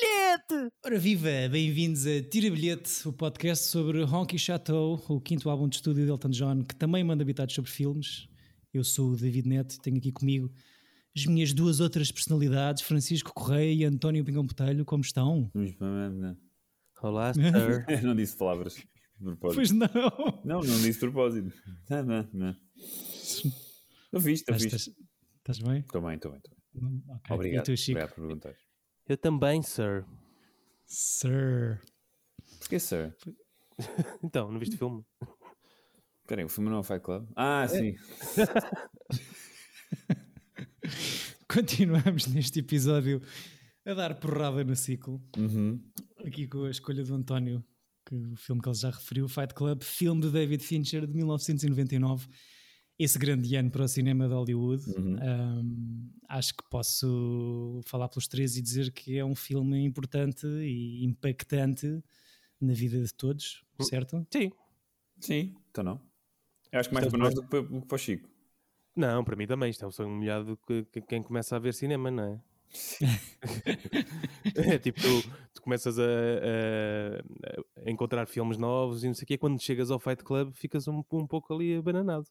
bilhete! 0.00 0.72
Ora 0.84 0.98
viva, 0.98 1.28
bem-vindos 1.50 2.06
a 2.06 2.22
Tira 2.22 2.50
Bilhete, 2.50 3.08
o 3.08 3.12
podcast 3.12 3.64
sobre 3.66 4.02
Honky 4.04 4.38
Chateau, 4.38 5.02
o 5.08 5.20
quinto 5.20 5.48
álbum 5.48 5.68
de 5.68 5.76
estúdio 5.76 6.04
de 6.04 6.10
Elton 6.10 6.28
John, 6.30 6.64
que 6.64 6.74
também 6.76 7.02
manda 7.02 7.22
habitados 7.22 7.54
sobre 7.54 7.70
filmes. 7.70 8.28
Eu 8.74 8.84
sou 8.84 9.12
o 9.12 9.16
David 9.16 9.48
Neto 9.48 9.74
e 9.74 9.80
tenho 9.80 9.96
aqui 9.96 10.12
comigo 10.12 10.52
as 11.16 11.24
minhas 11.24 11.54
duas 11.54 11.80
outras 11.80 12.12
personalidades, 12.12 12.82
Francisco 12.82 13.32
Correia 13.32 13.72
e 13.72 13.84
António 13.84 14.22
Pingão 14.24 14.44
Botelho, 14.44 14.84
como 14.84 15.02
estão? 15.02 15.50
Olá, 17.02 17.32
sir. 17.34 17.84
Eu 17.88 18.02
não 18.02 18.14
disse 18.14 18.36
palavras 18.36 18.74
de 18.74 18.84
propósito. 19.24 19.54
Pois 19.54 19.70
não. 19.70 19.88
Não, 20.44 20.60
não 20.60 20.76
disse 20.76 20.92
de 20.92 20.98
propósito. 20.98 21.52
Não, 21.88 22.04
não, 22.04 22.28
não. 22.34 22.56
Estou 22.76 24.20
fixe, 24.20 24.42
estou 24.42 24.56
Estás, 24.56 24.62
fixe. 24.84 24.94
estás- 25.38 25.58
bem? 25.60 25.80
Estou 25.80 26.02
bem, 26.02 26.16
estou 26.16 26.32
bem. 26.32 26.40
Estou 26.74 26.90
bem. 26.90 27.02
Ok. 27.08 27.34
Obrigado. 27.34 27.62
E 27.70 27.74
tu, 27.74 27.76
Chico? 27.78 27.92
Obrigado 27.98 28.14
por 28.14 28.20
perguntar. 28.26 28.65
Eu 29.08 29.16
também, 29.16 29.62
sir. 29.62 30.04
Sir. 30.84 31.80
Porquê, 32.58 32.78
sir? 32.78 33.14
Então, 34.24 34.50
não 34.50 34.58
viste 34.58 34.74
o 34.74 34.78
filme? 34.78 35.04
Espera 36.22 36.40
aí, 36.40 36.44
o 36.44 36.48
filme 36.48 36.70
não 36.70 36.78
é 36.78 36.80
o 36.80 36.82
Fight 36.82 37.02
Club? 37.02 37.28
Ah, 37.36 37.68
sim. 37.68 37.94
Continuamos 41.46 42.26
neste 42.26 42.60
episódio 42.60 43.22
a 43.84 43.94
dar 43.94 44.18
porrada 44.18 44.64
no 44.64 44.74
ciclo. 44.74 45.22
Uhum. 45.36 45.78
Aqui 46.24 46.48
com 46.48 46.64
a 46.64 46.70
escolha 46.70 47.04
do 47.04 47.14
António, 47.14 47.62
que 48.04 48.16
o 48.16 48.34
filme 48.34 48.62
que 48.62 48.68
ele 48.68 48.76
já 48.76 48.90
referiu, 48.90 49.28
Fight 49.28 49.54
Club, 49.54 49.82
filme 49.82 50.22
de 50.22 50.30
David 50.30 50.64
Fincher 50.64 51.06
de 51.06 51.14
1999. 51.14 52.26
Esse 52.98 53.18
grande 53.18 53.54
ano 53.56 53.70
para 53.70 53.84
o 53.84 53.88
cinema 53.88 54.26
de 54.26 54.34
Hollywood. 54.34 54.82
Uhum. 54.90 55.16
Um, 55.20 56.10
acho 56.28 56.54
que 56.56 56.64
posso 56.70 57.80
falar 57.84 58.08
pelos 58.08 58.26
três 58.26 58.56
e 58.56 58.62
dizer 58.62 58.90
que 58.92 59.18
é 59.18 59.24
um 59.24 59.34
filme 59.34 59.84
importante 59.84 60.46
e 60.46 61.04
impactante 61.04 62.02
na 62.60 62.72
vida 62.72 63.02
de 63.02 63.12
todos, 63.12 63.62
certo? 63.80 64.26
Sim. 64.32 64.50
Sim, 65.20 65.54
então 65.70 65.84
não. 65.84 66.00
Eu 66.72 66.80
acho 66.80 66.88
que 66.88 66.94
mais 66.94 67.06
Então, 67.06 67.18
para 67.18 67.24
nós 67.24 67.34
do 67.34 67.42
que 67.42 67.48
para, 67.48 67.94
o 67.94 67.98
Chico. 67.98 68.28
Não, 68.94 69.22
para 69.22 69.36
mim 69.36 69.46
também. 69.46 69.70
Isto 69.70 69.84
é 69.84 69.88
um 69.88 69.90
sonho 69.90 70.10
molhado 70.10 70.58
que, 70.66 70.84
que 70.84 71.00
quem 71.02 71.22
começa 71.22 71.56
a 71.56 71.58
ver 71.58 71.74
cinema, 71.74 72.10
não 72.10 72.24
é? 72.24 72.40
é 74.54 74.78
tipo, 74.80 74.98
tu, 75.00 75.22
tu 75.54 75.62
começas 75.62 75.98
a, 75.98 76.02
a- 76.02 77.82
a 77.86 77.90
encontrar 77.90 78.26
filmes 78.26 78.56
novos 78.58 79.04
e 79.04 79.06
não 79.06 79.14
sei 79.14 79.24
o 79.24 79.26
quê. 79.26 79.38
Quando 79.38 79.60
chegas 79.60 79.90
ao 79.90 79.98
Fight 79.98 80.24
Club, 80.24 80.52
ficas 80.54 80.88
um, 80.88 81.02
um 81.12 81.26
pouco 81.26 81.52
ali 81.54 81.76
abananado. 81.76 82.26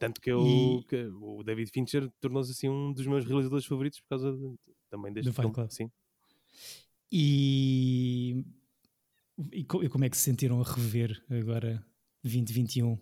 Tanto 0.00 0.20
que, 0.20 0.30
eu, 0.32 0.42
E- 0.44 0.84
que 0.88 0.96
o 1.20 1.44
David 1.44 1.70
Fincher 1.70 2.10
tornou-se 2.20 2.50
assim 2.50 2.68
um 2.68 2.92
dos 2.92 3.06
meus 3.06 3.24
realizadores 3.24 3.66
favoritos 3.66 4.00
por 4.00 4.08
causa 4.08 4.32
de- 4.32 4.56
também 4.88 5.12
deste 5.12 5.30
filme. 5.30 5.52
Club. 5.52 5.68
Sim. 5.70 5.90
E, 7.12 8.44
e 9.52 9.64
co- 9.64 9.88
como 9.90 10.04
é 10.04 10.10
que 10.10 10.16
se 10.16 10.22
sentiram 10.22 10.60
a 10.60 10.64
rever 10.64 11.22
agora 11.30 11.84
2021 12.22 12.98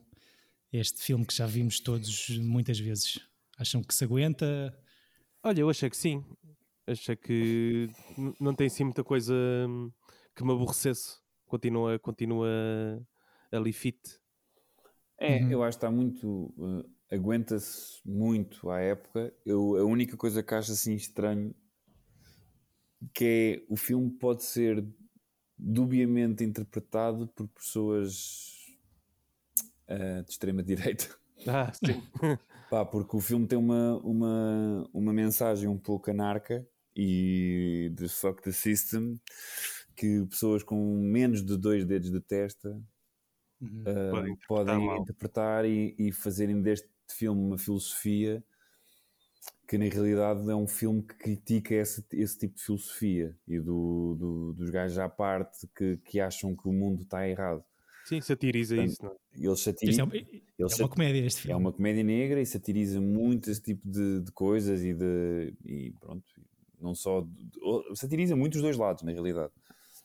este 0.72 1.00
filme 1.02 1.24
que 1.24 1.34
já 1.34 1.46
vimos 1.46 1.78
todos 1.80 2.28
muitas 2.38 2.78
vezes? 2.78 3.20
Acham 3.56 3.82
que 3.82 3.94
se 3.94 4.04
aguenta? 4.04 4.76
Olha, 5.42 5.60
eu 5.60 5.70
achei 5.70 5.88
que 5.88 5.96
sim. 5.96 6.24
Achei 6.86 7.14
que 7.16 7.88
não 8.41 8.54
tem 8.54 8.66
assim 8.66 8.82
muita 8.84 9.04
coisa 9.04 9.34
hum, 9.69 9.91
que 10.34 10.42
me 10.44 10.52
aborrecesse. 10.52 11.19
Continua, 11.46 11.96
continua 11.98 12.48
ali 13.52 13.72
fit. 13.72 13.98
É, 15.19 15.42
Uhum. 15.42 15.50
eu 15.50 15.62
acho 15.62 15.78
que 15.78 15.84
está 15.84 15.91
muito. 15.91 16.55
eh, 17.11 17.16
Aguenta-se 17.16 18.00
muito 18.04 18.69
à 18.70 18.81
época. 18.81 19.32
Eu, 19.44 19.76
a 19.76 19.84
única 19.84 20.16
coisa 20.16 20.43
que 20.43 20.54
acho 20.54 20.72
assim 20.72 20.94
estranho 20.94 21.54
que 23.15 23.25
é 23.25 23.72
o 23.72 23.76
filme 23.76 24.10
pode 24.10 24.44
ser 24.44 24.84
dubiamente 25.56 26.44
interpretado 26.44 27.26
por 27.28 27.48
pessoas 27.48 28.66
eh, 29.87 30.22
de 30.22 30.31
extrema 30.31 30.62
direita. 30.62 31.09
Ah, 31.47 31.72
sim. 31.72 32.03
Pá, 32.70 32.84
porque 32.84 33.16
o 33.16 33.20
filme 33.20 33.47
tem 33.47 33.59
uma, 33.59 33.97
uma, 34.04 34.91
uma 34.93 35.12
mensagem 35.12 35.69
um 35.69 35.78
pouco 35.78 36.10
anarca 36.10 36.66
e 36.94 37.91
de 37.94 38.09
fuck 38.09 38.43
the 38.43 38.53
system 38.53 39.19
que 39.97 40.26
pessoas 40.26 40.62
com 40.62 40.76
menos 41.00 41.43
de 41.44 41.56
dois 41.56 41.84
dedos 41.84 42.10
de 42.10 42.20
testa 42.20 42.78
uh, 43.62 44.10
Podem 44.10 44.36
podem, 44.46 44.74
interpretar 44.74 44.80
mal. 44.80 45.02
interpretar 45.02 45.64
e, 45.64 45.94
e 45.98 46.12
fazerem 46.12 46.60
deste 46.62 46.88
filme 47.10 47.41
uma 47.41 47.58
filosofia 47.58 48.42
que 49.69 49.76
na 49.76 49.84
realidade 49.84 50.48
é 50.50 50.54
um 50.54 50.66
filme 50.66 51.02
que 51.02 51.14
critica 51.14 51.74
esse, 51.74 52.04
esse 52.12 52.38
tipo 52.38 52.56
de 52.56 52.62
filosofia 52.64 53.36
e 53.46 53.58
do, 53.60 54.16
do- 54.19 54.52
dos 54.54 54.70
gajos 54.70 54.98
à 54.98 55.08
parte 55.08 55.66
que, 55.76 55.98
que 55.98 56.20
acham 56.20 56.56
que 56.56 56.66
o 56.69 56.72
mundo 56.72 57.02
está 57.02 57.28
errado. 57.28 57.62
sim, 58.04 58.20
satiriza 58.20 58.74
Portanto, 58.76 58.92
isso. 58.92 59.04
Não? 59.04 59.12
é? 59.12 59.19
Eles 59.34 59.60
Isto 59.60 60.80
é, 60.80 60.82
é 60.82 60.84
uma 60.84 60.88
comédia 60.88 61.26
este 61.26 61.38
É 61.38 61.42
filme. 61.42 61.60
uma 61.60 61.72
comédia 61.72 62.02
negra 62.02 62.40
e 62.40 62.46
satiriza 62.46 63.00
muito 63.00 63.50
esse 63.50 63.62
tipo 63.62 63.86
de, 63.88 64.20
de 64.22 64.32
coisas 64.32 64.82
e 64.82 64.94
de. 64.94 65.54
E 65.64 65.92
pronto, 66.00 66.25
não 66.80 66.94
só. 66.94 67.26
satiriza 67.94 68.34
muito 68.34 68.54
os 68.56 68.62
dois 68.62 68.76
lados, 68.76 69.02
na 69.02 69.12
realidade. 69.12 69.52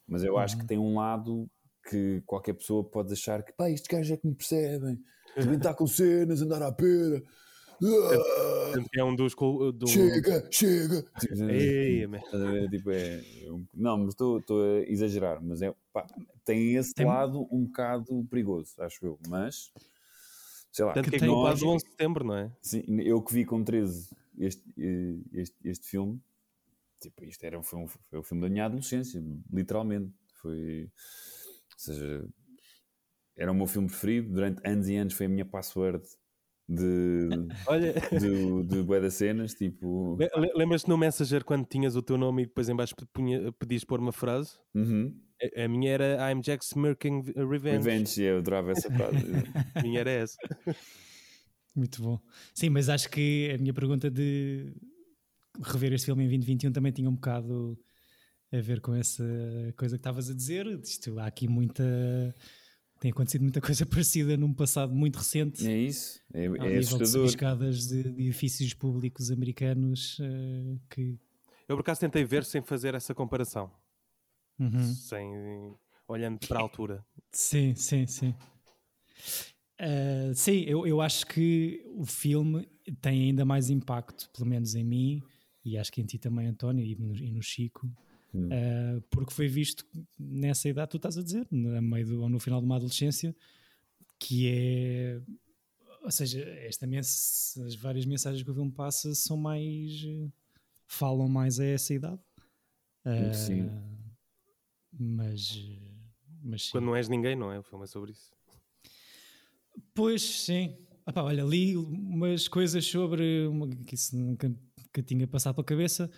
Mas 0.07 0.23
eu 0.23 0.37
acho 0.37 0.57
que 0.57 0.65
tem 0.67 0.77
um 0.77 0.95
lado 0.95 1.49
que 1.89 2.21
qualquer 2.25 2.53
pessoa 2.53 2.83
pode 2.83 3.11
achar 3.13 3.43
que, 3.43 3.53
pá, 3.53 3.69
estes 3.69 3.87
gajos 3.87 4.11
é 4.11 4.17
que 4.17 4.27
me 4.27 4.35
percebem. 4.35 4.99
Também 5.35 5.57
está 5.57 5.73
com 5.73 5.87
cenas, 5.87 6.41
andar 6.41 6.61
à 6.61 6.71
pera. 6.71 7.21
Que 8.91 8.99
é 8.99 9.03
um 9.03 9.15
dos. 9.15 9.33
Do... 9.35 9.87
chega, 9.87 10.47
chega. 10.51 11.01
Tipo, 11.19 11.43
Ei? 11.49 12.07
Tipo, 12.69 12.91
é, 12.91 13.21
é 13.45 13.51
um- 13.51 13.65
não, 13.73 13.97
mas 13.97 14.09
estou 14.09 14.39
a 14.39 14.79
exagerar, 14.89 15.41
mas 15.43 15.61
é, 15.61 15.73
pá, 15.91 16.05
tem 16.45 16.75
esse 16.75 16.93
Tem- 16.93 17.05
lado 17.05 17.47
um 17.51 17.65
bocado 17.65 18.23
perigoso, 18.29 18.73
acho 18.79 19.05
eu. 19.05 19.19
Mas, 19.27 19.71
sei 20.71 20.85
lá, 20.85 20.93
Tanto 20.93 21.09
que 21.09 21.15
é 21.17 21.19
tem- 21.19 21.27
culpado 21.29 21.49
nós- 21.51 21.59
do 21.59 21.67
11 21.69 21.83
de 21.85 21.91
setembro, 21.91 22.23
não 22.23 22.35
é? 22.37 22.51
Sim, 22.61 22.83
eu 23.01 23.21
que 23.21 23.33
vi 23.33 23.43
com 23.43 23.63
13 23.63 24.15
este, 24.37 24.63
eh, 24.79 25.17
este, 25.33 25.55
este 25.65 25.87
filme, 25.87 26.21
tipo, 27.01 27.23
isto 27.25 27.43
era, 27.43 27.61
foi, 27.61 27.79
um, 27.79 27.87
foi 27.87 28.19
o 28.19 28.23
filme 28.23 28.41
da 28.43 28.49
minha 28.49 28.65
adolescência, 28.65 29.21
literalmente. 29.51 30.11
Foi, 30.41 30.89
seja, 31.81 32.25
era 33.37 33.51
o 33.51 33.55
meu 33.55 33.67
filme 33.67 33.87
preferido, 33.87 34.31
durante 34.33 34.61
anos 34.67 34.87
e 34.87 34.95
anos 34.95 35.13
foi 35.13 35.25
a 35.25 35.29
minha 35.29 35.45
password 35.45 36.03
de, 36.69 37.27
Olha, 37.67 37.93
de, 37.93 38.63
de 38.63 38.83
bué 38.83 38.99
das 39.01 39.15
cenas, 39.15 39.53
tipo... 39.53 40.15
le- 40.17 40.29
le- 40.35 40.53
lembras-te 40.55 40.87
no 40.89 40.97
Messenger 40.97 41.43
quando 41.43 41.65
tinhas 41.65 41.95
o 41.95 42.01
teu 42.01 42.17
nome 42.17 42.43
e 42.43 42.45
depois 42.45 42.69
em 42.69 42.75
baixo 42.75 42.95
punha- 43.11 43.51
pedias 43.53 43.83
pôr 43.83 43.99
uma 43.99 44.11
frase? 44.11 44.57
Uhum. 44.73 45.13
A, 45.57 45.63
a 45.63 45.67
minha 45.67 45.91
era 45.91 46.31
I'm 46.31 46.41
Jack 46.41 46.63
Smirking 46.63 47.23
Revenge. 47.35 47.77
Revenge, 47.89 48.21
eu 48.21 48.37
adorava 48.37 48.71
essa 48.71 48.89
frase. 48.89 49.17
A 49.75 49.81
minha 49.81 49.99
era 49.99 50.11
essa. 50.11 50.37
Muito 51.75 52.01
bom. 52.01 52.19
Sim, 52.53 52.69
mas 52.69 52.87
acho 52.87 53.09
que 53.09 53.51
a 53.53 53.57
minha 53.57 53.73
pergunta 53.73 54.09
de 54.09 54.71
rever 55.61 55.91
este 55.91 56.05
filme 56.05 56.23
em 56.23 56.27
2021 56.27 56.71
também 56.71 56.91
tinha 56.91 57.09
um 57.09 57.15
bocado 57.15 57.77
a 58.53 58.61
ver 58.61 58.81
com 58.81 58.93
essa 58.93 59.23
coisa 59.75 59.97
que 59.97 59.99
estavas 59.99 60.29
a 60.29 60.33
dizer. 60.33 60.67
Isto, 60.67 61.19
há 61.19 61.25
aqui 61.25 61.47
muita. 61.47 61.83
Tem 62.99 63.11
acontecido 63.11 63.41
muita 63.41 63.59
coisa 63.61 63.85
parecida 63.85 64.37
num 64.37 64.53
passado 64.53 64.93
muito 64.93 65.17
recente. 65.17 65.67
é 65.67 65.77
isso, 65.77 66.21
é, 66.33 66.47
ao 66.47 66.55
é 66.55 66.57
nível 66.57 66.69
de 66.69 66.77
assustador. 66.79 67.27
subescadas 67.27 67.87
de, 67.87 68.03
de 68.03 68.23
edifícios 68.23 68.73
públicos 68.73 69.31
americanos 69.31 70.17
eh, 70.21 70.77
que. 70.89 71.19
Eu 71.67 71.75
por 71.75 71.81
acaso 71.81 72.01
tentei 72.01 72.23
ver 72.23 72.45
sem 72.45 72.61
fazer 72.61 72.93
essa 72.93 73.15
comparação. 73.15 73.71
Uhum. 74.59 74.93
Sem, 74.93 75.75
olhando 76.07 76.39
para 76.47 76.59
a 76.59 76.61
altura. 76.61 77.05
Sim, 77.31 77.73
sim, 77.75 78.05
sim. 78.05 78.35
Ah, 79.79 80.31
sim, 80.33 80.61
eu, 80.61 80.87
eu 80.87 81.01
acho 81.01 81.27
que 81.27 81.83
o 81.95 82.05
filme 82.05 82.67
tem 83.01 83.23
ainda 83.23 83.43
mais 83.43 83.69
impacto, 83.69 84.29
pelo 84.31 84.47
menos 84.47 84.75
em 84.75 84.83
mim, 84.83 85.21
e 85.65 85.77
acho 85.77 85.91
que 85.91 86.01
em 86.01 86.05
ti 86.05 86.17
também, 86.17 86.47
António, 86.47 86.85
e 86.85 86.95
no, 86.95 87.15
e 87.15 87.31
no 87.31 87.41
Chico, 87.41 87.89
Hum. 88.33 88.49
ah, 88.51 89.01
porque 89.11 89.33
foi 89.33 89.47
visto 89.47 89.85
nessa 90.17 90.67
idade, 90.67 90.91
tu 90.91 90.97
estás 90.97 91.17
a 91.17 91.23
dizer, 91.23 91.47
no 91.51 91.81
meio 91.81 92.05
do, 92.05 92.21
ou 92.21 92.29
no 92.29 92.39
final 92.39 92.59
de 92.59 92.65
uma 92.65 92.75
adolescência, 92.77 93.35
que 94.19 94.47
é. 94.47 95.21
Ou 96.01 96.11
seja, 96.11 96.41
esta 96.41 96.85
mens 96.85 97.57
as 97.65 97.75
várias 97.75 98.05
mensagens 98.05 98.43
que 98.43 98.51
o 98.51 98.53
filme 98.53 98.71
passa 98.71 99.13
são 99.15 99.37
mais. 99.37 100.05
falam 100.85 101.29
mais 101.29 101.59
a 101.59 101.65
essa 101.65 101.93
idade. 101.93 102.19
Ah, 103.05 103.33
Sim. 103.33 103.69
Mas. 104.91 105.61
mas 106.41 106.63
sim. 106.63 106.71
Quando 106.71 106.85
não 106.85 106.95
és 106.95 107.07
ninguém, 107.09 107.35
não 107.35 107.51
é? 107.51 107.59
O 107.59 107.63
filme 107.63 107.83
é 107.83 107.87
sobre 107.87 108.11
isso. 108.11 108.31
Pois, 109.93 110.21
sim. 110.21 110.75
Ah 111.05 111.11
pá, 111.11 111.21
olha, 111.23 111.43
li 111.43 111.75
umas 111.75 112.47
coisas 112.47 112.85
sobre 112.85 113.47
uma, 113.47 113.67
que 113.67 113.95
isso 113.95 114.15
nunca 114.15 114.53
que 114.93 115.01
tinha 115.01 115.27
passado 115.27 115.55
pela 115.55 115.65
cabeça. 115.65 116.09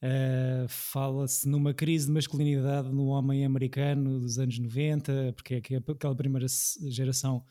Ah, 0.00 0.66
Fala-se 0.68 1.48
numa 1.48 1.74
crise 1.74 2.06
de 2.06 2.12
masculinidade 2.12 2.88
no 2.92 3.06
homem 3.06 3.44
americano 3.44 4.20
dos 4.20 4.38
anos 4.38 4.58
90, 4.58 5.32
porque 5.34 5.54
é 5.54 5.58
é 5.74 5.76
aquela 5.76 6.14
primeira 6.14 6.46
geração 6.88 7.44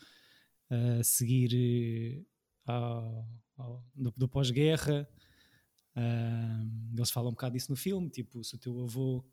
a 0.69 1.03
seguir 1.03 1.51
eh, 1.55 2.23
ao- 2.65 3.27
ao- 3.57 3.83
do, 3.95 4.13
do 4.17 4.29
pós-guerra. 4.29 5.07
Ah, 5.95 6.63
eles 6.97 7.11
falam 7.11 7.29
um 7.29 7.33
bocado 7.33 7.55
disso 7.55 7.71
no 7.71 7.77
filme, 7.77 8.09
tipo, 8.09 8.43
se 8.43 8.55
o 8.55 8.59
teu 8.59 8.79
avô 8.83 9.25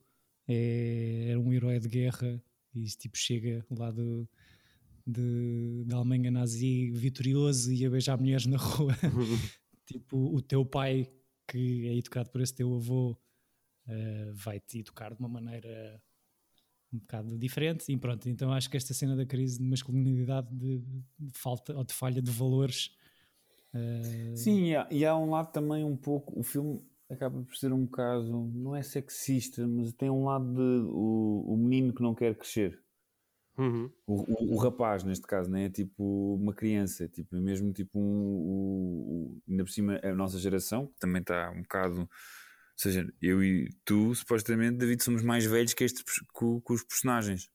é, 0.49 1.29
era 1.31 1.41
um 1.41 1.53
herói 1.53 1.79
de 1.81 1.89
guerra 1.89 2.43
e 2.75 2.85
tipo 2.87 3.17
chega 3.19 3.65
lá 3.71 3.91
do, 3.91 4.29
de, 5.07 5.85
da 5.87 5.97
Alemanha 5.99 6.31
nazi 6.31 6.91
vitorioso 6.93 7.73
e 7.73 7.85
a 7.87 7.91
beijar 7.91 8.19
mulheres 8.19 8.47
na 8.47 8.57
rua. 8.59 8.95
tipo, 9.87 10.17
o 10.35 10.41
teu 10.43 10.65
pai, 10.65 11.11
que 11.55 11.87
é 11.87 11.97
educado 11.97 12.31
por 12.31 12.41
esse 12.41 12.53
teu 12.53 12.75
avô, 12.75 13.13
uh, 13.87 14.35
vai-te 14.35 14.81
educar 14.81 15.15
de 15.15 15.21
uma 15.21 15.29
maneira 15.29 16.03
um 16.93 16.99
bocado 16.99 17.39
diferente. 17.39 17.93
E 17.93 17.97
pronto, 17.97 18.29
então 18.29 18.53
acho 18.53 18.69
que 18.69 18.77
esta 18.77 18.93
cena 18.93 19.15
da 19.15 19.25
crise 19.25 19.59
de 19.59 19.65
masculinidade, 19.65 20.49
de, 20.53 20.79
de 20.81 21.33
falta 21.33 21.77
ou 21.77 21.85
de 21.85 21.95
falha 21.95 22.21
de 22.21 22.31
valores. 22.31 22.91
Uh... 23.73 24.37
Sim, 24.37 24.65
e 24.65 24.77
há, 24.77 24.89
e 24.91 25.07
há 25.07 25.17
um 25.17 25.31
lado 25.31 25.53
também 25.53 25.85
um 25.85 25.97
pouco. 25.97 26.39
O 26.39 26.43
filme 26.43 26.83
acaba 27.09 27.41
por 27.41 27.57
ser 27.57 27.73
um 27.73 27.85
bocado, 27.85 28.51
não 28.53 28.75
é 28.75 28.83
sexista, 28.83 29.65
mas 29.65 29.93
tem 29.93 30.11
um 30.11 30.25
lado 30.25 30.53
de 30.55 30.89
o, 30.91 31.55
o 31.55 31.57
menino 31.57 31.95
que 31.95 32.03
não 32.03 32.17
quer 32.17 32.35
crescer. 32.37 32.83
Uhum. 33.57 33.91
O, 34.07 34.15
o, 34.15 34.55
o, 34.55 34.59
rapaz, 34.59 35.05
neste 35.05 35.27
caso, 35.27 35.49
não 35.49 35.59
é 35.59 35.71
tipo 35.71 36.35
uma 36.35 36.53
criança, 36.53 37.09
tipo, 37.09 37.37
é 37.37 37.41
mesmo 37.41 37.73
tipo 37.73 37.99
um. 37.99 38.03
O, 38.03 39.43
ainda 39.49 39.65
por 39.65 39.71
cima, 39.71 40.01
a 40.03 40.15
nossa 40.15 40.39
geração, 40.39 40.89
que 40.89 40.99
também 40.99 41.21
está 41.21 41.51
um 41.51 41.63
bocado. 41.63 42.01
Ou 42.01 42.09
seja, 42.77 43.09
eu 43.23 43.45
e 43.45 43.69
tu, 43.85 44.13
supostamente, 44.15 44.79
David, 44.79 45.03
somos 45.05 45.23
mais 45.23 45.45
velhos 45.45 45.73
que, 45.73 45.85
este, 45.85 46.03
que, 46.05 46.15
que 46.61 46.73
os 46.73 46.83
personagens. 46.83 47.49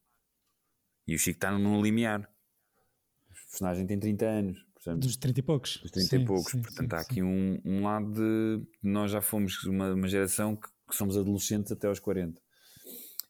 E 1.06 1.16
o 1.16 1.20
Chico 1.20 1.38
está 1.38 1.52
num 1.52 1.82
limiar. 1.82 2.22
O 2.22 3.50
personagem 3.52 3.86
tem 3.86 4.00
30 4.00 4.26
anos. 4.26 4.70
Portanto, 4.76 5.02
dos 5.02 5.18
30 5.18 5.40
e 5.40 5.44
poucos. 5.44 5.78
Dos 5.78 5.92
30 5.92 6.08
sim, 6.08 6.16
e 6.16 6.26
poucos. 6.26 6.52
Sim, 6.52 6.62
portanto, 6.62 6.90
sim, 6.90 6.96
há 6.96 7.00
aqui 7.00 7.22
um, 7.22 7.60
um 7.66 7.84
lado 7.84 8.14
de. 8.14 8.66
Nós 8.82 9.12
já 9.12 9.20
fomos 9.20 9.62
uma, 9.66 9.94
uma 9.94 10.08
geração 10.08 10.56
que, 10.56 10.70
que 10.88 10.96
somos 10.96 11.18
adolescentes 11.18 11.72
até 11.72 11.88
aos 11.88 12.00
40. 12.00 12.42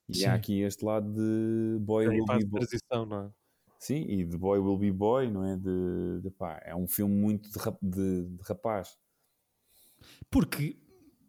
E 0.09 0.17
Sim. 0.17 0.25
há 0.25 0.33
aqui 0.33 0.61
este 0.61 0.83
lado 0.83 1.11
de 1.13 1.79
boy 1.79 2.07
will 2.07 2.25
be 2.25 2.45
boy. 2.45 2.59
Transição, 2.61 3.05
não 3.05 3.25
é? 3.25 3.31
Sim, 3.79 4.05
e 4.09 4.25
de 4.25 4.37
boy 4.37 4.59
will 4.59 4.77
be 4.77 4.91
boy, 4.91 5.29
não 5.29 5.45
é? 5.45 5.55
De, 5.55 6.21
de 6.21 6.31
pá, 6.31 6.59
é 6.65 6.75
um 6.75 6.87
filme 6.87 7.15
muito 7.15 7.49
de, 7.49 7.59
de, 7.81 8.25
de 8.25 8.41
rapaz. 8.43 8.97
Porque 10.29 10.77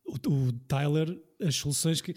o, 0.05 0.15
o, 0.15 0.53
Tyler, 0.67 1.09
as 1.41 1.55
soluções 1.55 2.01
que. 2.01 2.15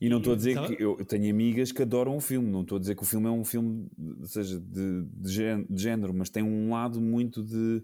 E 0.00 0.08
não 0.08 0.18
estou 0.18 0.32
a 0.32 0.36
dizer 0.36 0.60
que 0.66 0.82
eu 0.82 0.96
tenho 1.04 1.30
amigas 1.30 1.70
que 1.70 1.82
adoram 1.82 2.16
o 2.16 2.20
filme, 2.20 2.50
não 2.50 2.62
estou 2.62 2.76
a 2.76 2.80
dizer 2.80 2.96
que 2.96 3.02
o 3.02 3.06
filme 3.06 3.26
é 3.26 3.30
um 3.30 3.44
filme, 3.44 3.88
seja, 4.24 4.58
de, 4.58 5.04
de, 5.04 5.32
género, 5.70 6.12
mas 6.12 6.30
tem 6.30 6.42
um 6.42 6.70
lado 6.70 7.00
muito 7.00 7.44
de, 7.44 7.82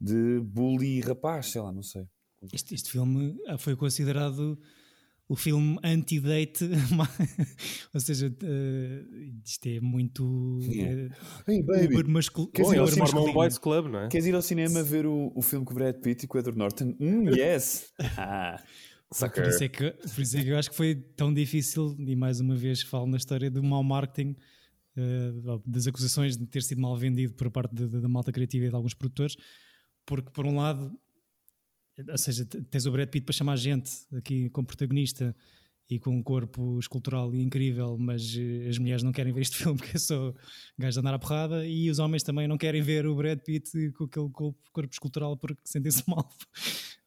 de 0.00 0.40
bully 0.40 1.00
rapaz, 1.00 1.50
sei 1.50 1.60
lá, 1.60 1.72
não 1.72 1.82
sei. 1.82 2.06
Este, 2.52 2.74
este 2.74 2.90
filme 2.90 3.36
foi 3.58 3.76
considerado 3.76 4.58
o 5.26 5.36
filme 5.36 5.78
anti-date, 5.82 6.64
ou 7.94 8.00
seja, 8.00 8.28
uh, 8.28 9.42
isto 9.44 9.66
é 9.66 9.80
muito 9.80 10.58
yeah. 10.62 11.14
uh, 11.48 11.50
hey, 11.50 11.62
baby. 11.62 11.94
Uber 11.94 12.08
mascul 12.08 12.48
Queres 12.48 12.72
ir 12.72 12.78
ao 12.78 12.86
cinema, 12.86 13.20
um 13.20 13.32
boys 13.32 13.58
club, 13.58 13.86
não 13.86 14.00
é? 14.00 14.08
Queres 14.08 14.26
ir 14.26 14.34
ao 14.34 14.42
cinema 14.42 14.82
ver 14.82 15.06
o, 15.06 15.32
o 15.34 15.40
filme 15.40 15.64
com 15.64 15.72
o 15.72 15.74
Brad 15.74 15.96
Pitt 15.96 16.24
e 16.24 16.28
com 16.28 16.36
o 16.36 16.40
Edward 16.40 16.58
Norton? 16.58 16.94
Mm, 17.00 17.30
yes! 17.38 17.90
ah, 18.18 18.62
por, 19.08 19.46
isso 19.46 19.64
é 19.64 19.68
que, 19.68 19.90
por 19.90 20.20
isso 20.20 20.36
é 20.36 20.42
que 20.42 20.48
eu 20.48 20.58
acho 20.58 20.70
que 20.70 20.76
foi 20.76 20.94
tão 20.94 21.32
difícil, 21.32 21.96
e 21.98 22.14
mais 22.14 22.40
uma 22.40 22.54
vez 22.54 22.82
falo 22.82 23.06
na 23.06 23.16
história 23.16 23.50
do 23.50 23.62
mau 23.62 23.82
marketing, 23.82 24.36
uh, 24.98 25.62
das 25.64 25.86
acusações 25.86 26.36
de 26.36 26.46
ter 26.46 26.62
sido 26.62 26.82
mal 26.82 26.96
vendido 26.98 27.32
por 27.32 27.50
parte 27.50 27.74
da 27.74 28.08
malta 28.08 28.30
criativa 28.30 28.66
e 28.66 28.68
de 28.68 28.74
alguns 28.74 28.92
produtores, 28.92 29.36
porque 30.04 30.30
por 30.30 30.44
um 30.44 30.56
lado 30.56 30.92
ou 32.08 32.18
seja, 32.18 32.44
tens 32.44 32.86
o 32.86 32.92
Brad 32.92 33.08
Pitt 33.08 33.24
para 33.24 33.32
chamar 33.32 33.56
gente 33.56 33.90
aqui 34.12 34.50
como 34.50 34.66
protagonista 34.66 35.34
e 35.88 35.98
com 35.98 36.10
um 36.10 36.22
corpo 36.22 36.78
escultural 36.78 37.34
incrível, 37.34 37.96
mas 37.98 38.34
uh, 38.34 38.68
as 38.68 38.78
mulheres 38.78 39.02
não 39.02 39.12
querem 39.12 39.32
ver 39.32 39.42
este 39.42 39.56
filme 39.62 39.78
porque 39.78 39.96
é 39.96 40.00
só 40.00 40.34
gajo 40.78 40.94
de 40.94 41.00
andar 41.00 41.14
à 41.14 41.18
porrada 41.18 41.66
e 41.66 41.90
os 41.90 41.98
homens 41.98 42.22
também 42.22 42.48
não 42.48 42.56
querem 42.56 42.82
ver 42.82 43.06
o 43.06 43.14
Brad 43.14 43.38
Pitt 43.40 43.92
com 43.92 44.04
aquele 44.04 44.30
corpo, 44.30 44.58
corpo 44.72 44.92
escultural 44.92 45.36
porque 45.36 45.60
sentem-se 45.64 46.02
mal. 46.08 46.28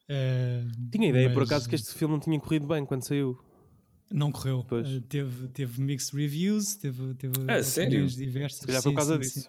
Uh, 0.10 0.89
tinha 0.92 1.10
ideia 1.10 1.28
mas... 1.28 1.34
por 1.34 1.44
acaso 1.44 1.68
que 1.68 1.75
este 1.75 1.94
filme 1.94 2.13
não 2.13 2.19
tinha 2.19 2.39
corrido 2.39 2.68
bem 2.68 2.86
quando 2.86 3.04
saiu. 3.04 3.38
Não 4.10 4.31
correu. 4.31 4.66
Uh, 4.72 5.01
teve, 5.01 5.50
teve 5.50 5.81
mixed 5.81 6.16
reviews, 6.16 6.75
teve, 6.75 7.13
teve 7.16 7.34
ah, 7.48 7.60
opiniões 7.60 8.16
diversas. 8.16 8.60
Se 8.60 8.68
calhar 8.68 8.81
por 8.81 8.94
causa 8.94 9.16
sim, 9.16 9.19
disso. 9.19 9.42
Sim. 9.42 9.48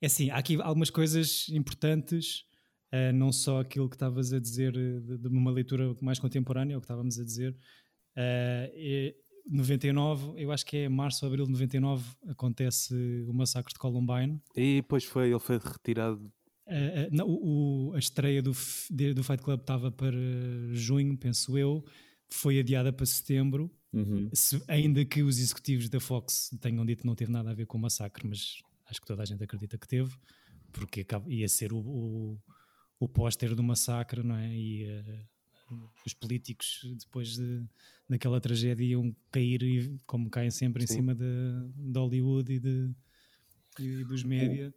É 0.00 0.06
assim, 0.06 0.30
há 0.30 0.36
aqui 0.36 0.60
algumas 0.60 0.90
coisas 0.90 1.48
importantes 1.48 2.44
Uh, 2.96 3.12
não 3.12 3.32
só 3.32 3.60
aquilo 3.60 3.88
que 3.88 3.96
estavas 3.96 4.32
a 4.32 4.38
dizer 4.38 4.76
eh, 4.76 5.00
de, 5.00 5.18
de, 5.18 5.28
uma 5.28 5.50
leitura 5.50 5.94
mais 6.00 6.20
contemporânea, 6.20 6.78
o 6.78 6.80
que 6.80 6.84
estávamos 6.84 7.18
a 7.18 7.24
dizer. 7.24 7.52
Uh, 8.16 8.70
e 8.74 9.16
99, 9.50 10.40
eu 10.40 10.52
acho 10.52 10.64
que 10.64 10.76
é 10.78 10.88
março 10.88 11.24
ou 11.24 11.28
abril 11.28 11.46
de 11.46 11.52
99, 11.52 12.04
acontece 12.28 12.94
o 13.28 13.32
massacre 13.32 13.72
de 13.72 13.78
Columbine. 13.78 14.40
E 14.56 14.76
depois 14.76 15.04
foi, 15.04 15.30
ele 15.30 15.38
foi 15.38 15.58
retirado. 15.58 16.32
Uh, 16.66 17.08
não, 17.10 17.26
o, 17.28 17.92
a 17.94 17.98
estreia 17.98 18.40
do, 18.40 18.52
do 18.52 19.24
Fight 19.24 19.42
Club 19.42 19.60
estava 19.60 19.90
para 19.90 20.16
junho, 20.72 21.16
penso 21.18 21.58
eu, 21.58 21.84
foi 22.28 22.58
adiada 22.60 22.92
para 22.92 23.04
setembro. 23.04 23.70
Uhum. 23.92 24.30
Se, 24.32 24.62
ainda 24.68 25.04
que 25.04 25.22
os 25.22 25.38
executivos 25.38 25.88
da 25.88 25.98
Fox 25.98 26.50
tenham 26.60 26.84
dito 26.86 27.00
que 27.00 27.06
não 27.06 27.14
teve 27.14 27.32
nada 27.32 27.50
a 27.50 27.54
ver 27.54 27.66
com 27.66 27.78
o 27.78 27.80
massacre, 27.80 28.26
mas 28.28 28.58
acho 28.88 29.00
que 29.00 29.06
toda 29.06 29.22
a 29.22 29.26
gente 29.26 29.42
acredita 29.42 29.76
que 29.76 29.88
teve, 29.88 30.14
porque 30.72 31.06
ia 31.28 31.48
ser 31.48 31.72
o, 31.72 31.78
o 31.78 32.38
o 32.98 33.08
póster 33.08 33.54
do 33.54 33.62
massacre, 33.62 34.22
não 34.22 34.36
é? 34.36 34.54
E 34.54 34.84
uh, 35.70 35.88
os 36.04 36.14
políticos, 36.14 36.80
depois 36.98 37.36
de, 37.36 37.64
daquela 38.08 38.40
tragédia, 38.40 38.84
iam 38.84 39.14
cair, 39.30 39.98
como 40.06 40.30
caem 40.30 40.50
sempre, 40.50 40.86
Sim. 40.86 40.92
em 40.92 40.96
cima 40.96 41.14
de, 41.14 41.24
de 41.74 41.98
Hollywood 41.98 42.52
e, 42.52 42.60
de, 42.60 42.90
e 43.78 44.04
dos 44.04 44.22
média. 44.22 44.74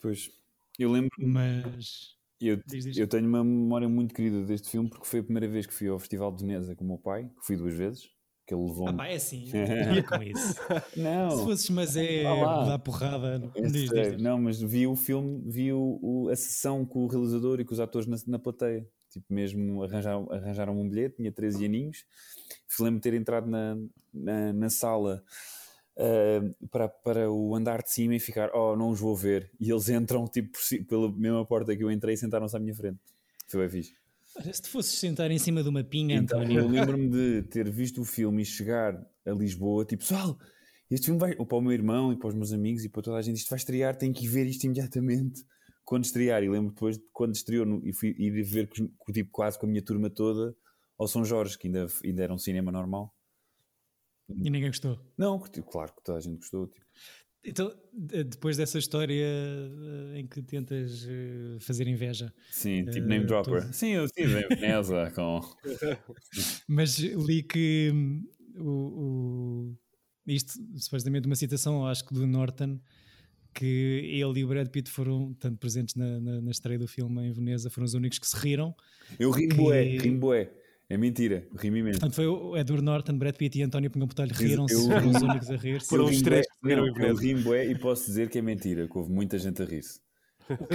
Pois, 0.00 0.30
eu 0.78 0.92
lembro. 0.92 1.10
Mas. 1.18 2.16
Eu, 2.40 2.62
eu 2.94 3.08
tenho 3.08 3.26
uma 3.26 3.42
memória 3.42 3.88
muito 3.88 4.14
querida 4.14 4.44
deste 4.44 4.70
filme 4.70 4.88
porque 4.88 5.04
foi 5.04 5.18
a 5.18 5.24
primeira 5.24 5.48
vez 5.48 5.66
que 5.66 5.74
fui 5.74 5.88
ao 5.88 5.98
Festival 5.98 6.30
de 6.30 6.42
Veneza 6.44 6.76
com 6.76 6.84
o 6.84 6.86
meu 6.86 6.96
pai, 6.96 7.28
que 7.28 7.44
fui 7.44 7.56
duas 7.56 7.74
vezes 7.74 8.08
que 8.48 8.54
ele 8.54 8.64
levou. 8.64 8.88
Ah, 8.88 8.92
pá, 8.94 9.06
é 9.08 9.16
assim, 9.16 9.44
não 9.52 10.02
com 10.02 10.22
isso. 10.22 10.54
não. 10.96 11.30
Se 11.30 11.44
fosses, 11.44 11.70
mas 11.70 11.96
é 11.96 12.24
ah, 12.24 12.64
dar 12.64 12.78
porrada. 12.78 13.38
Diz, 13.54 13.72
diz, 13.72 13.90
diz, 13.90 14.22
Não, 14.22 14.40
mas 14.40 14.58
vi 14.58 14.86
o 14.86 14.96
filme, 14.96 15.42
vi 15.44 15.70
o, 15.70 15.98
o, 16.02 16.28
a 16.30 16.34
sessão 16.34 16.86
com 16.86 17.04
o 17.04 17.06
realizador 17.06 17.60
e 17.60 17.64
com 17.64 17.74
os 17.74 17.80
atores 17.80 18.08
na, 18.08 18.16
na 18.26 18.38
plateia. 18.38 18.88
Tipo, 19.10 19.26
mesmo 19.28 19.82
arranjaram, 19.82 20.28
arranjaram 20.32 20.80
um 20.80 20.88
bilhete, 20.88 21.16
tinha 21.16 21.30
13 21.30 21.66
aninhos. 21.66 22.06
Lembro-me 22.80 23.00
ter 23.00 23.12
entrado 23.12 23.46
na, 23.46 23.76
na, 24.14 24.52
na 24.54 24.70
sala 24.70 25.22
uh, 25.96 26.68
para, 26.68 26.88
para 26.88 27.30
o 27.30 27.54
andar 27.54 27.82
de 27.82 27.92
cima 27.92 28.14
e 28.14 28.20
ficar, 28.20 28.50
oh, 28.54 28.74
não 28.76 28.88
os 28.88 28.98
vou 28.98 29.14
ver. 29.14 29.50
E 29.60 29.70
eles 29.70 29.90
entram, 29.90 30.26
tipo, 30.26 30.58
pela 30.88 31.12
mesma 31.12 31.44
porta 31.44 31.76
que 31.76 31.84
eu 31.84 31.90
entrei 31.90 32.14
e 32.14 32.18
sentaram-se 32.18 32.56
à 32.56 32.58
minha 32.58 32.74
frente. 32.74 32.98
Foi 33.46 33.60
bem 33.60 33.68
fixe. 33.68 34.07
Se 34.42 34.62
te 34.62 34.68
fosses 34.68 34.98
sentar 34.98 35.30
em 35.30 35.38
cima 35.38 35.62
de 35.62 35.68
uma 35.68 35.82
pinha, 35.82 36.16
então, 36.16 36.40
António. 36.40 36.60
Eu 36.60 36.68
lembro-me 36.68 37.08
de 37.08 37.42
ter 37.42 37.70
visto 37.70 38.00
o 38.00 38.04
filme 38.04 38.42
e 38.42 38.44
chegar 38.44 38.94
a 39.26 39.30
Lisboa, 39.32 39.84
tipo, 39.84 40.02
pessoal, 40.02 40.38
este 40.90 41.06
filme 41.06 41.20
vai. 41.20 41.34
Ou 41.38 41.46
para 41.46 41.58
o 41.58 41.60
meu 41.60 41.72
irmão 41.72 42.12
e 42.12 42.16
para 42.16 42.28
os 42.28 42.34
meus 42.34 42.52
amigos 42.52 42.84
e 42.84 42.88
para 42.88 43.02
toda 43.02 43.16
a 43.16 43.22
gente, 43.22 43.38
isto 43.38 43.50
vai 43.50 43.58
estrear, 43.58 43.96
tem 43.96 44.12
que 44.12 44.24
ir 44.24 44.28
ver 44.28 44.46
isto 44.46 44.64
imediatamente. 44.64 45.44
Quando 45.84 46.04
estrear, 46.04 46.42
e 46.42 46.48
lembro 46.48 46.72
depois 46.72 46.98
de 46.98 47.04
quando 47.12 47.34
estreou 47.34 47.64
no, 47.64 47.86
e 47.86 47.92
fui 47.92 48.14
ir 48.18 48.42
ver 48.42 48.68
com, 48.68 49.12
tipo, 49.12 49.30
quase 49.30 49.58
com 49.58 49.66
a 49.66 49.68
minha 49.68 49.82
turma 49.82 50.10
toda 50.10 50.54
ao 50.98 51.08
São 51.08 51.24
Jorge, 51.24 51.56
que 51.58 51.66
ainda, 51.66 51.86
ainda 52.04 52.22
era 52.22 52.34
um 52.34 52.38
cinema 52.38 52.70
normal. 52.70 53.14
E 54.28 54.50
ninguém 54.50 54.68
gostou? 54.68 55.00
Não, 55.16 55.38
claro 55.38 55.94
que 55.94 56.02
toda 56.04 56.18
a 56.18 56.20
gente 56.20 56.36
gostou. 56.36 56.66
Tipo. 56.66 56.84
Então, 57.48 57.72
depois 57.92 58.56
dessa 58.56 58.78
história 58.78 59.24
eh, 59.24 60.20
em 60.20 60.26
que 60.26 60.42
tentas 60.42 61.06
eh, 61.08 61.56
fazer 61.60 61.88
inveja. 61.88 62.32
Sim, 62.50 62.84
tipo 62.84 63.06
uh, 63.06 63.08
name 63.08 63.24
dropper. 63.24 63.72
Sim, 63.72 63.90
eu 63.94 64.04
estive 64.04 64.40
em 64.40 64.48
Veneza 64.48 65.10
com. 65.16 65.40
Mas 66.68 66.98
li 66.98 67.42
que 67.42 67.90
hum, 67.92 68.24
o, 68.56 68.70
o, 68.70 69.76
isto, 70.26 70.52
supostamente, 70.76 71.26
uma 71.26 71.36
citação, 71.36 71.86
acho 71.86 72.06
que 72.06 72.14
do 72.14 72.26
Norton, 72.26 72.78
que 73.54 73.64
ele 73.64 74.40
e 74.40 74.44
o 74.44 74.48
Brad 74.48 74.68
Pitt 74.68 74.90
foram 74.90 75.34
tanto 75.34 75.58
presentes 75.58 75.94
na, 75.94 76.20
na, 76.20 76.40
na 76.40 76.50
estreia 76.50 76.78
do 76.78 76.86
filme 76.86 77.26
em 77.26 77.32
Veneza, 77.32 77.70
foram 77.70 77.86
os 77.86 77.94
únicos 77.94 78.18
que 78.18 78.26
se 78.26 78.36
riram. 78.36 78.74
Eu 79.18 79.30
ri 79.30 79.48
bué, 79.48 79.82
ri 79.82 80.10
bué. 80.10 80.52
É 80.90 80.96
mentira, 80.96 81.46
rimi 81.54 81.82
mesmo. 81.82 82.00
Portanto, 82.00 82.14
foi 82.14 82.26
o 82.26 82.56
Edward 82.56 82.82
Norton, 82.82 83.18
Brad 83.18 83.36
Pitt 83.36 83.58
e 83.58 83.62
António 83.62 83.90
Pinhão 83.90 84.06
Botelho 84.06 84.32
riram-se, 84.32 84.74
foram 84.74 85.10
os 85.10 85.22
únicos 85.22 85.50
a 85.50 85.56
rir-se. 85.56 85.86
Foram 85.86 86.04
os 86.06 86.22
três 86.22 86.46
riram 86.62 86.86
Eu 86.86 87.16
rimo 87.16 87.54
e 87.54 87.78
posso 87.78 88.06
dizer 88.06 88.28
que 88.28 88.38
é 88.38 88.42
mentira, 88.42 88.86
que 88.88 88.98
houve 88.98 89.10
muita 89.10 89.38
gente 89.38 89.62
a 89.62 89.64
rir-se. 89.64 90.00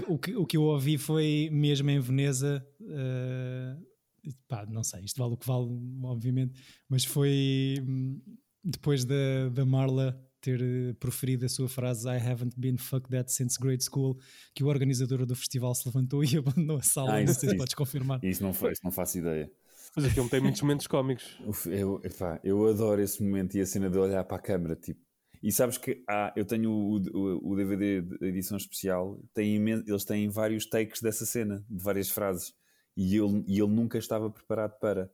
O, 0.08 0.20
que, 0.20 0.36
o 0.36 0.46
que 0.46 0.56
eu 0.56 0.64
ouvi 0.64 0.98
foi 0.98 1.50
mesmo 1.52 1.90
em 1.90 2.00
Veneza, 2.00 2.64
uh, 2.80 4.32
pá, 4.48 4.66
não 4.68 4.84
sei, 4.84 5.04
isto 5.04 5.18
vale 5.18 5.34
o 5.34 5.38
que 5.38 5.48
vale, 5.48 5.68
obviamente, 6.04 6.54
mas 6.88 7.04
foi 7.04 7.76
hum, 7.82 8.22
depois 8.64 9.04
da, 9.04 9.50
da 9.52 9.66
Marla 9.66 10.16
ter 10.44 10.62
eh, 10.62 10.94
proferido 11.00 11.46
a 11.46 11.50
sua 11.50 11.70
frase 11.70 12.08
I 12.08 12.18
haven't 12.18 12.54
been 12.58 12.78
fucked 12.78 13.10
that 13.12 13.32
since 13.32 13.58
grade 13.58 13.84
school, 13.84 14.20
que 14.54 14.64
o 14.64 14.68
organizador 14.68 15.26
do 15.26 15.36
festival 15.36 15.74
se 15.74 15.88
levantou 15.88 16.24
e 16.24 16.28
abandonou 16.38 16.78
a 16.78 16.82
sala. 16.82 17.16
Ah, 17.16 17.24
não 17.24 17.34
sei 17.34 17.50
se 17.50 17.58
podes 17.58 17.74
confirmar. 17.74 18.20
Isso 18.24 18.44
não, 18.44 18.54
foi, 18.54 18.74
isso 18.74 18.82
não 18.84 18.92
faço 18.92 19.18
ideia. 19.18 19.50
Mas 19.96 20.06
o 20.06 20.10
filme 20.10 20.30
tem 20.30 20.42
muitos 20.42 20.62
momentos 20.62 20.88
cómicos. 20.88 21.38
Eu, 21.68 22.02
epá, 22.04 22.40
eu 22.44 22.68
adoro 22.68 23.02
esse 23.02 23.24
momento 23.24 23.56
e 23.56 23.62
a 23.62 23.66
cena 23.66 23.90
de 23.90 23.98
olhar 23.98 24.24
para 24.24 24.38
a 24.38 24.42
câmera, 24.42 24.76
tipo. 24.76 25.00
E 25.44 25.52
sabes 25.52 25.78
que 25.78 26.02
ah, 26.10 26.32
eu 26.38 26.46
tenho 26.46 26.72
o, 26.72 26.96
o, 26.96 27.52
o 27.52 27.56
DVD 27.58 28.02
de 28.02 28.26
edição 28.26 28.56
especial, 28.56 29.20
tem 29.34 29.58
imen- 29.58 29.84
eles 29.86 30.06
têm 30.06 30.30
vários 30.30 30.66
takes 30.66 31.02
dessa 31.02 31.26
cena, 31.26 31.64
de 31.70 31.84
várias 31.84 32.10
frases, 32.10 32.54
e 32.96 33.18
ele, 33.18 33.44
e 33.46 33.60
ele 33.60 33.68
nunca 33.74 33.98
estava 33.98 34.32
preparado 34.32 34.80
para. 34.80 35.12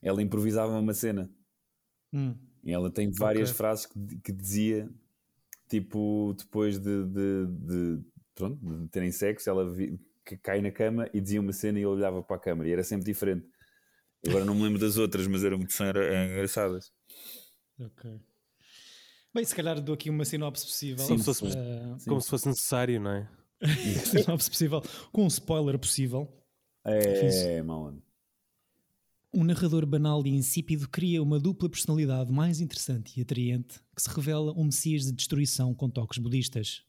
Ela 0.00 0.22
improvisava 0.22 0.78
uma 0.78 0.94
cena. 0.94 1.28
Hum. 2.12 2.36
E 2.62 2.70
ela 2.72 2.88
tem 2.88 3.10
várias 3.10 3.50
Ok. 3.50 3.56
frases 3.56 3.86
que, 3.86 3.98
que 4.20 4.32
dizia, 4.32 4.88
tipo, 5.68 6.34
depois 6.38 6.78
de, 6.78 7.04
de, 7.04 7.46
de, 7.46 8.04
pronto, 8.36 8.56
de 8.82 8.88
terem 8.90 9.10
sexo, 9.10 9.50
ela 9.50 9.68
vi- 9.68 9.98
que 10.24 10.36
cai 10.36 10.60
na 10.60 10.70
cama 10.70 11.10
e 11.12 11.20
dizia 11.20 11.40
uma 11.40 11.52
cena 11.52 11.78
e 11.78 11.82
ele 11.82 11.86
olhava 11.86 12.22
para 12.22 12.36
a 12.36 12.40
câmera 12.40 12.68
e 12.68 12.72
era 12.72 12.84
sempre 12.84 13.04
diferente. 13.06 13.44
Agora 14.24 14.44
não 14.44 14.54
me 14.54 14.62
lembro 14.62 14.78
das 14.78 14.98
outras, 14.98 15.26
mas 15.26 15.42
eram 15.42 15.58
muito 15.58 15.74
engraçadas. 15.82 16.92
Ok. 17.80 18.20
Bem, 19.34 19.44
se 19.44 19.54
calhar 19.54 19.80
dou 19.80 19.94
aqui 19.94 20.10
uma 20.10 20.24
sinopse 20.24 20.64
possível. 20.66 21.04
Sim, 21.04 21.18
se 21.18 21.24
fosse- 21.24 21.46
Eh, 21.56 21.96
Como 22.06 22.20
se 22.20 22.28
fosse 22.28 22.48
necessário, 22.48 23.00
não 23.00 23.10
é? 23.12 23.28
sinopse 24.40 24.50
possível, 24.50 24.82
com 25.12 25.24
um 25.24 25.28
spoiler 25.28 25.78
possível. 25.78 26.28
É, 26.84 27.62
malandro. 27.62 28.02
Um 29.34 29.44
narrador 29.44 29.86
banal 29.86 30.26
e 30.26 30.30
insípido 30.30 30.86
cria 30.88 31.22
uma 31.22 31.38
dupla 31.40 31.68
personalidade 31.70 32.30
mais 32.30 32.60
interessante 32.60 33.18
e 33.18 33.22
atraente 33.22 33.80
que 33.96 34.02
se 34.02 34.10
revela 34.10 34.52
um 34.58 34.64
messias 34.64 35.04
de 35.04 35.12
destruição 35.12 35.72
com 35.74 35.88
toques 35.88 36.18
budistas. 36.18 36.82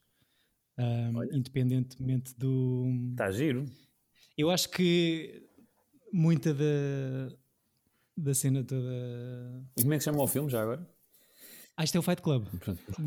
Ahm, 0.76 1.14
independentemente 1.32 2.34
do. 2.36 2.84
Está 3.12 3.30
giro. 3.30 3.64
Eu 4.36 4.50
acho 4.50 4.68
que 4.68 5.48
muita 6.12 6.52
da, 6.52 7.34
da 8.16 8.34
cena 8.34 8.62
toda. 8.62 9.64
E 9.78 9.82
como 9.82 9.94
é 9.94 9.98
que 9.98 10.04
chama 10.04 10.22
o 10.22 10.26
filme 10.26 10.50
já 10.50 10.60
agora? 10.62 10.86
Ah, 11.76 11.84
isto 11.84 11.96
é 11.96 11.98
o 11.98 12.02
Fight 12.02 12.22
Club. 12.22 12.46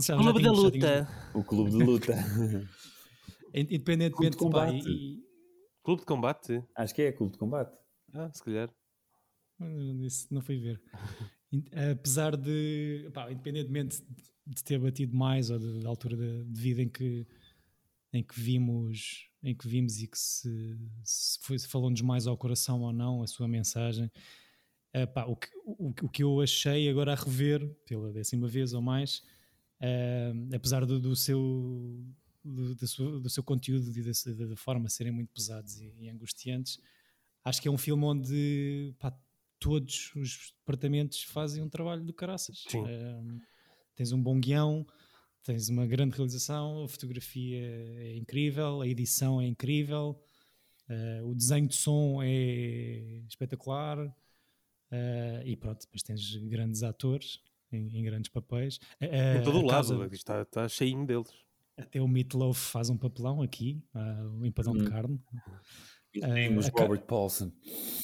Já 0.05 0.15
Clube 0.17 0.33
da 0.43 0.49
já 0.49 0.53
tínhamos- 0.55 0.63
luta. 0.63 1.07
O 1.33 1.43
Clube 1.43 1.71
de 1.71 1.77
Luta. 1.83 2.13
Independentemente 3.53 4.35
Clube 4.37 4.53
de 4.53 4.59
pá, 4.59 4.65
combate. 4.67 4.89
e- 4.89 5.23
Clube 5.83 6.01
de 6.01 6.05
combate? 6.05 6.63
Acho 6.75 6.93
que 6.93 7.01
é 7.03 7.11
Clube 7.13 7.31
de 7.33 7.37
Combate. 7.39 7.73
Ah, 8.13 8.29
se 8.33 8.43
calhar. 8.43 8.69
isso 10.05 10.27
não 10.33 10.41
fui 10.41 10.57
ver. 10.59 10.81
Apesar 11.91 12.35
de, 12.35 13.09
pá, 13.13 13.31
independentemente 13.31 14.03
de 14.45 14.63
ter 14.63 14.77
batido 14.79 15.15
mais 15.15 15.49
ou 15.49 15.57
de- 15.59 15.79
da 15.81 15.87
altura 15.89 16.17
da 16.17 16.43
de 16.43 16.61
vida 16.61 16.81
em 16.81 16.89
que, 16.89 17.25
em 18.13 18.23
que 18.23 18.39
vimos 18.39 19.25
em 19.43 19.55
que 19.55 19.67
vimos 19.67 20.01
e 20.01 20.07
que 20.07 20.17
se, 20.17 20.49
se 21.03 21.39
foi, 21.43 21.57
se 21.57 21.67
falou-nos 21.69 22.01
mais 22.01 22.27
ao 22.27 22.35
coração 22.37 22.81
ou 22.81 22.91
não 22.91 23.21
a 23.21 23.27
sua 23.27 23.47
mensagem 23.47 24.11
eh, 24.93 25.05
pá, 25.05 25.25
o, 25.25 25.35
que, 25.35 25.47
o, 25.65 25.93
o 26.03 26.09
que 26.09 26.23
eu 26.23 26.41
achei 26.41 26.89
agora 26.89 27.13
a 27.13 27.15
rever 27.15 27.67
pela 27.85 28.11
décima 28.11 28.47
vez 28.47 28.73
ou 28.73 28.81
mais 28.81 29.21
eh, 29.79 30.33
apesar 30.55 30.85
do, 30.85 30.99
do 30.99 31.15
seu 31.15 32.03
do, 32.43 32.75
da 32.75 32.87
sua- 32.87 33.19
do 33.19 33.29
seu 33.29 33.43
conteúdo 33.43 33.89
e 33.89 34.01
da, 34.03 34.45
da 34.47 34.55
forma 34.55 34.87
serem 34.89 35.11
muito 35.11 35.29
pesados 35.33 35.79
e, 35.81 35.93
e 35.99 36.09
angustiantes 36.09 36.79
acho 37.43 37.61
que 37.61 37.67
é 37.67 37.71
um 37.71 37.77
filme 37.77 38.03
onde 38.05 38.93
pá, 38.99 39.13
todos 39.59 40.11
os 40.15 40.53
departamentos 40.59 41.23
fazem 41.23 41.61
um 41.63 41.69
trabalho 41.69 42.03
do 42.03 42.13
caraças. 42.13 42.63
Eh, 42.87 43.21
tens 43.95 44.11
um 44.11 44.21
bom 44.21 44.39
guião 44.39 44.85
tens 45.43 45.69
uma 45.69 45.87
grande 45.87 46.13
realização, 46.15 46.83
a 46.83 46.89
fotografia 46.89 47.57
é 47.99 48.17
incrível, 48.17 48.81
a 48.81 48.87
edição 48.87 49.39
é 49.39 49.45
incrível, 49.47 50.21
eh, 50.89 51.21
o 51.23 51.33
desenho 51.33 51.67
de 51.67 51.75
som 51.75 52.21
é 52.21 53.21
espetacular 53.29 53.97
eh, 54.91 55.43
e 55.45 55.55
pronto, 55.55 55.81
depois 55.81 56.01
tens 56.03 56.35
grandes 56.47 56.83
atores 56.83 57.39
em, 57.71 57.87
em 57.99 58.03
grandes 58.03 58.29
papéis. 58.29 58.79
Eh, 58.99 59.37
Em 59.39 59.43
todo 59.43 59.57
a 59.57 59.61
o 59.61 59.65
lado. 59.65 59.87
casa- 59.89 60.09
Está, 60.11 60.41
está 60.41 60.67
cheinho 60.69 61.05
deles. 61.05 61.29
até 61.77 62.01
o 62.01 62.07
Meatloaf 62.07 62.57
faz 62.59 62.89
um 62.89 62.97
papelão 62.97 63.41
aqui, 63.41 63.83
ah, 63.93 64.29
o 64.39 64.45
empadão 64.45 64.73
de 64.73 64.83
Hum. 64.83 64.89
carne. 64.89 65.21
E 66.15 66.19
Eh, 66.23 66.33
temos 66.49 66.65
a 66.65 66.71
ca- 66.71 66.83
Robert 66.83 67.05
Paulson. 67.05 67.51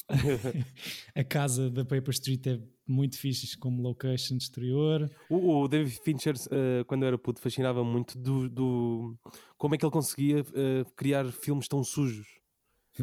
a 1.14 1.24
casa 1.24 1.70
da 1.70 1.84
Paper 1.84 2.10
Street 2.10 2.46
é 2.46 2.60
muito 2.86 3.18
fixe 3.18 3.56
como 3.56 3.82
location 3.82 4.36
exterior. 4.36 5.10
O, 5.30 5.62
o 5.62 5.68
David 5.68 5.98
Fincher, 6.04 6.34
eh, 6.50 6.84
quando 6.86 7.02
eu 7.02 7.08
era 7.08 7.18
puto, 7.18 7.40
fascinava 7.40 7.82
muito 7.82 8.16
do, 8.18 8.48
do- 8.48 9.18
como 9.56 9.74
é 9.74 9.78
que 9.78 9.84
ele 9.84 9.92
conseguia 9.92 10.40
eh, 10.54 10.84
criar 10.96 11.24
filmes 11.32 11.66
tão 11.66 11.82
sujos. 11.82 12.26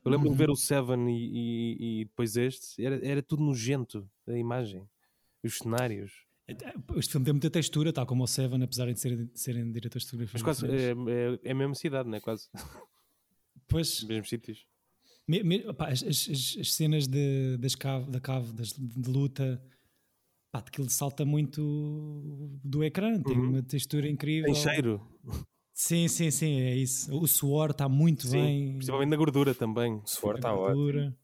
Eu 0.04 0.12
lembro 0.12 0.30
de 0.30 0.36
ver 0.38 0.50
o 0.50 0.56
Seven 0.56 1.10
e, 1.10 1.18
e- 1.18 2.02
e 2.02 2.06
depois 2.06 2.38
este, 2.38 2.84
era, 2.84 3.06
era 3.06 3.22
tudo 3.22 3.44
nojento, 3.44 4.10
a 4.28 4.38
imagem, 4.38 4.88
os 5.44 5.58
cenários. 5.58 6.12
Este 6.96 7.12
filme 7.14 7.26
tem 7.26 7.34
muita 7.34 7.50
textura, 7.50 7.92
tal 7.94 8.06
como 8.06 8.24
o 8.24 8.28
Seven, 8.28 8.62
apesar 8.64 8.92
de 8.92 9.00
serem, 9.00 9.26
de 9.26 9.40
serem 9.40 9.72
diretores 9.72 10.04
de 10.06 10.12
fotografia. 10.12 10.34
Mas 10.34 10.44
quase 10.44 10.66
é, 10.66 10.92
é, 10.92 11.40
é 11.44 11.52
a 11.52 11.56
mesma 11.56 11.76
cidade, 11.76 12.10
não 12.10 12.18
é? 12.18 12.20
Quase 12.22 12.50
Pois, 13.68 14.00
os 14.00 14.04
mesmos 14.06 14.30
sítios. 14.30 14.66
Me- 15.28 15.44
me- 15.44 15.68
opá, 15.68 15.90
as, 15.90 16.04
as- 16.04 16.28
as- 16.30 16.58
as 16.60 16.74
cenas 16.74 17.08
de, 17.08 17.58
das 17.58 17.76
cave, 17.76 18.10
da 18.12 18.20
cave, 18.20 18.52
das, 18.54 18.74
de 18.74 19.10
luta, 19.10 19.62
pá, 20.52 20.60
aquilo 20.60 20.90
salta 20.90 21.24
muito 21.26 22.60
do 22.64 22.84
ecrã, 22.84 23.22
tem 23.22 23.38
Uhum. 23.38 23.50
uma 23.50 23.64
textura 23.64 24.10
incrível. 24.10 24.52
Tem 24.52 24.56
cheiro, 24.62 25.02
Sim, 25.74 26.08
sim, 26.08 26.30
sim, 26.32 26.62
é 26.62 26.75
isso. 26.75 27.13
O 27.16 27.28
suor 27.28 27.72
está 27.72 27.88
muito 27.90 28.28
sim, 28.28 28.32
bem. 28.32 28.74
principalmente 28.75 29.10
na 29.10 29.16
gordura 29.18 29.56
também. 29.56 29.96
O 29.96 30.08
suor 30.08 30.36
está 30.36 30.54
ótimo. 30.54 30.75
gordura. 30.75 31.18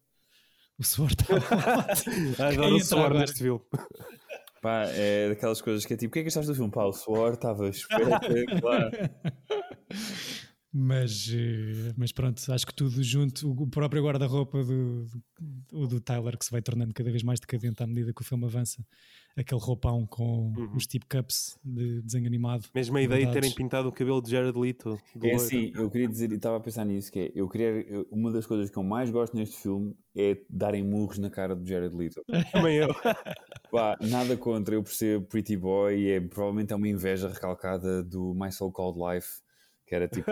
O 0.80 0.84
suor 0.84 1.10
está 1.12 1.26
ótimo. 1.92 2.36
Adoro 2.40 2.76
o 2.76 2.80
suor 2.80 3.06
agora? 3.06 3.20
neste 3.20 3.40
filme. 3.40 3.62
Pá, 4.62 4.86
é 4.88 5.30
daquelas 5.30 5.62
coisas 5.62 5.86
que 5.86 5.94
é 5.94 5.98
tipo, 5.98 6.10
o 6.10 6.14
que 6.14 6.20
é 6.20 6.22
que 6.24 6.30
achaste 6.30 6.48
do 6.48 6.56
filme? 6.56 6.72
Pá, 6.72 6.84
o 6.86 6.94
suor 6.94 7.34
estava 7.34 7.70
espetacular. 7.70 8.92
Mas, 10.80 11.30
eh, 11.34 11.94
mas 11.96 12.12
pronto, 12.12 12.40
acho 12.52 12.68
que 12.68 12.74
tudo 12.74 13.02
junto, 13.02 13.50
o 13.50 13.68
próprio 13.68 14.04
guarda-roupa 14.04 14.64
do, 14.64 15.08
do, 15.40 15.88
do 15.88 16.02
Tyler, 16.02 16.38
que 16.38 16.46
se 16.46 16.52
vai 16.52 16.62
tornando 16.62 16.94
cada 16.94 17.10
vez 17.10 17.24
mais 17.24 17.40
decadente 17.40 17.82
à 17.82 17.88
medida 17.88 18.14
que 18.14 18.22
o 18.22 18.26
filme 18.26 18.46
avança, 18.46 18.86
aquele 19.38 19.62
roupão 19.62 20.06
com 20.06 20.52
Uhum. 20.58 20.76
os 20.76 20.88
tip 20.88 21.04
cups 21.08 21.58
de 21.64 22.02
desenho 22.02 22.26
animado. 22.26 22.68
Mesmo 22.74 22.98
a 22.98 23.02
ideia 23.02 23.26
de 23.28 23.32
terem 23.34 23.52
pintado 23.54 23.88
o 23.88 23.92
cabelo 23.92 24.22
de 24.22 24.32
Jared 24.32 24.58
Leto. 24.58 25.00
de 25.16 25.30
É 25.30 25.36
assim, 25.36 25.72
eu 25.76 25.90
queria 25.92 26.08
dizer, 26.08 26.32
e 26.32 26.36
estava 26.36 26.58
a 26.58 26.60
pensar 26.60 26.84
nisso, 26.86 27.12
que 27.12 27.20
é, 27.20 27.32
eu 27.36 27.48
queria, 27.48 27.86
uma 28.12 28.32
das 28.32 28.46
coisas 28.48 28.70
que 28.70 28.78
eu 28.78 28.84
mais 28.84 29.10
gosto 29.12 29.36
neste 29.38 29.56
filme 29.58 29.96
é 30.16 30.38
darem 30.50 30.84
murros 30.84 31.18
na 31.20 31.30
cara 31.30 31.56
do 31.56 31.66
Jared 31.66 31.96
Leto. 31.96 32.24
Também 32.52 32.78
eu. 32.78 32.88
Pá, 33.72 33.98
nada 34.02 34.36
contra, 34.38 34.76
eu 34.76 34.84
percebo 34.84 35.26
Pretty 35.26 35.56
Boy 35.58 36.00
e 36.00 36.12
é, 36.12 36.20
provavelmente 36.22 36.74
é 36.74 36.76
uma 36.76 36.88
inveja 36.88 37.28
recalcada 37.30 38.02
do 38.04 38.34
My 38.34 38.52
So 38.52 38.72
Called 38.72 38.98
Life, 39.00 39.42
que 39.86 39.94
era 39.94 40.08
tipo 40.08 40.32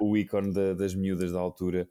o, 0.00 0.16
ícone 0.16 0.52
da- 0.52 0.74
das 0.74 0.94
miúdas 0.94 1.32
da 1.32 1.38
altura. 1.40 1.88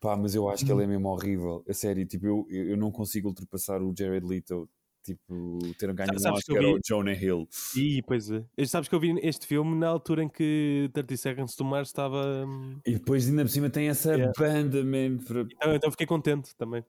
Pá, 0.00 0.16
mas 0.16 0.34
eu 0.34 0.48
acho 0.48 0.64
que 0.66 0.72
ele 0.72 0.82
é 0.82 0.86
mesmo 0.86 1.08
horrível. 1.08 1.64
A 1.68 1.72
sério, 1.72 2.04
tipo, 2.04 2.26
eu, 2.26 2.46
eu 2.50 2.70
eu 2.70 2.76
não 2.76 2.90
consigo 2.90 3.28
ultrapassar 3.28 3.80
o 3.82 3.94
Jared 3.96 4.26
Leto, 4.26 4.68
tipo, 5.02 5.58
ter 5.78 5.92
ganho 5.92 6.14
um 6.14 6.18
Sabes 6.18 6.44
que 6.44 6.52
eu 6.52 6.56
Oscar 6.56 6.68
vi- 6.68 6.72
ao 6.74 6.78
Jonah 6.84 7.12
Hill. 7.14 7.48
E 7.76 8.02
pois 8.02 8.30
é. 8.30 8.44
E 8.56 8.66
Sabes 8.66 8.88
que 8.88 8.94
eu 8.94 9.00
vi 9.00 9.18
este 9.22 9.46
filme 9.46 9.74
na 9.76 9.88
altura 9.88 10.22
em 10.22 10.28
que 10.28 10.88
30 10.92 11.16
Seconds 11.16 11.54
to 11.56 11.64
Mars 11.64 11.88
estava. 11.88 12.44
hum, 12.46 12.78
E 12.86 12.92
depois 12.94 13.28
ainda 13.28 13.42
por 13.44 13.50
cima 13.50 13.68
tem 13.70 13.88
essa 13.88 14.12
Yeah. 14.14 14.32
banda, 14.38 14.82
man. 14.84 15.18
Para... 15.18 15.40
Então, 15.42 15.74
então 15.74 15.90
fiquei 15.90 16.06
contente 16.06 16.54
também. 16.56 16.84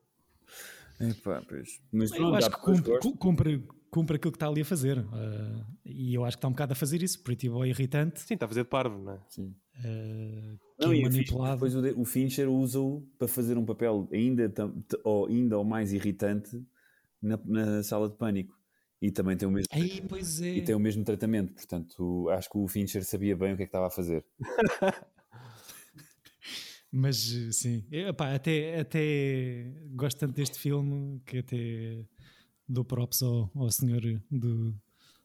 Epá, 1.00 1.41
pois. 1.48 1.82
Mas 1.91 2.12
Eu 2.12 2.17
pronto, 2.17 2.36
acho 2.36 2.50
que 2.51 2.58
cumpre, 2.62 3.00
cumpre, 3.20 3.67
cumpre 3.89 4.15
aquilo 4.15 4.32
que 4.32 4.36
está 4.38 4.48
ali 4.48 4.62
a 4.62 4.65
fazer. 4.65 5.00
uh, 5.00 5.65
e 5.86 6.13
eu 6.13 6.24
acho 6.24 6.38
que 6.38 6.39
está 6.39 6.48
um 6.48 6.51
bocado 6.51 6.74
a 6.74 6.75
fazer 6.75 7.01
isso. 7.03 7.22
Pretty 7.24 7.50
Boy 7.50 7.70
irritante, 7.70 8.22
Sim, 8.22 8.36
está 8.36 8.46
a 8.46 8.50
fazer 8.50 8.63
de 8.63 8.70
parvo, 8.70 8.98
não 9.03 9.13
é? 9.13 9.20
Sim. 9.27 9.53
uh, 9.79 10.60
que 10.79 10.86
Não, 10.86 10.91
é 10.91 10.96
e 10.98 11.00
o 11.00 11.03
Fincher- 11.05 11.12
manipulado. 11.12 11.53
Depois 11.65 11.75
o, 11.75 12.01
o 12.01 12.05
Fincher 12.05 12.50
usa-o 12.50 13.01
para 13.17 13.27
fazer 13.27 13.58
um 13.58 13.65
papel 13.65 14.08
ainda, 14.13 14.51
ou 15.03 15.27
ainda 15.27 15.58
ou 15.58 15.63
mais 15.65 15.91
irritante 15.93 16.62
na, 17.24 17.39
na 17.46 17.82
sala 17.84 18.10
de 18.10 18.18
pânico. 18.18 18.53
E 19.01 19.12
também 19.12 19.36
tem 19.36 19.48
o 19.48 19.51
mesmo, 19.51 19.68
Aí, 19.72 20.01
pois 20.08 20.42
é. 20.42 20.56
e 20.56 20.62
tem 20.62 20.74
o 20.74 20.80
mesmo 20.80 21.03
tratamento. 21.03 21.53
Portanto, 21.53 22.30
acho 22.30 22.50
que 22.50 22.58
o 22.58 22.68
Fincher 22.70 23.03
sabia 23.03 23.36
bem 23.36 23.53
o 23.53 23.58
que 23.58 23.63
é 23.63 23.65
que 23.65 23.70
estava 23.70 23.88
a 23.88 23.92
fazer. 23.92 24.25
Mas 26.89 27.34
uh, 27.34 27.51
sim, 27.51 27.84
epá, 27.92 28.34
até, 28.36 28.80
até 28.80 29.74
gosto 29.96 30.20
tanto 30.20 30.36
deste 30.36 30.60
filme 30.60 31.20
que 31.25 31.39
até 31.39 32.06
dou 32.70 32.86
props 32.86 33.24
ao, 33.24 33.51
ao 33.56 33.70
senhor 33.72 34.01
do, 34.30 34.74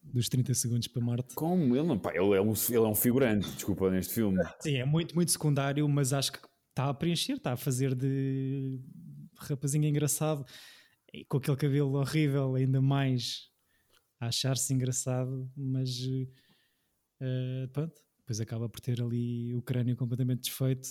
dos 0.02 0.28
30 0.28 0.54
segundos 0.54 0.88
para 0.88 1.04
Marte. 1.04 1.34
Como? 1.34 1.76
Ele, 1.76 1.86
não, 1.86 1.98
pá, 1.98 2.10
ele, 2.14 2.34
é 2.34 2.40
um, 2.40 2.54
ele 2.70 2.76
é 2.76 2.80
um 2.80 2.94
figurante, 2.94 3.48
desculpa, 3.50 3.90
neste 3.90 4.14
filme. 4.14 4.38
Sim, 4.60 4.76
é 4.76 4.84
muito, 4.84 5.14
muito 5.14 5.30
secundário, 5.30 5.88
mas 5.88 6.12
acho 6.12 6.32
que 6.32 6.40
está 6.70 6.88
a 6.88 6.94
preencher, 6.94 7.34
está 7.34 7.52
a 7.52 7.56
fazer 7.56 7.94
de 7.94 8.80
rapazinho 9.36 9.86
engraçado 9.86 10.44
e 11.12 11.24
com 11.24 11.38
aquele 11.38 11.56
cabelo 11.56 11.94
horrível, 11.94 12.54
ainda 12.54 12.80
mais 12.80 13.48
a 14.20 14.26
achar-se 14.26 14.72
engraçado, 14.74 15.50
mas 15.56 15.88
eh, 17.20 17.66
pronto, 17.72 18.00
depois 18.18 18.40
acaba 18.40 18.68
por 18.68 18.80
ter 18.80 19.00
ali 19.00 19.54
o 19.54 19.62
crânio 19.62 19.96
completamente 19.96 20.42
desfeito 20.42 20.88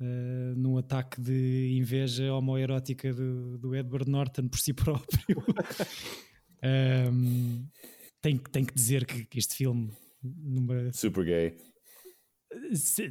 uh, 0.00 0.56
num 0.56 0.78
ataque 0.78 1.20
de 1.20 1.76
inveja 1.76 2.32
homoerótica 2.32 3.12
do, 3.12 3.58
do 3.58 3.74
Edward 3.74 4.10
Norton 4.10 4.48
por 4.48 4.58
si 4.58 4.72
próprio. 4.74 5.36
um, 7.12 7.66
tem, 8.20 8.38
tem 8.38 8.64
que 8.64 8.74
dizer 8.74 9.04
que, 9.04 9.24
que 9.26 9.38
este 9.38 9.54
filme. 9.54 9.90
Numa... 10.22 10.92
Super 10.92 11.24
gay. 11.24 11.56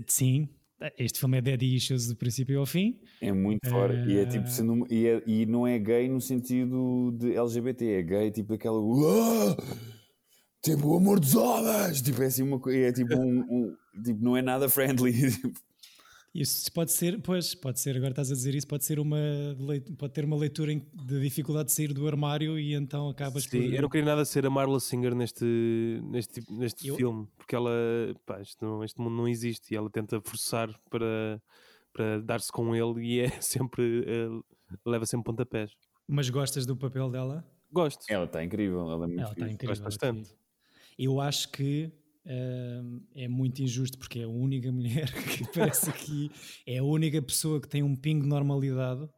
Sim, 0.07 0.49
este 0.97 1.19
filme 1.19 1.37
é 1.37 1.41
dead 1.41 1.61
issues 1.61 2.07
do 2.07 2.15
princípio 2.15 2.59
ao 2.59 2.65
fim. 2.65 2.99
É 3.21 3.31
muito 3.31 3.69
fora. 3.69 3.93
Uh... 3.93 4.09
E, 4.09 4.17
é 4.17 4.25
tipo, 4.25 4.47
sendo, 4.49 4.85
e, 4.89 5.07
é, 5.07 5.23
e 5.25 5.45
não 5.45 5.65
é 5.65 5.77
gay 5.79 6.07
no 6.09 6.19
sentido 6.19 7.11
de 7.17 7.37
LGBT, 7.37 7.85
é 7.85 8.01
gay 8.01 8.31
tipo 8.31 8.53
aquela. 8.53 8.79
Uah! 8.79 9.55
Tipo, 10.63 10.89
o 10.89 10.97
amor 10.97 11.19
dos 11.19 11.35
homens! 11.35 12.01
Tipo, 12.01 12.23
é 12.23 12.25
assim 12.27 12.43
uma 12.43 12.59
coisa. 12.59 12.79
É 12.79 12.91
tipo 12.93 13.15
um, 13.15 13.39
um. 13.39 13.75
tipo, 14.03 14.23
não 14.23 14.37
é 14.37 14.41
nada 14.41 14.69
friendly. 14.69 15.13
Tipo, 16.33 16.41
isso 16.41 16.71
pode 16.71 16.91
ser, 16.91 17.21
pois, 17.21 17.53
pode 17.53 17.79
ser, 17.79 17.95
agora 17.95 18.11
estás 18.11 18.31
a 18.31 18.33
dizer 18.33 18.55
isso, 18.55 18.67
pode 18.67 18.83
ser 18.83 18.99
uma 18.99 19.17
pode 19.99 20.13
ter 20.13 20.25
uma 20.25 20.35
leitura 20.35 20.73
de 20.73 21.21
dificuldade 21.21 21.67
de 21.67 21.73
sair 21.73 21.93
do 21.93 22.07
armário 22.07 22.57
e 22.57 22.73
então 22.73 23.07
acabas 23.07 23.43
Sim, 23.43 23.49
por... 23.49 23.73
eu 23.73 23.81
não 23.83 23.89
queria 23.89 24.05
nada 24.05 24.25
ser 24.25 24.43
a 24.43 24.49
Marla 24.49 24.79
Singer 24.79 25.13
neste, 25.13 25.45
neste, 26.03 26.41
neste 26.51 26.87
eu... 26.87 26.95
filme, 26.95 27.27
porque 27.37 27.55
ela, 27.55 27.71
pá, 28.25 28.41
este, 28.41 28.57
este 28.83 28.99
mundo 28.99 29.15
não 29.15 29.27
existe 29.27 29.73
e 29.73 29.77
ela 29.77 29.91
tenta 29.91 30.19
forçar 30.21 30.69
para, 30.89 31.39
para 31.93 32.19
dar-se 32.21 32.51
com 32.51 32.75
ele 32.75 33.05
e 33.05 33.19
é 33.19 33.29
sempre, 33.39 34.03
é, 34.07 34.27
leva 34.89 35.05
sempre 35.05 35.25
pontapés. 35.25 35.71
Mas 36.07 36.31
gostas 36.31 36.65
do 36.65 36.75
papel 36.75 37.11
dela? 37.11 37.45
Gosto. 37.71 38.05
Ela 38.09 38.25
está 38.25 38.43
incrível, 38.43 38.91
ela 38.91 39.05
é 39.05 39.07
muito 39.07 39.21
ela 39.21 39.31
está 39.33 39.45
incrível. 39.45 39.67
Gosto 39.67 39.83
bastante. 39.83 40.35
Eu 40.97 41.21
acho 41.21 41.51
que 41.51 41.91
Uh, 42.25 43.01
é 43.13 43.27
muito 43.27 43.61
injusto 43.61 43.97
porque 43.97 44.19
é 44.19 44.23
a 44.23 44.29
única 44.29 44.71
mulher 44.71 45.11
que 45.11 45.43
aparece 45.43 45.89
aqui, 45.89 46.31
é 46.65 46.77
a 46.77 46.83
única 46.83 47.21
pessoa 47.21 47.59
que 47.59 47.67
tem 47.67 47.83
um 47.83 47.95
pingo 47.95 48.23
de 48.23 48.29
normalidade, 48.29 49.09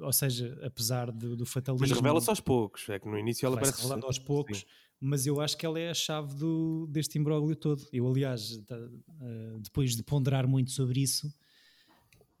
ou 0.00 0.12
seja, 0.12 0.58
apesar 0.62 1.10
do, 1.10 1.34
do 1.34 1.46
fatalismo. 1.46 1.88
Mas 1.88 1.96
revela-se 1.96 2.28
aos 2.28 2.40
poucos, 2.40 2.86
é 2.90 2.98
que 2.98 3.08
no 3.08 3.18
início 3.18 3.46
ela 3.46 3.56
parece. 3.56 3.80
revelando 3.80 4.04
aos 4.04 4.18
poucos, 4.18 4.58
sim. 4.58 4.66
mas 5.00 5.26
eu 5.26 5.40
acho 5.40 5.56
que 5.56 5.64
ela 5.64 5.78
é 5.78 5.88
a 5.88 5.94
chave 5.94 6.34
do, 6.34 6.86
deste 6.90 7.18
imbróglio 7.18 7.56
todo. 7.56 7.82
Eu, 7.90 8.06
aliás, 8.06 8.56
uh, 8.56 9.58
depois 9.58 9.96
de 9.96 10.02
ponderar 10.02 10.46
muito 10.46 10.70
sobre 10.70 11.00
isso, 11.00 11.28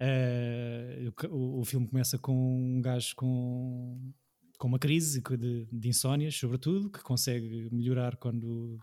uh, 0.02 1.34
o, 1.34 1.60
o, 1.60 1.64
filme 1.64 1.88
começa 1.88 2.18
com 2.18 2.34
um 2.34 2.80
gajo 2.80 3.16
com. 3.16 4.12
Com 4.58 4.68
uma 4.68 4.78
crise 4.78 5.22
de, 5.22 5.64
de 5.72 5.88
insónias, 5.88 6.36
sobretudo, 6.36 6.90
que 6.90 7.02
consegue 7.02 7.70
melhorar 7.72 8.16
quando 8.16 8.78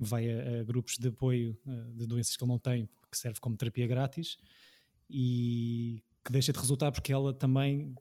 vai 0.00 0.30
a, 0.30 0.60
a 0.60 0.64
grupos 0.64 0.96
de 0.98 1.08
apoio 1.08 1.56
uh, 1.66 1.92
de 1.92 2.06
doenças 2.06 2.36
que 2.36 2.42
ele 2.42 2.50
não 2.50 2.58
tem, 2.58 2.88
que 3.10 3.18
serve 3.18 3.38
como 3.38 3.56
terapia 3.56 3.86
grátis 3.86 4.38
e 5.08 6.02
que 6.24 6.32
deixa 6.32 6.52
de 6.52 6.58
resultar 6.58 6.90
porque 6.90 7.12
ela 7.12 7.34
também 7.34 7.94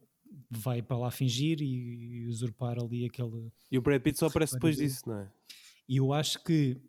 vai 0.49 0.81
para 0.81 0.97
lá 0.97 1.11
fingir 1.11 1.61
e, 1.61 2.21
e 2.21 2.27
usurpar 2.27 2.79
ali 2.79 3.05
aquele. 3.05 3.51
E 3.71 3.77
o 3.77 3.81
Brad 3.81 4.01
Pitt 4.01 4.17
só 4.17 4.27
aparece 4.27 4.53
depois 4.53 4.77
disso, 4.77 5.07
não 5.07 5.19
é? 5.19 5.31
E 5.87 5.97
eu 5.97 6.13
acho 6.13 6.43
que 6.43 6.79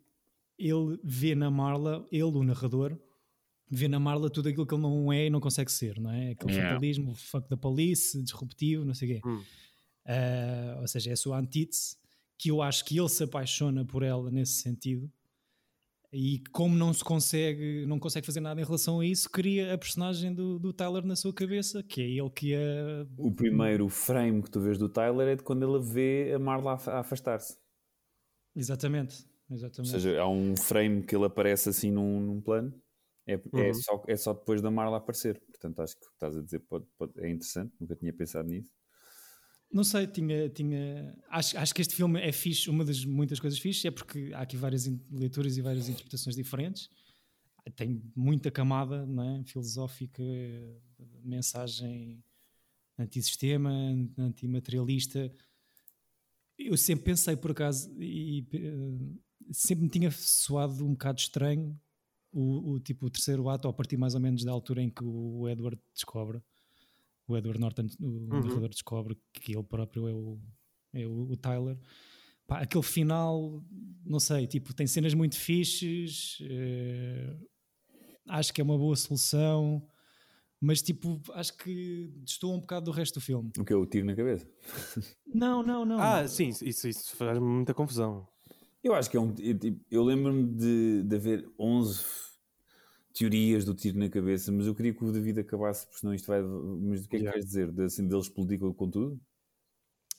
ele 0.59 0.99
vê 1.03 1.35
na 1.35 1.51
Marla, 1.51 2.07
ele, 2.13 2.23
o 2.23 2.43
narrador, 2.45 2.97
vê 3.71 3.89
na 3.89 3.99
Marla 3.99 4.29
tudo 4.29 4.49
aquilo 4.49 4.67
que 4.67 4.75
ele 4.75 4.83
não 4.83 5.13
é 5.13 5.27
e 5.27 5.31
não 5.31 5.41
consegue 5.41 5.73
ser, 5.73 5.99
não 5.99 6.11
é? 6.11 6.33
Aquele 6.33 6.53
yeah. 6.53 6.71
fatalismo, 6.71 7.15
fuck 7.15 7.49
da 7.49 7.57
police, 7.57 8.23
disruptivo, 8.23 8.85
não 8.85 8.95
sei 8.95 9.09
o 9.09 9.15
quê. 9.15 9.29
Hum. 9.29 9.43
Uh, 10.05 10.81
ou 10.81 10.89
seja, 10.89 11.11
é 11.11 11.13
a 11.15 11.17
sua 11.17 11.39
antítese 11.39 11.97
que 12.41 12.49
eu 12.49 12.63
acho 12.63 12.87
que 12.87 12.99
ele 12.99 13.09
se 13.09 13.23
apaixona 13.23 13.85
por 13.85 14.03
ela 14.03 14.31
nesse 14.31 14.63
sentido 14.63 15.13
e 16.11 16.43
como 16.53 16.75
não 16.75 16.93
se 16.93 17.05
consegue 17.05 17.85
não 17.87 17.99
consegue 17.99 18.25
fazer 18.25 18.41
nada 18.41 18.59
em 18.59 18.65
relação 18.65 19.01
a 19.01 19.07
isso 19.07 19.29
cria 19.29 19.75
a 19.75 19.79
personagem 19.79 20.35
do, 20.35 20.59
do 20.59 20.73
Tyler 20.73 21.05
na 21.05 21.15
sua 21.15 21.35
cabeça 21.35 21.83
que 21.83 22.01
é 22.01 22.09
ele 22.09 22.31
que 22.31 22.55
é 22.55 23.07
o 23.19 23.31
primeiro 23.31 23.89
frame 23.91 24.43
que 24.43 24.51
tu 24.51 24.59
vês 24.59 24.79
do 24.79 24.89
Tyler 24.89 25.29
é 25.29 25.37
de 25.37 25.43
quando 25.43 25.69
ele 25.69 25.85
vê 25.85 26.33
a 26.35 26.39
Marla 26.39 26.73
a 26.87 27.01
afastar-se. 27.01 27.59
Exatamente, 28.57 29.25
exatamente. 29.51 29.95
ou 29.95 30.01
seja, 30.01 30.21
há 30.21 30.29
um 30.29 30.57
frame 30.57 31.03
que 31.03 31.15
ele 31.15 31.27
aparece 31.27 31.69
assim 31.69 31.91
num, 31.91 32.21
num 32.21 32.41
plano 32.41 32.75
é, 33.27 33.35
é 33.35 33.41
uhum. 33.53 33.61
é, 33.61 33.73
só, 33.75 34.05
é 34.09 34.17
só 34.17 34.33
depois 34.33 34.63
da 34.63 34.71
Marla 34.71 34.97
aparecer. 34.97 35.39
Portanto 35.41 35.83
acho 35.83 35.95
que 35.95 36.07
o 36.07 36.09
que 36.09 36.15
estás 36.15 36.37
a 36.37 36.43
dizer 36.43 36.61
pode, 36.61 36.87
pode, 36.99 37.13
é 37.21 37.29
interessante, 37.29 37.73
nunca 37.79 37.95
tinha 37.95 38.13
pensado 38.13 38.49
nisso 38.49 38.80
não 39.73 39.85
sei, 39.85 40.07
tinha. 40.07 40.49
tinha 40.49 41.17
acho, 41.29 41.57
acho 41.57 41.75
que 41.75 41.81
este 41.81 41.95
filme 41.95 42.21
é 42.21 42.33
fixe. 42.33 42.69
Uma 42.69 42.85
das 42.85 43.05
muitas 43.05 43.39
coisas 43.39 43.59
fixes 43.59 43.85
é 43.85 43.91
porque 43.91 44.33
há 44.35 44.41
aqui 44.41 44.57
várias 44.57 44.87
leituras 45.11 45.57
e 45.57 45.63
várias 45.63 45.89
interpretações 45.89 46.35
diferentes. 46.35 46.91
Tem 47.77 48.03
muita 48.17 48.51
camada 48.51 49.07
não 49.07 49.23
é? 49.23 49.45
filosófica, 49.45 50.23
mensagem 51.23 52.23
antissistema, 52.99 53.71
antimaterialista. 54.19 55.33
Eu 56.59 56.77
sempre 56.77 57.07
pensei, 57.07 57.37
por 57.37 57.53
acaso, 57.53 57.91
e 57.99 58.45
sempre 59.53 59.85
me 59.85 59.91
tinha 59.91 60.11
soado 60.11 60.85
um 60.85 60.93
bocado 60.93 61.21
estranho 61.21 61.79
o, 62.33 62.73
o 62.73 62.81
tipo 62.81 63.07
o 63.07 63.11
terceiro 63.11 63.49
ato, 63.49 63.69
a 63.69 63.73
partir 63.73 63.97
mais 63.97 64.15
ou 64.15 64.21
menos 64.21 64.45
da 64.45 64.53
altura 64.53 64.83
em 64.83 64.91
que 64.91 65.05
o 65.05 65.49
Edward 65.49 65.81
descobre 65.95 66.43
o 67.35 67.37
Edward 67.37 67.61
Norton, 67.61 67.87
o 68.01 68.07
uhum. 68.07 68.27
narrador, 68.29 68.69
descobre 68.69 69.19
que 69.33 69.53
ele 69.53 69.65
próprio 69.65 70.09
é 70.09 70.13
o, 70.13 70.41
é 70.95 71.07
o, 71.07 71.31
o 71.31 71.37
Tyler. 71.37 71.79
Pá, 72.47 72.61
aquele 72.61 72.83
final, 72.83 73.63
não 74.05 74.19
sei, 74.19 74.47
tipo, 74.47 74.75
tem 74.75 74.87
cenas 74.87 75.15
muito 75.15 75.37
fixes, 75.37 76.39
eh, 76.43 77.37
acho 78.29 78.53
que 78.53 78.61
é 78.61 78.65
uma 78.65 78.77
boa 78.77 78.97
solução, 78.97 79.87
mas 80.61 80.83
tipo, 80.83 81.21
acho 81.33 81.57
que 81.57 82.13
estou 82.27 82.55
um 82.55 82.61
bocado 82.61 82.87
do 82.87 82.91
resto 82.91 83.15
do 83.15 83.21
filme. 83.21 83.51
O 83.59 83.65
que 83.65 83.73
é 83.73 83.77
o 83.77 83.87
tiro 83.87 84.07
na 84.07 84.15
cabeça? 84.15 84.49
Não, 85.33 85.63
não, 85.63 85.85
não. 85.85 86.01
Ah, 86.01 86.27
sim, 86.27 86.49
isso, 86.49 86.89
isso 86.89 87.15
faz 87.15 87.39
muita 87.39 87.73
confusão. 87.73 88.27
Eu 88.83 88.95
acho 88.95 89.09
que 89.09 89.17
é 89.17 89.21
um. 89.21 89.33
Eu, 89.39 89.59
tipo, 89.59 89.81
eu 89.91 90.03
lembro-me 90.03 90.45
de, 90.57 91.05
de 91.05 91.17
haver 91.17 91.49
11 91.59 92.03
teorias 93.21 93.67
do 93.67 93.75
tiro 93.75 93.99
na 93.99 94.09
cabeça, 94.09 94.51
mas 94.51 94.67
eu 94.67 94.75
queria 94.75 94.95
que 94.95 95.05
o 95.05 95.13
David 95.13 95.41
acabasse, 95.41 95.85
porque 95.87 96.01
senão 96.01 96.15
isto 96.15 96.27
vai. 96.27 96.41
Mas 96.41 97.05
o 97.05 97.09
que 97.09 97.17
é 97.17 97.19
que 97.19 97.25
yeah. 97.25 97.33
queres 97.33 97.45
dizer? 97.45 97.71
De, 97.71 97.85
assim, 97.85 98.07
dele 98.07 98.21
explodir 98.21 98.59
com 98.59 98.91
tudo? 98.91 99.21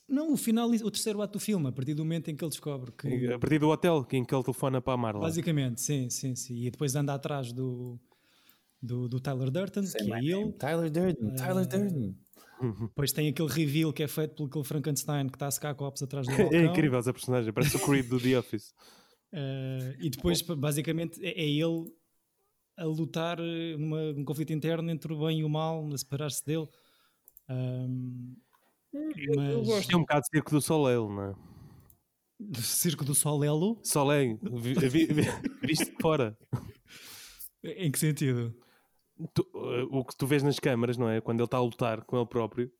Não, 0.07 0.33
o 0.33 0.37
final, 0.37 0.69
o 0.69 0.91
terceiro 0.91 1.21
ato 1.21 1.33
do 1.33 1.39
filme, 1.39 1.67
a 1.67 1.71
partir 1.71 1.95
do 1.95 2.03
momento 2.03 2.29
em 2.29 2.35
que 2.35 2.43
ele 2.43 2.51
descobre 2.51 2.91
que. 2.91 3.27
A 3.27 3.39
partir 3.39 3.57
do 3.57 3.69
hotel 3.69 4.05
em 4.11 4.23
que 4.23 4.35
ele 4.35 4.43
telefona 4.43 4.81
para 4.81 4.93
a 4.93 4.97
Marla. 4.97 5.21
Basicamente, 5.21 5.81
sim, 5.81 6.09
sim, 6.11 6.35
sim. 6.35 6.63
E 6.63 6.69
depois 6.69 6.95
anda 6.95 7.13
atrás 7.13 7.51
do, 7.51 7.99
do, 8.79 9.07
do 9.07 9.19
Tyler 9.19 9.49
Durden, 9.49 9.83
que 9.83 10.13
é 10.13 10.19
ele. 10.19 10.51
Tyler 10.53 10.91
Durden, 10.91 11.27
uh, 11.27 11.35
Tyler 11.35 11.67
Durden. 11.67 12.15
Depois 12.81 13.11
tem 13.11 13.29
aquele 13.29 13.49
reveal 13.49 13.91
que 13.91 14.03
é 14.03 14.07
feito 14.07 14.35
pelo 14.35 14.47
aquele 14.47 14.63
Frankenstein 14.63 15.27
que 15.27 15.35
está 15.35 15.47
a 15.47 15.51
secar 15.51 15.73
copos 15.73 16.03
atrás 16.03 16.27
do 16.27 16.33
balcão. 16.37 16.59
É 16.59 16.65
incrível 16.65 16.99
essa 16.99 17.11
personagem, 17.11 17.51
parece 17.51 17.77
o 17.77 17.79
Creed 17.79 18.07
do 18.07 18.19
The 18.19 18.37
Office. 18.37 18.75
Uh, 19.33 19.95
e 19.99 20.09
depois, 20.09 20.41
basicamente, 20.41 21.19
é, 21.23 21.29
é 21.29 21.49
ele 21.49 21.91
a 22.77 22.85
lutar 22.85 23.39
eh, 23.39 23.75
numa, 23.77 24.13
num 24.13 24.25
conflito 24.25 24.53
interno 24.53 24.89
entre 24.89 25.13
o 25.13 25.19
bem 25.25 25.39
e 25.39 25.43
o 25.43 25.49
mal, 25.49 25.87
a 25.93 25.97
separar-se 25.97 26.45
dele. 26.45 26.67
Um, 27.49 28.35
mas... 28.93 29.37
Eu 29.37 29.63
gosto. 29.63 29.91
É 29.91 29.95
um 29.95 30.01
bocado 30.01 30.21
de 30.21 30.27
Circo 30.27 30.51
do 30.51 30.61
Soleil, 30.61 31.09
não 31.09 31.23
é? 31.23 31.35
Circo 32.61 33.05
do 33.05 33.13
Solelo? 33.13 33.79
Soleil, 33.83 34.39
vi, 34.41 34.73
vi, 34.73 35.05
vi, 35.05 35.23
visto 35.61 35.85
de 35.85 35.97
fora. 36.01 36.37
Em 37.63 37.91
que 37.91 37.99
sentido? 37.99 38.55
Tu, 39.33 39.47
uh, 39.53 39.87
o 39.91 40.03
que 40.03 40.15
tu 40.17 40.25
vês 40.25 40.41
nas 40.41 40.59
câmaras, 40.59 40.97
não 40.97 41.07
é? 41.07 41.21
Quando 41.21 41.39
ele 41.39 41.45
está 41.45 41.57
a 41.57 41.61
lutar 41.61 42.03
com 42.03 42.17
ele 42.17 42.25
próprio. 42.25 42.71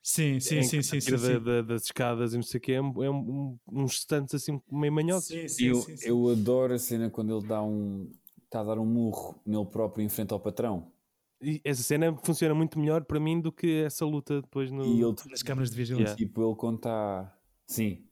Sim, 0.00 0.40
sim, 0.40 0.62
sim, 0.62 0.82
sim, 0.82 1.00
sim, 1.00 1.10
da, 1.10 1.38
da, 1.38 1.62
das 1.62 1.84
escadas 1.84 2.32
e 2.32 2.36
não 2.36 2.42
sei 2.42 2.58
o 2.58 2.60
que, 2.60 2.72
é, 2.72 2.82
um, 2.82 3.04
é 3.04 3.10
um, 3.10 3.58
uns 3.70 3.98
stands 3.98 4.34
assim 4.34 4.60
meio 4.70 4.92
manhosos. 4.92 5.28
Sim, 5.28 5.48
sim, 5.48 5.66
eu, 5.66 5.76
sim, 5.76 5.96
sim. 5.96 6.08
eu 6.08 6.28
adoro 6.28 6.74
a 6.74 6.78
cena 6.78 7.08
quando 7.08 7.36
ele 7.36 7.46
dá 7.46 7.62
um, 7.62 8.10
está 8.52 8.60
a 8.60 8.64
dar 8.64 8.78
um 8.78 8.84
murro 8.84 9.40
nele 9.46 9.64
próprio 9.64 10.04
em 10.04 10.08
frente 10.10 10.32
ao 10.32 10.38
patrão. 10.38 10.92
E 11.40 11.60
essa 11.64 11.82
cena 11.82 12.14
funciona 12.22 12.54
muito 12.54 12.78
melhor 12.78 13.04
para 13.04 13.18
mim 13.18 13.40
do 13.40 13.50
que 13.50 13.82
essa 13.82 14.04
luta 14.04 14.42
depois 14.42 14.70
no... 14.70 14.84
e 14.84 15.02
ele, 15.02 15.14
nas 15.28 15.42
câmaras 15.42 15.70
de 15.70 15.76
vigilância. 15.76 16.12
Yeah. 16.12 16.16
Tipo, 16.16 16.46
ele 16.46 16.56
quando 16.56 16.76
está. 16.76 17.36
Sim. 17.66 18.04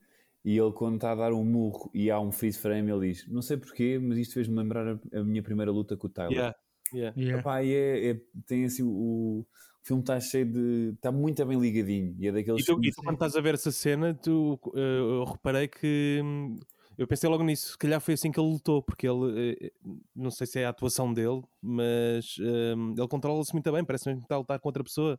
E 0.45 0.57
ele 0.57 0.73
quando 0.73 0.95
está 0.97 1.13
a 1.13 1.15
dar 1.15 1.33
um 1.33 1.45
murro 1.45 1.91
e 1.95 2.11
há 2.11 2.19
um 2.19 2.33
freeze 2.33 2.59
frame, 2.59 2.91
ele 2.91 3.13
diz: 3.13 3.29
Não 3.29 3.43
sei 3.43 3.59
porquê, 3.59 4.01
mas 4.03 4.19
isto 4.19 4.35
fez-me 4.35 4.57
lembrar 4.57 4.89
a, 4.89 5.21
a, 5.21 5.23
minha 5.23 5.43
primeira 5.43 5.71
luta 5.71 5.97
com 5.97 6.07
o 6.07 6.11
Tyler. 6.11 6.33
Yeah. 6.33 6.57
Yeah. 6.93 7.21
Yeah. 7.21 7.41
Epá, 7.41 7.63
é, 7.63 8.11
é, 8.11 8.21
tem 8.47 8.65
assim 8.65 8.83
o, 8.83 8.89
o 8.89 9.47
filme 9.83 10.03
está 10.03 10.19
cheio 10.19 10.47
de. 10.47 10.93
está 10.97 11.13
muito 11.13 11.45
bem 11.45 11.61
ligadinho. 11.61 12.17
E 12.19 12.27
é 12.27 12.33
daqueles. 12.33 12.63
E 12.63 12.67
tu, 12.67 12.81
e 12.83 12.91
tu 12.91 13.03
quando 13.03 13.15
estás 13.15 13.37
a 13.37 13.41
ver 13.41 13.55
essa 13.55 13.71
cena, 13.71 14.15
tu, 14.15 14.59
uh, 14.75 14.79
eu 14.79 15.25
reparei 15.25 15.69
que 15.69 16.21
hum, 16.25 16.57
eu 17.01 17.07
pensei 17.07 17.31
logo 17.31 17.43
nisso, 17.43 17.73
se 17.73 17.79
calhar 17.79 17.99
foi 17.99 18.13
assim 18.13 18.31
que 18.31 18.39
ele 18.39 18.51
lutou, 18.51 18.83
porque 18.83 19.09
ele, 19.09 19.57
eh, 19.59 19.73
não 20.15 20.31
sei 20.31 20.47
se 20.47 20.61
é 20.61 20.67
a 20.67 20.69
atuação 20.69 21.15
dele, 21.15 21.43
mas 21.59 22.37
um, 22.39 22.93
ele 22.93 23.09
controla-se 23.09 23.55
muito 23.55 23.73
bem, 23.73 23.83
parece 23.83 24.05
que 24.05 24.21
está 24.21 24.35
a 24.35 24.39
lutar 24.39 24.61
com 24.61 24.69
outra 24.69 24.85
pessoa. 24.85 25.19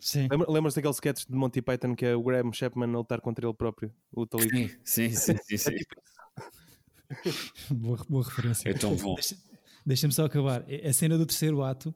Sim. 0.00 0.26
Lembras-te 0.48 0.76
daquele 0.76 0.94
sketch 0.94 1.26
de 1.26 1.34
Monty 1.34 1.60
Python 1.60 1.94
que 1.94 2.06
é 2.06 2.16
o 2.16 2.22
Graham 2.22 2.50
Chapman 2.50 2.94
a 2.94 2.96
lutar 2.96 3.20
contra 3.20 3.46
ele 3.46 3.52
próprio, 3.52 3.92
o 4.10 4.26
talito? 4.26 4.56
Sim, 4.82 5.10
sim, 5.10 5.36
sim. 5.36 5.56
sim, 5.58 5.76
boa, 7.70 7.98
boa 8.08 8.24
referência. 8.24 8.70
É 8.70 8.72
tão 8.72 8.96
bom. 8.96 9.16
Deixa-me 9.84 10.14
só 10.14 10.24
acabar. 10.24 10.64
A 10.82 10.92
cena 10.94 11.18
do 11.18 11.26
terceiro 11.26 11.62
ato 11.62 11.94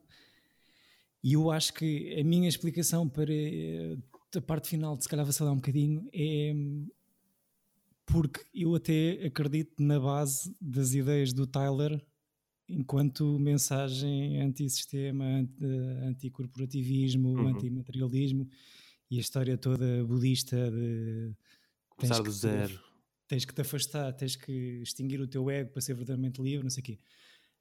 E 1.23 1.33
eu 1.33 1.49
acho 1.49 1.73
que 1.73 2.19
a 2.19 2.23
minha 2.23 2.47
explicação 2.47 3.09
para 3.09 3.33
eh, 3.33 3.97
a 4.37 4.41
parte 4.41 4.69
final 4.69 4.95
de 4.95 5.03
se 5.03 5.09
calhar 5.09 5.25
vacilar 5.25 5.51
um 5.51 5.57
bocadinho 5.57 6.07
é 6.13 6.53
porque 8.05 8.41
eu 8.53 8.75
até 8.75 9.25
acredito 9.25 9.81
na 9.81 9.99
base 9.99 10.55
das 10.59 10.93
ideias 10.93 11.33
do 11.33 11.47
Tyler 11.47 12.03
enquanto 12.67 13.37
mensagem 13.37 14.41
anti-sistema, 14.41 15.25
anti-corporativismo, 16.03 17.29
uhum. 17.29 17.47
anti-materialismo 17.49 18.47
e 19.09 19.17
a 19.17 19.21
história 19.21 19.57
toda 19.57 20.05
budista 20.05 20.71
de 20.71 21.35
começar 21.89 22.23
do 22.23 22.31
zero. 22.31 22.79
Tens 23.27 23.45
que 23.45 23.53
te 23.53 23.61
afastar, 23.61 24.13
tens 24.13 24.35
que 24.35 24.81
extinguir 24.81 25.19
o 25.21 25.27
teu 25.27 25.49
ego 25.49 25.71
para 25.71 25.81
ser 25.81 25.93
verdadeiramente 25.93 26.41
livre, 26.41 26.63
não 26.63 26.69
sei 26.69 26.81
o 26.81 26.83
quê. 26.85 26.99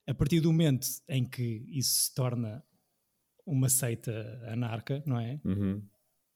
A 0.06 0.14
partir 0.14 0.40
do 0.40 0.52
momento 0.52 0.86
em 1.08 1.24
que 1.24 1.64
isso 1.68 2.04
se 2.04 2.14
torna 2.14 2.64
uma 3.44 3.68
seita 3.68 4.12
anarca, 4.46 5.02
não 5.06 5.18
é? 5.18 5.40
Uhum. 5.44 5.82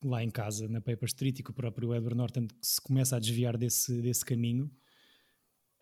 Lá 0.04 0.22
em 0.22 0.30
casa, 0.30 0.68
na 0.68 0.80
Paper 0.80 1.06
Street, 1.06 1.38
e 1.38 1.42
que 1.42 1.50
o 1.50 1.54
próprio 1.54 1.94
Edward 1.94 2.14
Norton 2.14 2.46
se 2.60 2.80
começa 2.80 3.16
a 3.16 3.18
desviar 3.18 3.56
desse, 3.56 4.02
desse 4.02 4.24
caminho. 4.24 4.70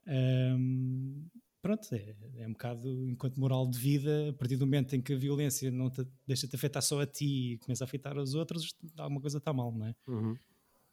Um, 0.06 1.26
pronto, 1.60 1.92
é, 1.92 2.14
é, 2.36 2.46
um 2.46 2.52
bocado 2.52 3.08
enquanto 3.08 3.40
moral 3.40 3.68
de 3.68 3.78
vida, 3.78 4.30
a 4.30 4.32
partir 4.32 4.56
do 4.56 4.66
momento 4.66 4.94
em 4.94 5.00
que 5.00 5.12
a 5.12 5.16
violência 5.16 5.70
não 5.70 5.90
te, 5.90 6.06
deixa-te 6.26 6.54
afetar 6.54 6.82
só 6.82 7.00
a 7.00 7.06
ti 7.06 7.54
e 7.54 7.58
começa 7.58 7.84
a 7.84 7.86
afetar 7.86 8.16
os 8.16 8.34
outros, 8.34 8.74
alguma 8.96 9.20
coisa 9.20 9.38
está 9.38 9.52
mal, 9.52 9.72
não 9.72 9.86
é? 9.86 9.94
Uhum. 10.06 10.36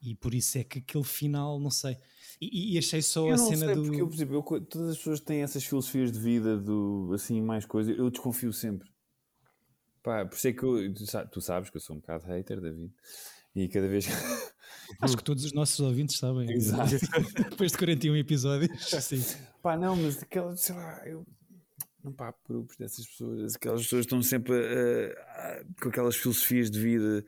E 0.02 0.16
por 0.16 0.34
isso 0.34 0.58
é 0.58 0.64
que 0.64 0.80
aquele 0.80 1.04
final, 1.04 1.60
não 1.60 1.70
sei. 1.70 1.98
E, 2.40 2.74
e 2.74 2.78
achei 2.78 3.02
só 3.02 3.28
eu 3.28 3.34
a 3.34 3.38
cena 3.38 3.66
sei, 3.66 3.76
do. 3.76 3.84
Porque 3.84 4.02
eu, 4.02 4.08
por 4.08 4.16
exemplo, 4.16 4.36
eu, 4.36 4.62
todas 4.62 4.90
as 4.92 4.98
pessoas 4.98 5.20
têm 5.20 5.42
essas 5.42 5.64
filosofias 5.64 6.12
de 6.12 6.20
vida, 6.20 6.58
do 6.58 7.12
assim, 7.14 7.42
mais 7.42 7.66
coisas, 7.66 7.98
eu 7.98 8.10
desconfio 8.10 8.54
sempre. 8.54 8.90
Pá, 10.04 10.26
por 10.26 10.36
isso 10.36 10.48
é 10.48 10.54
que 10.54 10.64
eu, 10.64 10.94
tu 11.32 11.42
sabes 11.42 11.70
que 11.70 11.78
eu 11.78 11.82
sou 11.82 11.96
um 11.96 12.00
bocado 12.00 12.26
hater, 12.26 12.62
David. 12.62 12.92
E 13.56 13.68
cada 13.68 13.88
vez. 13.88 14.08
Acho 15.02 15.18
que 15.18 15.24
todos 15.24 15.46
os 15.46 15.54
nossos 15.54 15.80
ouvintes 15.80 16.18
sabem. 16.18 16.50
Exato. 16.54 16.96
Depois 17.50 17.72
de 17.72 17.78
41 17.78 18.16
episódios. 18.18 18.90
Sim. 18.90 19.24
Pá, 19.62 19.78
não, 19.78 19.96
mas 19.96 20.22
aquela, 20.22 20.56
sei 20.56 20.76
lá, 20.76 21.08
eu 21.08 21.26
não 22.04 22.14
pá, 22.14 22.34
grupos 22.48 22.78
dessas 22.78 23.06
pessoas, 23.06 23.56
aquelas 23.56 23.84
pessoas 23.84 24.06
estão 24.06 24.22
sempre 24.22 24.54
uh, 24.54 25.12
uh, 25.12 25.82
com 25.82 25.90
aquelas 25.90 26.16
filosofias 26.16 26.72
de 26.72 26.80
vida 26.80 27.26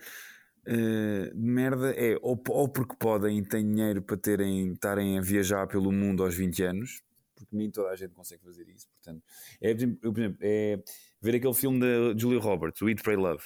uh, 0.67 1.35
de 1.35 1.41
merda, 1.41 1.91
é 1.91 2.17
ou, 2.21 2.41
ou 2.49 2.69
porque 2.69 2.95
podem 2.97 3.39
e 3.39 3.45
têm 3.45 3.67
dinheiro 3.67 4.01
para 4.01 4.17
terem, 4.17 4.73
estarem 4.73 5.17
a 5.17 5.21
viajar 5.21 5.67
pelo 5.67 5.91
mundo 5.91 6.23
aos 6.23 6.35
20 6.35 6.63
anos, 6.63 7.03
porque 7.35 7.55
nem 7.55 7.69
toda 7.69 7.89
a 7.89 7.95
gente 7.95 8.13
consegue 8.13 8.43
fazer 8.43 8.67
isso, 8.69 8.87
portanto, 8.89 9.23
é, 9.59 9.73
por 9.73 10.17
exemplo, 10.17 10.37
é 10.41 10.81
ver 11.21 11.35
aquele 11.35 11.53
filme 11.53 11.79
da 11.79 12.17
Julia 12.17 12.39
Roberts, 12.39 12.81
o 12.81 12.89
Eat, 12.89 13.01
Pray, 13.03 13.15
Love. 13.15 13.43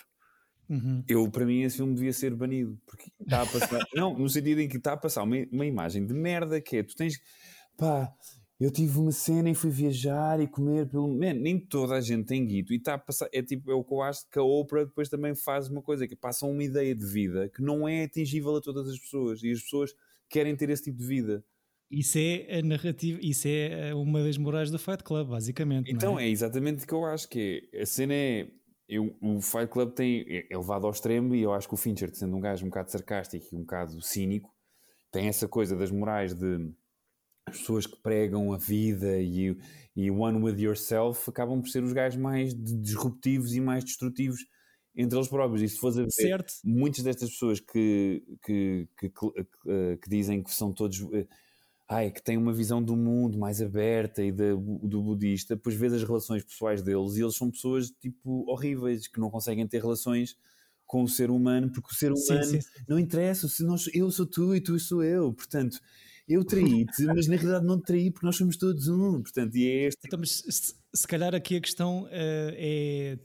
Uhum. 0.67 1.03
Eu, 1.07 1.29
para 1.29 1.45
mim, 1.45 1.61
esse 1.61 1.77
filme 1.77 1.93
devia 1.93 2.13
ser 2.13 2.33
banido 2.33 2.79
porque 2.85 3.11
está 3.21 3.43
a 3.43 3.45
passar, 3.45 3.79
não, 3.93 4.17
no 4.17 4.27
sentido 4.29 4.61
em 4.61 4.67
que 4.67 4.77
está 4.77 4.93
a 4.93 4.97
passar 4.97 5.23
uma, 5.23 5.35
uma 5.51 5.65
imagem 5.65 6.05
de 6.05 6.13
merda 6.13 6.59
que 6.59 6.77
é 6.77 6.83
tu 6.83 6.95
tens 6.95 7.19
pá, 7.77 8.11
eu 8.59 8.71
tive 8.71 8.97
uma 8.97 9.11
cena 9.11 9.49
e 9.49 9.55
fui 9.55 9.69
viajar 9.69 10.39
e 10.39 10.47
comer 10.47 10.87
pelo. 10.87 11.07
Man, 11.07 11.33
nem 11.33 11.59
toda 11.59 11.95
a 11.95 12.01
gente 12.01 12.25
tem 12.25 12.45
guito 12.45 12.71
e 12.71 12.77
está 12.77 12.93
a 12.93 12.97
passar. 12.97 13.27
É 13.33 13.43
tipo, 13.43 13.69
é 13.69 13.73
o 13.73 13.83
que 13.83 13.93
eu 13.93 14.01
acho 14.01 14.29
que 14.31 14.39
a 14.39 14.43
Oprah 14.43 14.85
depois 14.85 15.09
também 15.09 15.35
faz 15.35 15.69
uma 15.69 15.81
coisa, 15.81 16.07
que 16.07 16.15
passa 16.15 16.45
uma 16.45 16.63
ideia 16.63 16.95
de 16.95 17.05
vida 17.05 17.49
que 17.49 17.61
não 17.61 17.87
é 17.87 18.03
atingível 18.03 18.55
a 18.55 18.61
todas 18.61 18.87
as 18.87 18.97
pessoas 18.97 19.43
e 19.43 19.51
as 19.51 19.61
pessoas 19.61 19.93
querem 20.29 20.55
ter 20.55 20.69
esse 20.69 20.83
tipo 20.83 20.97
de 20.99 21.05
vida. 21.05 21.43
Isso 21.95 22.17
é 22.17 22.59
a 22.59 22.61
narrativa, 22.61 23.17
isso 23.21 23.47
é 23.47 23.95
uma 23.95 24.21
das 24.21 24.37
morais 24.37 24.69
do 24.69 24.77
Fight 24.77 25.01
Club, 25.01 25.29
basicamente. 25.29 25.89
Então 25.89 26.19
é? 26.19 26.25
é? 26.25 26.29
exatamente 26.29 26.83
o 26.83 26.87
que 26.87 26.93
eu 26.93 27.05
acho 27.05 27.29
que 27.29 27.69
é. 27.71 27.83
A 27.83 27.85
cena 27.85 28.13
é. 28.13 28.47
Eu, 28.87 29.15
o 29.21 29.41
Fight 29.41 29.67
Club 29.67 29.93
tem, 29.93 30.25
é, 30.27 30.45
é 30.51 30.57
levado 30.57 30.85
ao 30.85 30.91
extremo 30.91 31.33
e 31.33 31.41
eu 31.41 31.53
acho 31.53 31.69
que 31.69 31.73
o 31.73 31.77
Fincher, 31.77 32.13
sendo 32.13 32.35
um 32.35 32.41
gajo 32.41 32.65
um 32.65 32.69
bocado 32.69 32.91
sarcástico 32.91 33.47
e 33.49 33.55
um 33.55 33.61
bocado 33.61 33.99
cínico, 34.01 34.53
tem 35.09 35.27
essa 35.27 35.47
coisa 35.47 35.75
das 35.75 35.89
morais 35.89 36.35
de 36.35 36.69
as 37.47 37.59
pessoas 37.59 37.87
que 37.87 37.95
pregam 38.01 38.51
a 38.51 38.57
vida 38.57 39.17
e, 39.17 39.57
e 39.95 40.11
one 40.11 40.43
with 40.43 40.61
yourself 40.61 41.29
acabam 41.29 41.61
por 41.61 41.69
ser 41.69 41.81
os 41.81 41.93
gajos 41.93 42.19
mais 42.19 42.53
disruptivos 42.53 43.53
e 43.53 43.61
mais 43.61 43.85
destrutivos 43.85 44.41
entre 44.95 45.17
eles 45.17 45.29
próprios. 45.29 45.61
E 45.61 45.69
se 45.69 45.79
fores 45.79 45.97
a 45.97 46.01
ver, 46.01 46.11
certo. 46.11 46.53
muitas 46.63 47.03
destas 47.03 47.29
pessoas 47.29 47.59
que, 47.61 48.21
que, 48.43 48.89
que, 48.99 49.09
que, 49.09 49.29
eh, 49.67 49.97
que 50.01 50.09
dizem 50.09 50.43
que 50.43 50.53
são 50.53 50.73
todos. 50.73 50.99
Ai, 51.87 52.09
que 52.09 52.21
têm 52.21 52.37
uma 52.37 52.51
visão 52.51 52.81
do 52.81 52.95
mundo 52.95 53.37
mais 53.37 53.61
aberta 53.61 54.23
e 54.23 54.31
de, 54.31 54.55
do 54.55 55.03
budista, 55.03 55.55
depois 55.55 55.75
vês 55.75 55.93
as 55.93 56.03
relações 56.03 56.43
pessoais 56.43 56.81
deles 56.81 57.15
e 57.15 57.21
eles 57.21 57.35
são 57.35 57.51
pessoas 57.51 57.91
tipo 57.91 58.43
horríveis 58.49 59.07
que 59.07 59.19
não 59.19 59.29
conseguem 59.29 59.67
ter 59.67 59.81
relações 59.81 60.35
com 60.85 61.03
o 61.03 61.07
ser 61.07 61.29
humano 61.29 61.71
porque 61.71 61.89
o 61.91 61.95
ser 61.95 62.11
humano 62.11 62.43
sim, 62.43 62.59
sim, 62.59 62.61
sim. 62.61 62.83
não 62.87 62.97
interessa, 62.97 63.47
se 63.47 63.63
nós, 63.63 63.87
eu 63.93 64.09
sou 64.09 64.25
tu 64.25 64.55
e 64.55 64.61
tu 64.61 64.79
sou 64.79 65.03
eu, 65.03 65.31
portanto 65.33 65.79
eu 66.27 66.43
traí-te, 66.43 67.03
mas 67.05 67.27
na 67.27 67.35
realidade 67.35 67.65
não 67.65 67.79
te 67.79 67.85
traí 67.85 68.11
porque 68.11 68.25
nós 68.25 68.35
somos 68.35 68.57
todos 68.57 68.87
um. 68.87 69.21
Portanto, 69.21 69.55
e 69.55 69.67
é 69.67 69.87
este. 69.87 69.99
Então, 70.05 70.19
mas 70.19 70.43
se, 70.49 70.73
se 70.93 71.07
calhar 71.07 71.35
aqui 71.35 71.55
a 71.55 71.61
questão 71.61 72.03
uh, 72.05 72.09
é 72.11 73.19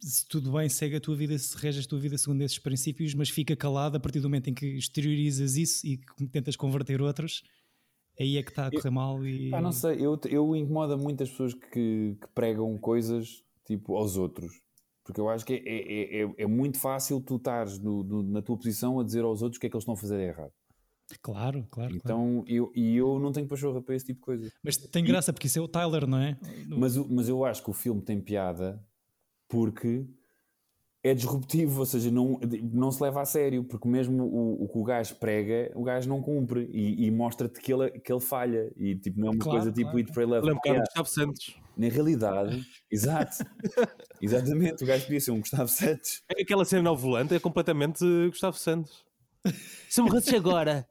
se 0.00 0.26
tudo 0.26 0.52
bem, 0.52 0.68
segue 0.68 0.96
a 0.96 1.00
tua 1.00 1.16
vida, 1.16 1.36
se 1.36 1.56
reges 1.56 1.84
a 1.84 1.88
tua 1.88 1.98
vida 1.98 2.16
segundo 2.16 2.40
esses 2.42 2.58
princípios, 2.58 3.12
mas 3.14 3.28
fica 3.28 3.56
calado 3.56 3.96
a 3.96 4.00
partir 4.00 4.20
do 4.20 4.28
momento 4.28 4.48
em 4.48 4.54
que 4.54 4.66
exteriorizas 4.66 5.56
isso 5.56 5.84
e 5.86 5.98
tentas 6.30 6.54
converter 6.54 7.02
outros, 7.02 7.42
aí 8.22 8.36
é 8.36 8.42
que 8.42 8.50
está 8.50 8.66
a 8.66 8.70
correr 8.70 8.88
eu, 8.88 8.92
mal. 8.92 9.26
E... 9.26 9.50
Pá, 9.50 9.60
não 9.60 9.72
sei, 9.72 10.04
eu, 10.04 10.18
eu 10.28 10.56
incomoda 10.56 10.96
muitas 10.96 11.30
pessoas 11.30 11.54
que, 11.54 12.16
que 12.20 12.28
pregam 12.34 12.76
coisas 12.78 13.44
tipo 13.64 13.96
aos 13.96 14.16
outros. 14.16 14.60
Porque 15.04 15.20
eu 15.20 15.28
acho 15.28 15.44
que 15.44 15.54
é, 15.54 15.58
é, 15.58 16.22
é, 16.22 16.34
é 16.38 16.46
muito 16.46 16.78
fácil 16.78 17.20
tu 17.20 17.36
estares 17.36 17.78
no, 17.78 18.02
no, 18.02 18.22
na 18.24 18.42
tua 18.42 18.56
posição 18.56 18.98
a 18.98 19.04
dizer 19.04 19.22
aos 19.22 19.40
outros 19.40 19.56
o 19.56 19.60
que 19.60 19.66
é 19.66 19.70
que 19.70 19.76
eles 19.76 19.82
estão 19.82 19.94
a 19.94 19.96
fazer 19.96 20.20
errado. 20.20 20.52
Claro, 21.22 21.64
claro. 21.70 21.94
Então, 21.94 22.42
claro. 22.42 22.44
Eu, 22.48 22.72
e 22.74 22.96
eu 22.96 23.18
não 23.20 23.30
tenho 23.30 23.46
pachorra 23.46 23.80
para 23.80 23.94
esse 23.94 24.06
tipo 24.06 24.18
de 24.18 24.24
coisa. 24.24 24.52
Mas 24.64 24.76
tem 24.76 25.04
graça, 25.04 25.32
porque 25.32 25.46
isso 25.46 25.58
é 25.60 25.62
o 25.62 25.68
Tyler, 25.68 26.06
não 26.08 26.18
é? 26.18 26.36
Mas, 26.66 26.96
mas 26.96 27.28
eu 27.28 27.44
acho 27.44 27.62
que 27.62 27.70
o 27.70 27.72
filme 27.72 28.02
tem 28.02 28.20
piada 28.20 28.84
porque 29.48 30.04
é 31.06 31.14
disruptivo, 31.14 31.80
ou 31.80 31.86
seja, 31.86 32.10
não, 32.10 32.40
não 32.72 32.90
se 32.90 33.02
leva 33.02 33.22
a 33.22 33.24
sério, 33.24 33.62
porque 33.64 33.88
mesmo 33.88 34.24
o, 34.24 34.64
o 34.64 34.68
que 34.68 34.78
o 34.78 34.82
gajo 34.82 35.14
prega, 35.16 35.70
o 35.74 35.82
gajo 35.82 36.08
não 36.08 36.20
cumpre 36.20 36.68
e, 36.72 37.06
e 37.06 37.10
mostra-te 37.10 37.60
que 37.60 37.72
ele, 37.72 37.90
que 37.90 38.12
ele 38.12 38.20
falha. 38.20 38.72
E 38.76 38.96
tipo, 38.96 39.20
não 39.20 39.28
é 39.28 39.30
uma 39.30 39.38
claro, 39.38 39.58
coisa 39.58 39.72
tipo 39.72 39.90
claro. 39.90 39.98
It 39.98 40.12
Pray 40.12 40.26
Love. 40.26 40.46
Ele 40.46 40.50
é 40.50 40.52
um 40.52 40.56
bocado 40.56 40.80
Gustavo 40.80 41.08
Santos. 41.08 41.60
Na 41.76 41.88
realidade, 41.88 42.66
exato, 42.90 43.44
exatamente, 44.20 44.82
o 44.82 44.86
gajo 44.86 45.04
podia 45.04 45.20
ser 45.20 45.30
um 45.30 45.40
Gustavo 45.40 45.68
Santos. 45.68 46.22
Aquela 46.40 46.64
cena 46.64 46.88
ao 46.88 46.96
volante 46.96 47.34
é 47.34 47.38
completamente 47.38 48.02
Gustavo 48.28 48.56
Santos. 48.56 49.04
Se 49.90 50.00
morresses 50.00 50.32
agora. 50.32 50.88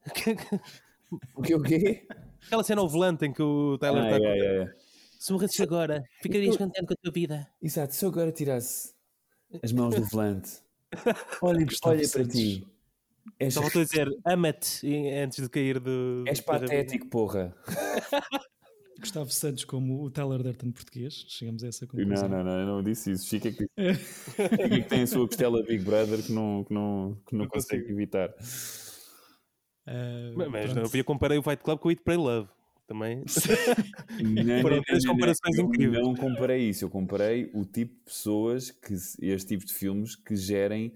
o 1.36 1.42
que 1.42 1.56
o 1.56 1.62
quê? 1.62 2.08
Aquela 2.46 2.64
cena 2.64 2.82
ao 2.82 2.88
volante 2.88 3.26
em 3.26 3.34
que 3.34 3.42
o 3.42 3.78
Tyler 3.80 4.04
ah, 4.04 4.12
está. 4.12 4.28
É, 4.28 4.64
é, 4.64 4.74
Se 5.20 5.34
morresses 5.34 5.60
agora, 5.60 6.04
ficarias 6.22 6.56
contente 6.56 6.86
com 6.86 6.94
a 6.94 6.98
tua 7.02 7.12
vida. 7.12 7.48
Exato, 7.62 7.96
se 7.96 8.06
eu 8.06 8.10
agora 8.10 8.32
tirasse 8.32 8.95
as 9.64 9.72
mãos 9.72 9.96
do 9.96 10.04
volante, 10.06 10.60
olha, 11.42 11.66
olha 11.84 12.10
para 12.10 12.28
ti. 12.28 12.68
És... 13.40 13.54
Só 13.54 13.62
voltou 13.62 13.82
a 13.82 13.86
dizer, 13.86 14.08
ama-te 14.26 14.88
antes 15.12 15.42
de 15.42 15.50
cair 15.50 15.80
do. 15.80 16.24
És 16.28 16.40
patético, 16.42 17.08
porra. 17.08 17.56
Gustavo 19.00 19.30
Santos 19.30 19.66
como 19.66 20.04
o 20.04 20.10
Tyler 20.10 20.42
Durden 20.42 20.72
português. 20.72 21.26
Chegamos 21.28 21.64
a 21.64 21.68
essa 21.68 21.86
conclusão. 21.86 22.30
Não, 22.30 22.38
não, 22.38 22.44
não, 22.44 22.60
eu 22.60 22.66
não 22.66 22.84
disse 22.84 23.12
isso. 23.12 23.28
Chica 23.28 23.50
é 23.50 23.52
que, 23.52 23.68
Chica 23.94 24.64
é 24.64 24.70
que 24.70 24.82
tem 24.84 25.02
a 25.04 25.08
sua 25.08 25.28
costela 25.28 25.62
Big 25.64 25.84
Brother 25.84 26.24
que 26.24 26.32
não, 26.32 26.64
que 26.64 26.74
não, 26.74 27.18
que 27.28 27.36
não, 27.36 27.44
não 27.44 27.50
consegue 27.50 27.92
evitar. 27.92 28.30
Uh, 29.88 30.34
mas, 30.36 30.50
mas 30.50 30.74
não, 30.74 30.84
eu 30.92 31.04
comparei 31.04 31.38
o 31.38 31.44
Fight 31.44 31.62
Club 31.62 31.80
com 31.80 31.90
o 31.90 31.92
Eat, 31.92 32.02
Pray, 32.04 32.18
Love. 32.18 32.50
Também. 32.88 33.24
não, 34.46 34.62
Foram 34.62 34.82
três 34.82 35.06
comparações 35.06 35.58
incríveis. 35.58 36.04
Não 36.04 36.16
comparei 36.16 36.70
isso. 36.70 36.86
Eu 36.86 36.90
comparei 36.90 37.50
o 37.54 37.66
tipo 37.66 37.94
de 37.96 38.02
pessoas, 38.06 38.72
que 38.72 38.94
este 38.94 39.48
tipo 39.48 39.66
de 39.66 39.74
filmes, 39.74 40.16
que 40.16 40.36
gerem 40.36 40.94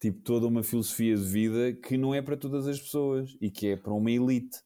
tipo 0.00 0.20
toda 0.22 0.48
uma 0.48 0.64
filosofia 0.64 1.14
de 1.14 1.22
vida 1.22 1.72
que 1.74 1.96
não 1.96 2.12
é 2.12 2.20
para 2.20 2.36
todas 2.36 2.66
as 2.66 2.80
pessoas 2.80 3.36
e 3.40 3.50
que 3.50 3.68
é 3.68 3.76
para 3.76 3.92
uma 3.92 4.10
elite. 4.10 4.58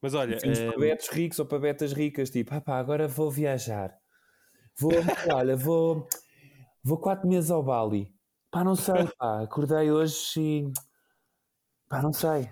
Mas 0.00 0.14
olha. 0.14 0.40
Filmes 0.40 0.58
é... 0.58 0.70
para 0.70 0.80
betos 0.80 1.08
ricos 1.08 1.38
ou 1.38 1.46
para 1.46 1.58
betas 1.58 1.92
ricas, 1.92 2.30
tipo, 2.30 2.54
ah 2.54 2.60
pá, 2.60 2.78
agora 2.78 3.06
vou 3.06 3.30
viajar. 3.30 3.94
Vou, 4.78 4.92
olha, 5.32 5.54
vou, 5.54 6.08
vou 6.82 6.98
quatro 6.98 7.28
meses 7.28 7.50
ao 7.50 7.62
Bali. 7.62 8.10
Pá, 8.50 8.64
não 8.64 8.74
sei, 8.74 9.06
pá, 9.18 9.42
acordei 9.42 9.90
hoje 9.90 10.40
e. 10.40 10.72
pá, 11.88 12.00
não 12.00 12.12
sei. 12.12 12.48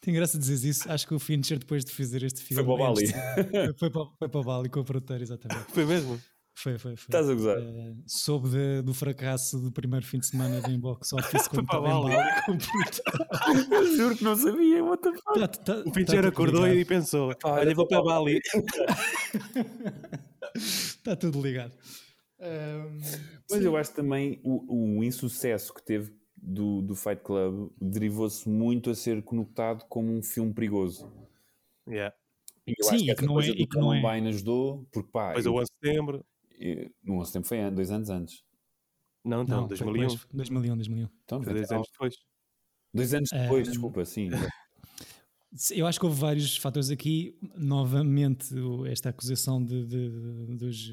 Tem 0.00 0.12
graça 0.14 0.38
dizer 0.38 0.68
isso. 0.68 0.90
Acho 0.90 1.06
que 1.06 1.14
o 1.14 1.18
Fincher, 1.18 1.58
depois 1.58 1.84
de 1.84 1.92
fazer 1.92 2.22
este 2.22 2.42
filme. 2.42 2.62
Foi 2.64 2.76
para 2.76 2.84
o 2.84 2.94
Bali. 2.94 3.06
foi, 3.78 3.90
para, 3.90 4.04
foi 4.18 4.28
para 4.28 4.40
o 4.40 4.44
Bali 4.44 4.68
com 4.68 4.80
o 4.80 4.84
produtor, 4.84 5.20
exatamente. 5.20 5.72
Foi 5.72 5.84
mesmo? 5.84 6.20
Foi, 6.54 6.78
foi, 6.78 6.96
foi. 6.96 7.06
Estás 7.08 7.28
a 7.28 7.34
gozar? 7.34 7.58
Uh, 7.58 7.96
soube 8.06 8.50
de, 8.50 8.82
do 8.82 8.92
fracasso 8.92 9.58
do 9.58 9.72
primeiro 9.72 10.04
fim 10.04 10.18
de 10.18 10.26
semana 10.26 10.60
de 10.60 10.76
box 10.76 11.12
office 11.16 11.48
quando 11.48 11.64
estava 11.64 11.88
em 11.88 11.90
Bali. 11.90 12.16
Eu 13.70 13.96
juro 13.96 14.16
que 14.16 14.24
não 14.24 14.36
sabia, 14.36 14.84
what 14.84 15.02
the 15.02 15.12
fuck? 15.12 15.40
Tá, 15.40 15.48
tá, 15.48 15.82
o 15.86 15.92
Pincheiro 15.92 16.22
tá 16.22 16.28
acordou 16.28 16.62
ligado. 16.64 16.78
e 16.78 16.84
pensou: 16.84 17.34
Olha, 17.44 17.74
vou 17.74 17.86
para 17.86 18.02
Bali. 18.02 18.38
Está 20.54 21.16
tudo 21.16 21.40
ligado. 21.40 21.72
Um, 22.38 22.98
Mas 23.50 23.60
sim. 23.60 23.64
eu 23.64 23.76
acho 23.76 23.94
também 23.94 24.40
o, 24.44 24.98
o 24.98 25.04
insucesso 25.04 25.72
que 25.72 25.82
teve 25.82 26.12
do, 26.42 26.82
do 26.82 26.94
Fight 26.96 27.22
Club 27.22 27.70
derivou-se 27.80 28.48
muito 28.48 28.90
a 28.90 28.94
ser 28.96 29.22
conotado 29.22 29.84
como 29.88 30.12
um 30.12 30.20
filme 30.22 30.52
perigoso. 30.52 31.10
Yeah. 31.88 32.14
E 32.66 32.74
eu 32.78 32.84
Sim, 32.84 32.94
acho 32.96 33.04
e 33.04 33.06
que 33.06 33.14
que 33.14 33.24
não 33.26 33.40
é- 33.40 33.48
e 33.48 33.66
que 33.66 33.78
não 33.78 33.94
é- 33.94 34.00
Columbine 34.00 34.28
ajudou, 34.28 34.86
porque 34.92 35.08
pá, 35.12 35.28
Depois 35.28 35.46
eu, 35.46 35.54
o 35.54 35.60
11 35.60 35.70
de 35.70 35.88
setembro. 35.88 36.24
eu, 36.58 36.90
no 37.04 37.14
11 37.14 37.22
de 37.22 37.26
setembro 37.28 37.48
foi 37.48 37.60
an- 37.60 37.72
dois 37.72 37.90
anos 37.92 38.10
antes. 38.10 38.44
Não, 39.24 39.42
então, 39.42 39.60
Não, 39.62 39.68
foi 39.68 39.76
2001. 39.78 40.08
depois, 40.08 40.26
2001, 40.32 40.76
2001. 40.76 41.08
Então, 41.24 41.42
Foi 41.42 41.52
10 41.54 41.70
99. 41.70 41.74
anos 41.76 41.88
depois. 41.92 42.14
Dois 42.92 43.14
anos 43.14 43.30
depois, 43.32 43.68
Ah, 43.68 43.70
desculpa, 43.70 44.04
sim. 44.04 44.30
Eu 45.70 45.86
acho 45.86 46.00
que 46.00 46.06
houve 46.06 46.18
vários 46.20 46.56
fatores 46.56 46.90
aqui. 46.90 47.36
Novamente, 47.56 48.54
o- 48.58 48.86
esta 48.86 49.10
acusação 49.10 49.62
de, 49.62 49.84
de- 49.86 50.10
de- 50.10 50.56
dos, 50.56 50.92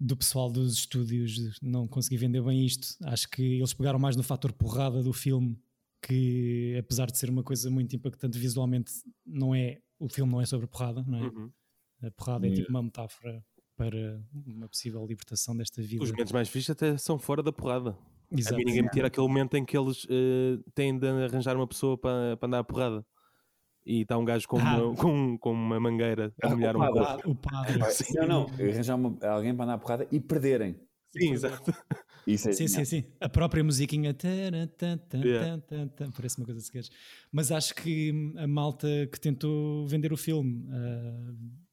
do 0.00 0.16
pessoal 0.16 0.50
dos 0.50 0.72
estúdios 0.72 1.58
não 1.60 1.86
conseguir 1.86 2.16
vender 2.16 2.42
bem 2.42 2.64
isto. 2.64 2.96
Acho 3.04 3.28
que 3.28 3.58
eles 3.58 3.74
pegaram 3.74 3.98
mais 3.98 4.16
no 4.16 4.22
fator 4.22 4.50
porrada 4.50 5.02
do 5.02 5.12
filme, 5.12 5.60
que 6.02 6.74
apesar 6.78 7.10
de 7.10 7.18
ser 7.18 7.28
uma 7.28 7.42
coisa 7.42 7.70
muito 7.70 7.94
impactante 7.94 8.38
visualmente, 8.38 8.92
não 9.26 9.54
é. 9.54 9.78
O 9.98 10.08
filme 10.08 10.32
não 10.32 10.40
é 10.40 10.46
sobre 10.46 10.66
porrada, 10.66 11.04
não 11.06 11.18
é? 11.18 11.22
Uhum. 11.28 11.52
A 12.02 12.10
porrada 12.12 12.48
é 12.48 12.50
tipo 12.50 12.70
uma 12.70 12.82
metáfora 12.82 13.44
para 13.76 14.24
uma 14.32 14.66
possível 14.68 15.06
libertação 15.06 15.54
desta 15.54 15.82
vida. 15.82 16.02
Os 16.02 16.10
momentos 16.10 16.32
mais 16.32 16.48
fixos 16.48 16.70
até 16.70 16.96
são 16.96 17.18
fora 17.18 17.42
da 17.42 17.52
porrada. 17.52 17.90
A 18.32 18.38
Exato. 18.38 18.56
mim 18.56 18.64
ninguém 18.64 18.82
me 18.82 18.90
tira 18.90 19.08
aquele 19.08 19.26
momento 19.26 19.56
em 19.56 19.64
que 19.64 19.76
eles 19.76 20.06
eh, 20.08 20.58
têm 20.74 20.98
de 20.98 21.06
arranjar 21.06 21.56
uma 21.56 21.66
pessoa 21.66 21.98
para, 21.98 22.36
para 22.38 22.46
andar 22.46 22.58
a 22.60 22.64
porrada. 22.64 23.04
E 23.90 24.02
está 24.02 24.16
um 24.16 24.24
gajo 24.24 24.46
com, 24.46 24.56
Ah. 24.58 24.76
uma, 24.84 24.94
com, 24.94 25.36
com 25.38 25.50
uma 25.52 25.80
mangueira 25.80 26.32
a 26.40 26.46
Ah, 26.46 26.50
molhar 26.54 26.76
o 26.76 26.78
uma 26.78 26.92
padre. 26.92 27.22
coisa. 27.24 27.28
O 27.28 27.34
padre. 27.34 27.78
Não, 28.14 28.26
não, 28.28 28.42
arranjar 28.70 28.94
uma- 28.94 29.18
alguém 29.26 29.52
para 29.54 29.64
andar 29.64 29.74
a 29.74 29.78
porrada 29.78 30.06
e 30.12 30.20
perderem. 30.20 30.76
Sim, 31.10 31.32
exato. 31.32 31.74
Isso 32.24 32.48
é 32.50 32.52
Sim, 32.52 32.68
sim, 32.68 32.84
genial. 32.84 32.86
sim. 32.86 33.04
A 33.20 33.28
própria 33.28 33.64
musiquinha. 33.64 34.14
Yeah. 34.22 35.60
Parece 36.14 36.38
uma 36.38 36.44
coisa 36.46 36.60
de 36.60 36.64
sketch. 36.66 36.88
Mas 37.32 37.50
acho 37.50 37.74
que 37.74 38.12
hum, 38.12 38.34
a 38.36 38.46
malta 38.46 38.86
que 39.10 39.18
tentou 39.18 39.88
vender 39.88 40.12
o 40.12 40.16
filme 40.16 40.68
ah, 40.70 41.32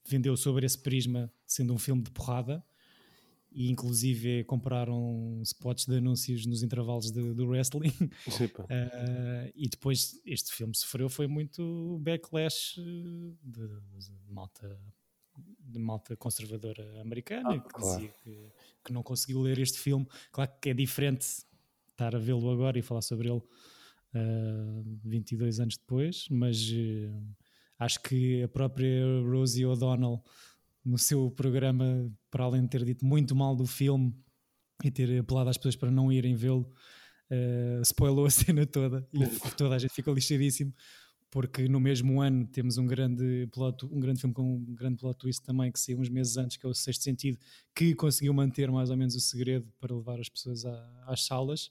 vendeu 0.09 0.35
sobre 0.35 0.65
esse 0.65 0.81
prisma, 0.81 1.31
sendo 1.45 1.71
um 1.73 1.77
filme 1.77 2.01
de 2.01 2.09
porrada. 2.09 2.63
E 3.59 3.71
inclusive 3.71 4.43
compraram 4.43 5.41
spots 5.43 5.87
de 5.87 5.97
anúncios 5.97 6.45
nos 6.45 6.61
intervalos 6.61 7.09
de- 7.11 7.33
do 7.33 7.47
wrestling. 7.47 7.91
Ah, 8.69 9.49
e 9.55 9.67
depois 9.67 10.21
este 10.23 10.51
filme 10.53 10.75
sofreu 10.75 11.09
foi 11.09 11.25
muito 11.25 11.97
backlash 12.03 12.77
eh, 12.77 12.83
de, 13.43 13.67
de 13.67 14.11
malta 14.29 14.79
de 15.59 15.79
malta 15.79 16.15
conservadora 16.15 17.01
americana 17.01 17.55
Ah, 17.55 17.59
que 17.59 17.69
claro. 17.73 17.99
dizia 17.99 18.13
que, 18.23 18.51
que 18.85 18.93
não 18.93 19.01
conseguiu 19.03 19.41
ler 19.41 19.57
este 19.59 19.79
filme. 19.79 20.07
Claro 20.31 20.51
que 20.61 20.69
é 20.69 20.73
diferente 20.73 21.21
estar 21.91 22.15
a 22.15 22.19
vê-lo 22.19 22.49
agora 22.51 22.77
e 22.77 22.81
falar 22.83 23.01
sobre 23.01 23.27
ele 23.29 23.41
ah, 24.13 24.81
22 25.03 25.59
anos 25.59 25.77
depois, 25.77 26.27
mas 26.29 26.57
eh, 26.71 27.11
acho 27.79 28.01
que 28.03 28.43
a 28.43 28.47
própria 28.47 29.03
Rosie 29.23 29.65
O'Donnell 29.65 30.21
no 30.87 30.97
seu 30.97 31.29
programa, 31.31 32.09
para 32.31 32.43
além 32.45 32.63
de 32.63 32.69
ter 32.69 32.83
dito 32.85 33.05
muito 33.05 33.35
mal 33.35 33.55
do 33.55 33.65
filme 33.65 34.15
e 34.83 34.89
ter 34.91 35.19
apelado 35.19 35.49
às 35.49 35.57
pessoas 35.57 35.75
para 35.75 35.91
não 35.91 36.11
irem 36.11 36.35
vê-lo, 36.35 36.71
uh, 37.31 37.81
spoilou 37.83 38.25
a 38.25 38.29
cena 38.31 38.65
toda 38.65 39.07
e 39.13 39.51
toda 39.55 39.75
a 39.75 39.79
gente 39.79 39.93
ficou 39.93 40.13
lixadíssimo 40.13 40.73
porque 41.29 41.67
no 41.67 41.79
mesmo 41.79 42.21
ano 42.21 42.47
temos 42.47 42.77
um 42.77 42.85
grande, 42.87 43.47
plot, 43.51 43.85
um 43.85 43.99
grande 43.99 44.21
filme 44.21 44.33
com 44.33 44.55
um 44.55 44.73
grande 44.75 44.97
plot 44.97 45.17
twist 45.19 45.43
também 45.43 45.69
que 45.71 45.79
saiu 45.79 45.99
uns 45.99 46.07
meses 46.07 46.37
antes, 46.37 46.55
que 46.55 46.65
é 46.65 46.69
o 46.69 46.73
Sexto 46.73 47.03
Sentido, 47.03 47.37
que 47.75 47.93
conseguiu 47.93 48.33
manter 48.33 48.71
mais 48.71 48.89
ou 48.89 48.95
menos 48.95 49.13
o 49.13 49.19
segredo 49.19 49.69
para 49.77 49.93
levar 49.93 50.19
as 50.21 50.29
pessoas 50.29 50.63
à- 50.65 51.03
às 51.05 51.25
salas. 51.25 51.69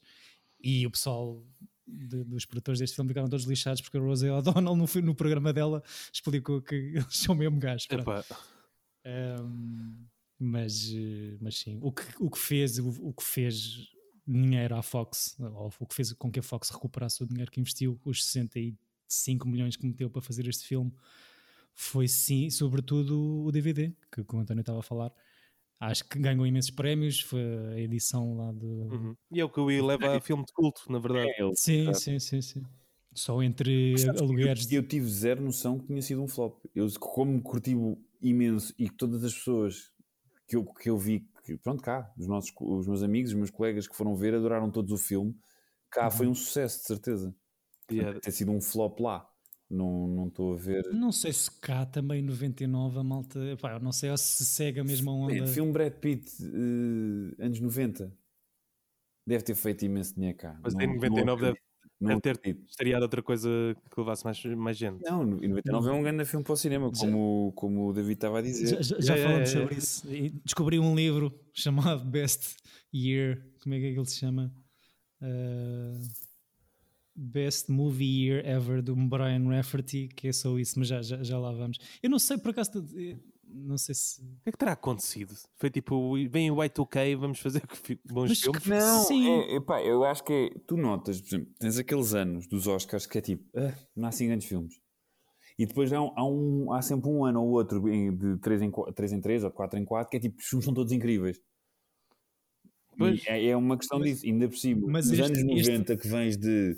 E 0.63 0.85
o 0.85 0.91
pessoal 0.91 1.43
de- 1.87 2.23
dos 2.23 2.45
produtores 2.45 2.79
deste 2.79 2.95
filme 2.95 3.07
ficaram 3.09 3.27
todos 3.27 3.45
lixados 3.45 3.81
porque 3.81 3.97
a 3.97 3.99
Rosie 3.99 4.29
O'Donnell 4.29 4.75
no, 4.75 4.85
no 5.01 5.15
programa 5.15 5.51
dela 5.51 5.81
explicou 6.13 6.61
que 6.61 6.75
eles 6.95 7.17
são 7.17 7.33
mesmo 7.33 7.57
gajos. 7.59 7.87
Epá, 7.89 8.23
Um, 9.07 10.05
mas, 10.39 10.91
eh, 10.93 11.37
mas 11.41 11.57
sim, 11.59 11.79
o 11.81 11.91
que, 11.91 12.03
o 12.19 12.29
que 12.29 12.37
fez 12.37 12.77
o, 12.77 12.89
o 13.07 13.13
que 13.13 13.23
fez 13.23 13.87
dinheiro 14.27 14.75
à 14.75 14.83
Fox, 14.83 15.35
ou 15.39 15.71
o 15.79 15.85
que 15.85 15.95
fez 15.95 16.11
com 16.13 16.29
que 16.29 16.39
a 16.39 16.43
Fox 16.43 16.69
recuperasse 16.69 17.23
o 17.23 17.25
dinheiro 17.25 17.49
que 17.49 17.59
investiu, 17.59 17.99
os 18.03 18.23
65 18.25 19.47
milhões 19.47 19.75
que 19.77 19.85
meteu 19.85 20.09
para 20.09 20.21
fazer 20.21 20.47
este 20.47 20.65
filme, 20.67 20.91
foi 21.73 22.07
sim, 22.07 22.49
sobretudo 22.49 23.45
o 23.45 23.51
DVD, 23.51 23.93
que, 24.11 24.23
que 24.23 24.35
o 24.35 24.39
António 24.39 24.61
estava 24.61 24.79
a 24.79 24.83
falar. 24.83 25.13
Acho 25.79 26.03
que 26.05 26.19
ganhou 26.19 26.45
imensos 26.45 26.71
prémios, 26.71 27.21
foi 27.21 27.39
a 27.73 27.79
edição 27.79 28.35
lá 28.35 28.51
do. 28.51 28.67
uhum. 28.67 29.15
E 29.31 29.39
é 29.39 29.45
o 29.45 29.49
que 29.49 29.59
o 29.59 29.65
leva 29.85 30.17
a 30.17 30.19
filme 30.19 30.43
de 30.43 30.51
culto, 30.51 30.81
na 30.91 30.97
verdade. 30.99 31.29
É, 31.29 31.41
ele- 31.41 31.55
Sim, 31.55 31.93
sim, 31.93 32.19
sim, 32.19 32.41
sim. 32.41 32.63
Só 33.13 33.41
entre 33.41 33.95
alugueres. 34.19 34.71
Eu, 34.71 34.81
eu 34.81 34.87
tive 34.87 35.07
zero 35.09 35.41
noção 35.41 35.79
que 35.79 35.85
tinha 35.87 36.01
sido 36.01 36.21
um 36.21 36.27
flop. 36.27 36.59
Eu, 36.75 36.87
como 36.99 37.41
curti 37.41 37.75
imenso 38.21 38.73
e 38.77 38.89
que 38.89 38.95
todas 38.95 39.23
as 39.23 39.33
pessoas 39.33 39.91
que 40.47 40.55
eu, 40.55 40.65
que 40.65 40.89
eu 40.89 40.97
vi, 40.97 41.27
que, 41.43 41.57
pronto, 41.57 41.81
cá, 41.83 42.11
os, 42.17 42.27
nossos, 42.27 42.51
os 42.59 42.87
meus 42.87 43.03
amigos, 43.03 43.31
os 43.31 43.37
meus 43.37 43.49
colegas 43.51 43.87
que 43.87 43.95
foram 43.95 44.15
ver, 44.15 44.33
adoraram 44.33 44.69
todos 44.71 44.91
o 44.91 44.97
filme. 44.97 45.35
Cá 45.89 46.05
Uhum. 46.05 46.11
foi 46.11 46.27
um 46.27 46.35
sucesso, 46.35 46.79
de 46.81 46.85
certeza. 46.87 47.35
Yeah. 47.91 48.19
Ter 48.19 48.31
sido 48.31 48.51
um 48.51 48.59
flop 48.61 48.99
lá. 48.99 49.27
Não 49.69 50.07
não 50.07 50.27
estou 50.27 50.53
a 50.53 50.57
ver. 50.57 50.83
Não 50.93 51.11
sei 51.11 51.33
se 51.33 51.51
cá 51.59 51.85
também 51.85 52.21
99 52.21 52.99
a 52.99 53.03
malta. 53.03 53.39
Pá, 53.61 53.73
eu 53.73 53.79
não 53.81 53.91
sei 53.91 54.15
se 54.17 54.45
segue 54.45 54.79
a 54.79 54.83
mesma 54.83 55.11
onda. 55.13 55.33
Bem, 55.33 55.45
filme 55.47 55.71
Brad 55.73 55.93
Pitt, 55.93 56.31
eh, 56.41 57.43
anos 57.45 57.59
90. 57.59 58.11
Deve 59.25 59.43
ter 59.43 59.55
feito 59.55 59.83
imenso 59.83 60.15
dinheiro 60.15 60.37
cá. 60.37 60.57
Mas 60.63 60.73
Não- 60.73 60.81
em 60.81 60.87
não 60.87 60.95
99 60.95 61.41
deve. 61.47 61.59
Não 61.99 62.19
deve 62.19 62.39
ter 62.39 62.57
estreado 62.69 63.03
outra 63.03 63.23
coisa 63.23 63.49
que 63.91 63.99
levasse 63.99 64.23
mais, 64.23 64.43
mais 64.45 64.77
gente. 64.77 65.01
Não, 65.03 65.23
em 65.43 65.47
99 65.47 65.89
é 65.89 65.91
um 65.91 66.03
grande 66.03 66.25
filme 66.25 66.43
para 66.43 66.53
o 66.53 66.57
cinema, 66.57 66.91
como, 66.91 67.51
como 67.55 67.87
o 67.89 67.93
David 67.93 68.13
estava 68.13 68.39
a 68.39 68.41
dizer. 68.41 68.67
Já, 68.67 68.81
já- 68.81 69.01
já 69.01 69.13
Yeah, 69.15 69.23
falamos 69.29 69.49
yeah, 69.49 69.61
sobre 69.69 69.77
isso. 69.83 70.13
E 70.13 70.29
descobri 70.45 70.79
um 70.79 70.95
livro 70.95 71.33
chamado 71.53 72.05
Best 72.09 72.55
Year. 72.93 73.43
Como 73.63 73.73
é 73.73 73.79
que 73.79 73.85
é 73.87 73.93
que 73.93 73.99
ele 73.99 74.05
se 74.05 74.17
chama? 74.17 74.53
Uh, 75.21 75.99
Best 77.15 77.71
Movie 77.71 78.25
Year 78.27 78.45
Ever 78.45 78.81
do 78.83 78.95
Brian 78.95 79.47
Rafferty, 79.49 80.07
que 80.07 80.27
é 80.27 80.31
só 80.31 80.57
isso, 80.59 80.77
mas 80.77 80.87
já, 80.87 81.01
já, 81.01 81.23
já 81.23 81.39
lá 81.39 81.51
vamos. 81.51 81.79
Eu 82.03 82.11
não 82.11 82.19
sei 82.19 82.37
por 82.37 82.51
acaso, 82.51 82.71
eh, 82.95 83.17
não 83.49 83.77
sei 83.77 83.95
se. 83.95 84.21
O 84.21 84.25
que 84.43 84.49
é 84.49 84.51
que 84.51 84.57
terá 84.57 84.73
acontecido? 84.73 85.33
Foi 85.57 85.69
tipo, 85.69 86.13
vem 86.29 86.51
o 86.51 86.55
Y2K, 86.57 87.15
vamos 87.17 87.39
fazer 87.39 87.61
bons 88.05 88.29
Mas 88.29 88.41
filmes? 88.41 88.63
que- 88.63 88.69
Não, 88.69 89.03
Sim. 89.03 89.29
é, 89.29 89.55
epá, 89.55 89.81
eu 89.81 90.03
acho 90.03 90.23
que 90.23 90.33
é, 90.33 90.59
tu 90.67 90.77
notas, 90.77 91.19
por 91.21 91.27
exemplo, 91.27 91.53
tens 91.59 91.77
aqueles 91.77 92.13
anos 92.13 92.47
dos 92.47 92.67
Oscars 92.67 93.05
que 93.05 93.17
é 93.17 93.21
tipo, 93.21 93.43
ah, 93.57 93.73
não 93.95 94.05
há 94.05 94.09
assim 94.09 94.27
grandes 94.27 94.47
filmes. 94.47 94.75
E 95.59 95.65
depois 95.65 95.91
há, 95.91 96.01
um- 96.01 96.11
há, 96.15 96.23
um, 96.27 96.71
há 96.73 96.81
sempre 96.81 97.09
um 97.09 97.25
ano 97.25 97.41
ou 97.41 97.49
outro 97.49 97.81
de 97.81 98.37
3 98.41 98.61
em 98.61 98.71
3, 98.93 99.11
em 99.13 99.21
3 99.21 99.43
ou 99.43 99.49
4 99.51 99.79
em 99.79 99.85
4 99.85 100.09
que 100.11 100.17
é 100.17 100.19
tipo, 100.19 100.37
os 100.39 100.45
filmes 100.45 100.65
são 100.65 100.73
todos 100.73 100.91
incríveis. 100.93 101.41
Pois. 102.97 103.23
É, 103.27 103.45
é 103.47 103.55
uma 103.55 103.77
questão 103.77 103.99
disso, 104.01 104.25
ainda 104.25 104.47
por 104.47 104.57
cima. 104.57 104.87
Mas 104.89 105.09
nos 105.09 105.19
este- 105.19 105.39
anos 105.39 105.57
este- 105.59 105.71
90 105.71 105.97
que 105.97 106.07
vens 106.07 106.35
de. 106.37 106.75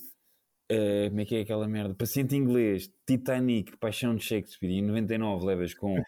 eh, 0.69 1.07
como 1.09 1.21
é 1.21 1.25
que 1.25 1.35
é 1.35 1.41
aquela 1.41 1.67
merda? 1.67 1.93
Paciente 1.95 2.35
Inglês, 2.35 2.91
Titanic, 3.07 3.75
Paixão 3.77 4.15
de 4.15 4.23
Shakespeare, 4.23 4.69
e 4.71 4.79
em 4.79 4.81
99 4.81 5.45
levas 5.45 5.73
com 5.73 6.01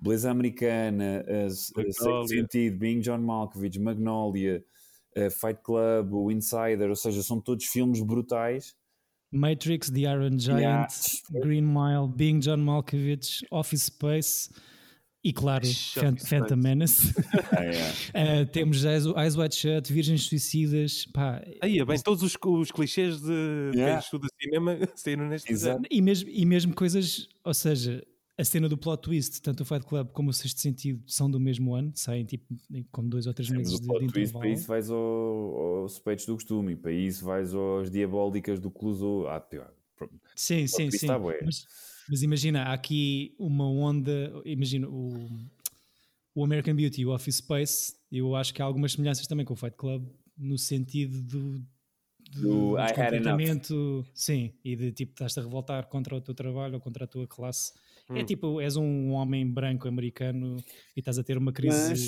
Beleza 0.00 0.30
Americana, 0.30 1.24
a, 1.26 1.46
a 1.46 1.50
Sexto 1.50 2.04
Magnolia. 2.04 2.28
Sentido, 2.28 2.78
Being 2.78 3.00
John 3.00 3.18
Malkovich, 3.18 3.78
Magnolia, 3.80 4.64
eh, 5.16 5.28
Fight 5.30 5.60
Club, 5.62 6.12
o 6.14 6.30
Insider, 6.30 6.88
ou 6.88 6.96
seja, 6.96 7.22
são 7.22 7.40
todos 7.40 7.64
filmes 7.66 8.00
brutais. 8.00 8.76
Matrix, 9.32 9.90
The 9.90 10.00
Iron 10.02 10.38
Giant, 10.38 10.60
Yeah. 10.60 10.88
Green 11.44 11.62
Mile, 11.66 12.08
Being 12.08 12.38
John 12.40 12.58
Malkovich, 12.58 13.44
Office 13.50 13.82
Space 13.82 14.48
e, 15.22 15.32
claro. 15.32 15.66
Phantom 16.28 16.56
Menace. 16.56 17.12
Ah. 17.50 18.42
Uh, 18.42 18.46
temos 18.52 18.84
Eyes, 18.84 19.04
Eyes 19.04 19.36
Wide 19.36 19.54
Shut, 19.54 19.92
Virgens 19.92 20.22
Suicidas, 20.28 21.06
pá, 21.06 21.42
Aí, 21.60 21.78
é 21.80 21.84
bem, 21.84 21.98
todos 22.00 22.22
os, 22.22 22.36
os 22.42 22.70
clichês 22.70 23.20
de 23.20 23.32
Yeah. 23.74 23.92
quem 23.94 23.98
estuda 23.98 24.28
cinema 24.40 24.78
saíram 24.94 25.26
neste 25.28 25.52
Exato. 25.52 25.82
e 25.90 26.00
mesmo, 26.00 26.30
e 26.30 26.46
mesmo 26.46 26.74
coisas, 26.74 27.28
ou 27.44 27.52
seja, 27.52 28.02
a 28.38 28.44
cena 28.44 28.68
do 28.68 28.78
plot 28.78 29.02
twist, 29.02 29.42
tanto 29.42 29.62
o 29.62 29.64
Fight 29.66 29.84
Club 29.84 30.10
como 30.12 30.30
o 30.30 30.32
Sexto 30.32 30.60
Sentido 30.60 31.02
são 31.08 31.28
do 31.28 31.40
mesmo 31.40 31.74
ano, 31.74 31.90
saem 31.96 32.24
tipo 32.24 32.54
com 32.92 33.06
dois 33.06 33.26
ou 33.26 33.34
três 33.34 33.50
Mas 33.50 33.58
meses 33.58 33.74
o 33.74 33.80
de, 33.80 33.86
plot 33.88 34.06
de 34.06 34.12
twist, 34.12 34.30
intervalo. 34.30 34.40
para 34.40 34.48
isso 34.50 34.68
vais 34.68 34.90
ao, 34.90 34.98
aos 35.82 35.92
suspeitos 35.92 36.24
do 36.24 36.34
costume, 36.34 36.76
para 36.76 36.92
isso 36.92 37.24
vais 37.24 37.52
às 37.52 37.90
diabólicas 37.90 38.60
do 38.60 38.70
Clouseau. 38.70 39.26
Ah, 39.28 39.40
pior. 39.40 39.72
Pronto. 39.96 40.14
Sim, 40.36 40.68
sim, 40.68 40.88
sim. 40.92 41.08
tá. 41.08 41.18
Mas, 41.18 41.66
mas 42.08 42.22
imagina, 42.22 42.62
há 42.62 42.72
aqui 42.74 43.34
uma 43.40 43.68
onda, 43.68 44.32
imagina 44.44 44.88
o, 44.88 45.28
o 46.32 46.44
American 46.44 46.76
Beauty 46.76 47.00
e 47.00 47.06
o 47.06 47.12
Office 47.12 47.36
Space, 47.36 47.96
eu 48.12 48.36
acho 48.36 48.54
que 48.54 48.62
há 48.62 48.64
algumas 48.64 48.92
semelhanças 48.92 49.26
também 49.26 49.44
com 49.44 49.54
o 49.54 49.56
Fight 49.56 49.76
Club, 49.76 50.06
no 50.36 50.56
sentido 50.56 51.20
do, 51.22 51.60
Do 52.40 52.78
I 52.78 52.92
had 52.96 53.14
enough. 53.14 54.04
sim, 54.14 54.52
e 54.62 54.76
de 54.76 54.92
tipo 54.92 55.12
estás 55.12 55.36
a 55.36 55.40
revoltar 55.40 55.88
contra 55.88 56.14
o 56.14 56.20
teu 56.20 56.34
trabalho 56.34 56.74
ou 56.74 56.80
contra 56.80 57.04
a 57.04 57.08
tua 57.08 57.26
classe 57.26 57.72
É 58.14 58.22
Hum. 58.22 58.24
tipo, 58.24 58.60
és 58.60 58.76
um 58.76 59.10
homem 59.12 59.46
branco 59.50 59.86
americano 59.86 60.56
e 60.96 61.00
estás 61.00 61.18
a 61.18 61.24
ter 61.24 61.36
uma 61.36 61.52
crise. 61.52 61.76
Mas, 61.90 62.00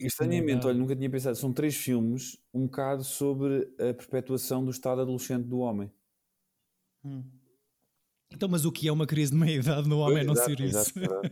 estranhamente, 0.00 0.66
olha, 0.66 0.78
nunca 0.78 0.94
tinha 0.94 1.10
pensado. 1.10 1.36
São 1.36 1.52
três 1.52 1.76
filmes, 1.76 2.38
um 2.54 2.64
bocado 2.66 3.02
sobre 3.02 3.64
a 3.78 3.92
perpetuação 3.92 4.64
do 4.64 4.70
estado 4.70 5.00
adolescente 5.00 5.46
do 5.46 5.58
homem. 5.58 5.90
Então, 8.30 8.48
mas 8.48 8.64
o 8.64 8.72
que 8.72 8.86
é 8.88 8.92
uma 8.92 9.06
crise 9.06 9.32
de 9.32 9.38
meia-idade 9.38 9.88
no 9.88 9.98
homem 9.98 10.20
é 10.22 10.24
não 10.24 10.34
Exato, 10.34 10.50
ser 10.50 10.60
isso? 10.60 10.92
exato, 10.92 10.98
exato. 11.00 11.30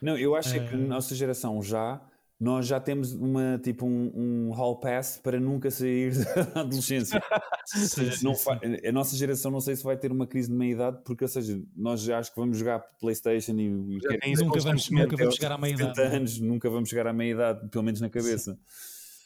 Não, 0.00 0.18
eu 0.18 0.34
acho 0.34 0.56
é 0.56 0.60
que 0.60 0.76
na 0.76 0.86
nossa 0.96 1.14
geração 1.14 1.62
já, 1.62 2.06
nós 2.44 2.66
já 2.66 2.78
temos 2.78 3.12
uma, 3.12 3.58
tipo, 3.62 3.86
um, 3.86 4.48
um 4.48 4.50
hall 4.52 4.78
pass 4.78 5.16
para 5.22 5.40
nunca 5.40 5.70
sair 5.70 6.12
da 6.54 6.60
adolescência. 6.60 7.20
Sim, 7.66 8.10
sim, 8.10 8.24
Não 8.24 8.34
sim. 8.34 8.44
fa- 8.44 8.60
A 8.86 8.92
nossa 8.92 9.16
geração 9.16 9.50
não 9.50 9.60
sei 9.60 9.74
se 9.74 9.82
vai 9.82 9.96
ter 9.96 10.12
uma 10.12 10.26
crise 10.26 10.48
de 10.50 10.54
meia-idade, 10.54 11.00
porque, 11.02 11.24
ou 11.24 11.28
seja, 11.28 11.58
nós 11.74 12.02
já 12.02 12.18
acho 12.18 12.30
que 12.34 12.38
vamos 12.38 12.58
jogar 12.58 12.78
Playstation 13.00 13.52
e, 13.58 13.98
Já 14.02 14.18
quer 14.18 14.36
Nunca 14.36 14.60
vamos, 14.60 14.90
nunca 14.90 15.16
vamos 15.16 15.34
chegar 15.34 15.52
à 15.52 15.56
70 15.56 15.60
meia-idade. 15.62 15.98
não 15.98 16.04
é? 16.04 16.16
anos, 16.16 16.38
nunca 16.40 16.68
vamos 16.70 16.88
chegar 16.90 17.06
à 17.06 17.12
meia-idade, 17.14 17.68
pelo 17.70 17.82
menos 17.84 18.00
na 18.02 18.10
cabeça. 18.10 18.58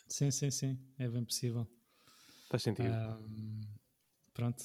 Sim, 0.08 0.30
sim, 0.30 0.50
sim. 0.52 0.78
É 0.98 1.08
bem 1.08 1.24
possível. 1.24 1.66
Faz 2.48 2.62
sentido. 2.62 2.88
Ah, 2.92 3.18
pronto. 4.32 4.62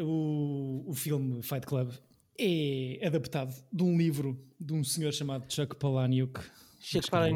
O, 0.00 0.84
o 0.88 0.94
filme 0.94 1.42
Fight 1.42 1.66
Club 1.66 1.90
é 2.38 3.06
adaptado 3.06 3.54
de 3.72 3.82
um 3.82 3.98
livro 3.98 4.42
de 4.58 4.72
um 4.72 4.82
senhor 4.82 5.12
chamado 5.12 5.52
Chuck 5.52 5.76
Palahniuk. 5.76 6.40
Que 6.80 7.10
para 7.10 7.28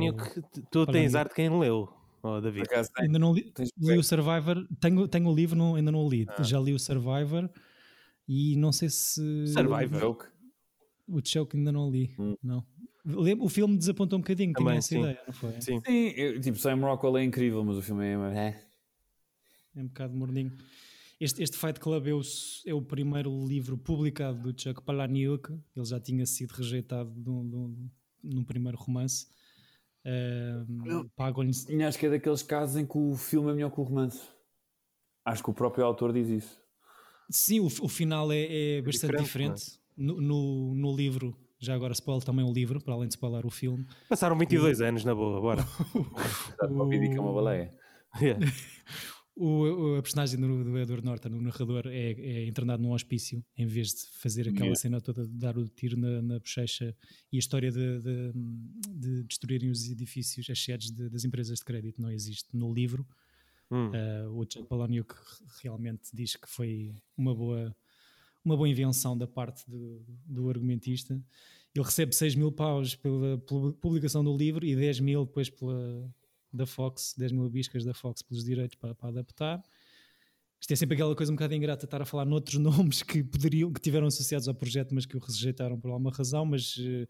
tu 0.70 0.86
tens 0.86 1.14
arte 1.14 1.30
de 1.30 1.34
quem 1.34 1.58
leu, 1.60 1.88
oh, 2.22 2.40
David. 2.40 2.64
Acaso, 2.64 2.90
Ainda 2.98 3.18
não 3.18 3.34
li, 3.34 3.52
li 3.78 3.98
o 3.98 4.02
Survivor. 4.02 4.66
Tenho, 4.80 5.06
tenho 5.06 5.28
o 5.28 5.34
livro, 5.34 5.56
não, 5.56 5.74
ainda 5.74 5.92
não 5.92 6.00
o 6.00 6.08
li. 6.08 6.24
Ah. 6.28 6.42
Já 6.42 6.58
li 6.58 6.72
o 6.72 6.78
Survivor 6.78 7.50
e 8.26 8.56
não 8.56 8.72
sei 8.72 8.88
se. 8.88 9.46
Survivor. 9.48 10.26
O 11.06 11.20
Chuck 11.22 11.54
ainda 11.54 11.70
não 11.70 11.90
li. 11.90 12.14
Hum. 12.18 12.36
Não. 12.42 12.64
O 13.38 13.50
filme 13.50 13.76
desapontou 13.76 14.18
um 14.18 14.22
bocadinho, 14.22 14.54
tinha 14.54 14.64
Também, 14.64 14.78
essa 14.78 14.88
sim. 14.88 15.00
ideia, 15.00 15.20
não 15.26 15.34
foi? 15.34 15.60
Sim. 15.60 15.78
Sim, 15.84 16.08
eu- 16.16 16.40
tipo, 16.40 16.56
Sam 16.56 16.76
Rockwell 16.76 17.18
é 17.18 17.24
incrível, 17.24 17.62
mas 17.62 17.76
o 17.76 17.82
filme 17.82 18.02
é. 18.06 18.12
é. 18.14 18.64
É 19.76 19.82
um 19.82 19.88
bocado 19.88 20.16
morninho. 20.16 20.52
Este, 21.20 21.42
este 21.42 21.58
Fight 21.58 21.78
Club 21.78 22.06
é 22.06 22.14
o, 22.14 22.22
é 22.66 22.74
o 22.74 22.80
primeiro 22.80 23.46
livro 23.46 23.76
publicado 23.76 24.40
do 24.40 24.58
Chuck 24.58 24.82
Palahniuk. 24.82 25.52
Ele 25.76 25.84
já 25.84 26.00
tinha 26.00 26.24
sido 26.24 26.52
rejeitado 26.52 27.12
num, 27.14 27.44
num, 27.44 27.90
num 28.24 28.44
primeiro 28.44 28.78
romance. 28.78 29.26
Eu- 30.04 31.08
Pagam-lhe. 31.16 31.50
E 31.68 31.82
acho 31.82 31.98
que 31.98 32.06
é 32.06 32.10
daqueles 32.10 32.42
casos 32.42 32.76
em 32.76 32.86
que 32.86 32.96
o 32.98 33.14
filme 33.16 33.50
é 33.50 33.54
melhor 33.54 33.70
que 33.70 33.80
o 33.80 33.84
romance. 33.84 34.20
Acho 35.24 35.42
que 35.42 35.50
o 35.50 35.54
próprio 35.54 35.84
autor 35.84 36.12
diz 36.12 36.28
isso. 36.28 36.60
Sim, 37.30 37.60
o, 37.60 37.66
o 37.66 37.88
final 37.88 38.30
é, 38.30 38.76
é 38.78 38.82
bastante 38.82 39.16
diferente, 39.16 39.54
diferente. 39.56 39.80
No, 39.96 40.20
no, 40.20 40.74
no 40.74 40.94
livro, 40.94 41.34
já 41.58 41.74
agora 41.74 41.92
spoiler 41.94 42.22
também 42.22 42.44
o 42.44 42.52
livro, 42.52 42.82
para 42.82 42.92
além 42.92 43.08
de 43.08 43.14
spoiler 43.14 43.46
o 43.46 43.50
filme. 43.50 43.86
Passaram 44.08 44.36
22 44.36 44.80
anos 44.82 45.04
na 45.04 45.14
boa, 45.14 45.40
bora. 45.40 45.64
Ouvir 46.70 47.08
que 47.10 47.16
é 47.16 47.20
uma 47.20 47.32
baleia. 47.32 47.74
Yeah. 48.20 48.46
O, 49.36 49.96
a 49.96 50.02
personagem 50.02 50.38
do, 50.38 50.62
do 50.62 50.78
Edward 50.78 51.04
Norton, 51.04 51.28
o 51.30 51.40
narrador, 51.40 51.88
é, 51.88 52.12
é 52.12 52.46
internado 52.46 52.80
num 52.82 52.92
hospício 52.92 53.44
em 53.56 53.66
vez 53.66 53.88
de 53.88 54.06
fazer 54.20 54.42
aquela 54.42 54.66
Yeah. 54.66 54.76
cena 54.80 55.00
toda 55.00 55.26
de 55.26 55.36
dar 55.36 55.58
o 55.58 55.66
tiro 55.68 55.96
na, 55.98 56.22
na 56.22 56.38
bochecha 56.38 56.94
e 57.32 57.36
a 57.36 57.40
história 57.40 57.70
de, 57.72 57.98
de, 58.00 58.32
de 58.90 59.22
destruírem 59.24 59.70
os 59.70 59.90
edifícios, 59.90 60.48
as 60.48 60.62
sedes 60.62 60.90
de- 60.92 61.08
das 61.08 61.24
empresas 61.24 61.58
de 61.58 61.64
crédito 61.64 62.00
não 62.00 62.12
existe 62.12 62.48
no 62.56 62.72
livro. 62.72 63.04
Hum. 63.70 63.88
Uh, 63.88 64.38
o 64.38 64.44
Chuck 64.44 64.68
Palahniuk 64.68 65.12
realmente 65.62 66.10
diz 66.14 66.36
que 66.36 66.48
foi 66.48 66.94
uma 67.16 67.34
boa, 67.34 67.74
uma 68.44 68.56
boa 68.56 68.68
invenção 68.68 69.18
da 69.18 69.26
parte 69.26 69.68
do, 69.68 70.00
do 70.26 70.48
argumentista. 70.48 71.14
Ele 71.74 71.84
recebe 71.84 72.14
6 72.14 72.36
mil 72.36 72.52
paus 72.52 72.94
pela, 72.94 73.36
pela 73.38 73.72
publicação 73.72 74.22
do 74.22 74.36
livro 74.36 74.64
e 74.64 74.76
10 74.76 75.00
mil 75.00 75.24
depois 75.24 75.50
pela, 75.50 76.08
da 76.54 76.66
Fox, 76.66 77.14
10 77.18 77.32
mil 77.32 77.48
biscas 77.50 77.84
da 77.84 77.92
Fox 77.94 78.22
pelos 78.22 78.44
direitos 78.44 78.76
para, 78.76 78.94
para 78.94 79.08
adaptar. 79.08 79.62
Isto 80.60 80.72
é 80.72 80.76
sempre 80.76 80.94
aquela 80.94 81.14
coisa 81.14 81.30
um 81.30 81.34
bocado 81.34 81.54
ingrata 81.54 81.84
estar 81.84 82.00
a 82.00 82.04
falar 82.06 82.24
noutros 82.24 82.58
nomes 82.60 83.02
que 83.02 83.22
poderiam, 83.22 83.72
que 83.72 83.80
tiveram 83.80 84.06
associados 84.06 84.48
ao 84.48 84.54
projeto, 84.54 84.94
mas 84.94 85.04
que 85.04 85.16
o 85.16 85.20
rejeitaram 85.20 85.78
por 85.78 85.90
alguma 85.90 86.10
razão, 86.10 86.46
mas 86.46 86.76
eh, 86.80 87.06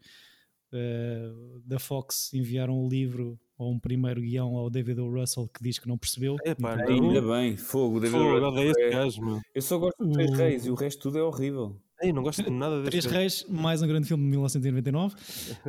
eh, 0.73 1.31
da 1.65 1.79
Fox 1.79 2.33
enviaram 2.33 2.77
o 2.83 2.89
livro 2.89 3.39
ou 3.57 3.71
um 3.71 3.79
primeiro 3.79 4.19
guião 4.19 4.57
ao 4.57 4.69
David 4.69 4.99
O. 4.99 5.09
Russell 5.09 5.47
que 5.47 5.63
diz 5.63 5.79
que 5.79 5.87
não 5.87 5.97
percebeu. 5.97 6.35
Epá, 6.43 6.73
Então, 6.81 6.97
não. 6.97 7.07
Ainda 7.09 7.21
bem, 7.21 7.55
fogo. 7.55 8.01
David 8.01 8.17
Fogo, 8.17 8.31
Russell 8.33 8.47
odeio 8.49 8.71
esse 8.71 8.81
é- 8.81 8.89
gajo. 8.89 9.41
Eu 9.53 9.61
só 9.61 9.77
gosto 9.77 10.05
de 10.05 10.11
Três 10.13 10.31
O- 10.31 10.33
Reis 10.35 10.65
e 10.65 10.69
o 10.71 10.75
resto 10.75 11.01
tudo 11.03 11.17
é 11.17 11.23
horrível. 11.23 11.81
Ei, 12.01 12.11
não 12.11 12.23
gosto 12.23 12.43
de 12.43 12.49
nada 12.49 12.81
deste 12.83 12.89
Três. 12.89 13.05
Reis, 13.05 13.45
mais 13.47 13.81
um 13.81 13.87
grande 13.87 14.05
filme 14.05 14.21
de 14.25 14.29
1999. 14.31 15.15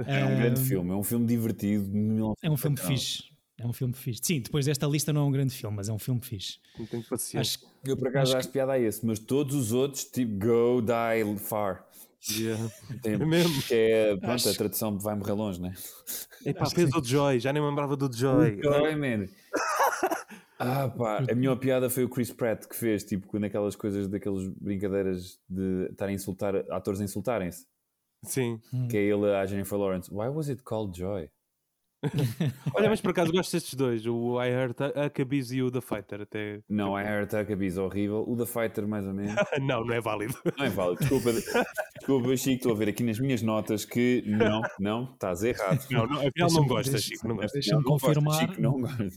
É 0.08 0.24
um 0.24 0.36
grande 0.36 0.60
Ah, 0.60 0.64
filme, 0.64 0.90
é 0.90 0.94
um 0.94 1.04
filme 1.04 1.24
divertido. 1.24 1.84
de 1.84 1.90
1999. 1.90 2.34
É 2.42 2.50
um 2.50 2.56
filme 2.56 2.76
fixe. 2.76 3.35
É 3.58 3.66
um 3.66 3.72
filme 3.72 3.94
fixe. 3.94 4.20
Sim, 4.22 4.40
depois 4.40 4.66
desta 4.66 4.86
lista 4.86 5.12
não 5.12 5.22
é 5.22 5.24
um 5.24 5.30
grande 5.32 5.54
filme, 5.54 5.76
mas 5.76 5.88
é 5.88 5.92
um 5.92 5.98
filme 5.98 6.20
fixe. 6.22 6.58
Não 6.78 6.84
tenho 6.86 7.02
paciência. 7.04 7.40
Acho 7.40 7.58
que 7.84 7.90
Eu 7.90 7.96
por 7.96 8.08
acaso 8.08 8.32
Acho 8.32 8.38
acho 8.38 8.48
piada 8.50 8.72
a 8.72 8.78
esse, 8.78 9.04
mas 9.06 9.18
todos 9.18 9.54
os 9.54 9.72
outros, 9.72 10.04
tipo 10.04 10.32
Go 10.38 10.82
Die 10.82 11.38
Far. 11.38 11.86
Yeah. 12.28 12.70
Tem- 13.02 13.14
É 13.14 13.18
mesmo. 13.18 13.62
Que 13.62 13.74
é, 13.74 14.16
pronto, 14.16 14.32
Acho 14.32 14.48
a 14.50 14.54
tradução 14.54 14.98
vai 14.98 15.14
morrer 15.14 15.32
longe, 15.32 15.60
né? 15.60 15.72
Epá, 16.44 16.64
que 16.66 16.74
fez 16.74 16.90
o 16.94 17.02
Joy, 17.02 17.38
já 17.40 17.52
nem 17.52 17.62
me 17.62 17.68
lembrava 17.68 17.96
do 17.96 18.14
Joy. 18.14 18.60
Joy, 18.62 18.96
man. 18.96 19.26
Ah, 20.58 20.88
pá, 20.88 21.18
a 21.30 21.34
melhor 21.34 21.56
piada 21.56 21.90
foi 21.90 22.04
o 22.04 22.08
Chris 22.08 22.32
Pratt 22.32 22.64
que 22.66 22.74
fez, 22.74 23.04
tipo, 23.04 23.26
quando 23.26 23.44
aquelas 23.44 23.76
coisas, 23.76 24.08
daquelas 24.08 24.48
brincadeiras 24.48 25.38
de 25.46 25.88
estar 25.90 26.06
a 26.06 26.12
insultar, 26.12 26.56
atores 26.70 26.98
a 26.98 27.04
insultarem-se. 27.04 27.66
Sim. 28.24 28.58
Que 28.90 28.96
é 28.96 29.00
ele 29.02 29.30
a 29.34 29.44
Jennifer 29.44 29.76
Lawrence. 29.78 30.10
Why 30.10 30.28
was 30.28 30.48
it 30.48 30.62
called 30.62 30.96
Joy? 30.98 31.28
Olha, 32.74 32.88
mas 32.88 33.00
por 33.00 33.10
acaso 33.10 33.32
gosto 33.32 33.52
destes 33.52 33.74
dois, 33.74 34.06
o 34.06 34.40
I 34.42 34.48
Heart 34.50 34.76
Huckabees 35.06 35.50
e 35.50 35.62
o 35.62 35.70
The 35.70 35.80
Fighter. 35.80 36.20
Até... 36.22 36.60
Não, 36.68 36.98
I 36.98 37.02
Heart 37.04 37.32
Huckabees 37.32 37.78
horrível. 37.78 38.24
O 38.26 38.36
The 38.36 38.46
Fighter, 38.46 38.86
mais 38.86 39.06
ou 39.06 39.14
menos. 39.14 39.34
não, 39.60 39.84
não 39.84 39.94
é 39.94 40.00
válido. 40.00 40.34
Não 40.56 40.64
é 40.64 40.68
válido. 40.68 41.00
Desculpa, 41.00 41.32
desculpa, 41.32 42.36
Chico, 42.36 42.56
estou 42.56 42.72
a 42.72 42.74
ver 42.74 42.88
aqui 42.90 43.02
nas 43.02 43.18
minhas 43.18 43.42
notas 43.42 43.84
que 43.84 44.22
não, 44.26 44.62
não, 44.78 45.12
estás 45.12 45.42
errado. 45.42 45.84
Não, 45.90 46.06
não, 46.06 46.26
afinal 46.26 46.50
não 46.50 46.66
deixa- 46.82 46.98
Chico, 46.98 47.28
não 47.28 47.36
gostas. 47.36 47.52
Deixa-me 47.52 47.84
confirmar. 47.84 48.40
Chico, 48.40 48.60
não 48.60 48.80
gostas. 48.80 49.14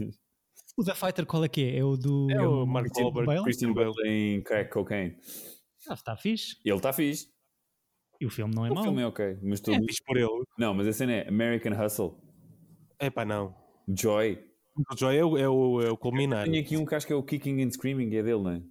O 0.78 0.84
The 0.84 0.96
Fighter 0.96 1.26
qual 1.26 1.44
é 1.44 1.50
que 1.50 1.62
é? 1.63 1.80
É 1.80 1.84
o 1.84 1.98
do. 1.98 2.28
É 2.32 2.42
o 2.42 2.65
Mark 2.65 2.88
Wahlberg, 2.96 3.26
Bale? 3.28 3.44
Christian 3.44 3.74
Bale 3.74 3.92
em 4.06 4.42
crack 4.42 4.72
cocaine. 4.72 5.18
Ah, 5.89 5.94
está 5.94 6.15
fixe. 6.15 6.56
Ele 6.63 6.76
está 6.78 6.94
fixe. 6.94 7.28
E 8.22 8.26
o 8.26 8.30
filme 8.30 8.54
não 8.56 8.65
é 8.65 8.72
o 8.72 8.76
mau. 8.76 8.84
filme 8.84 9.02
é 9.02 9.08
ok. 9.08 9.38
Mas 9.44 9.60
É 9.60 9.63
tudo... 9.63 9.86
fixe 9.86 10.02
por 10.06 10.15
ele. 10.18 10.44
Não, 10.58 10.74
mas 10.74 10.88
a 10.88 10.94
cena 10.94 11.13
é 11.13 11.28
American 11.28 11.74
Hustle. 11.74 12.18
Epá, 13.00 13.24
não. 13.26 13.56
Joy. 13.88 14.44
O 14.76 14.98
Joy 14.98 15.18
é 15.18 15.26
o, 15.26 15.38
é 15.38 15.50
o, 15.50 15.82
é 15.82 15.92
o 15.92 15.98
culminar. 15.98 16.46
Tenho 16.46 16.62
aqui 16.62 16.78
um 16.78 16.86
que 16.86 16.96
acho 16.96 17.08
que 17.08 17.14
é 17.14 17.16
o 17.16 17.24
Kicking 17.24 17.62
and 17.64 17.72
Screaming, 17.72 18.16
é 18.16 18.24
dele, 18.24 18.42
não 18.42 18.52
é? 18.52 18.62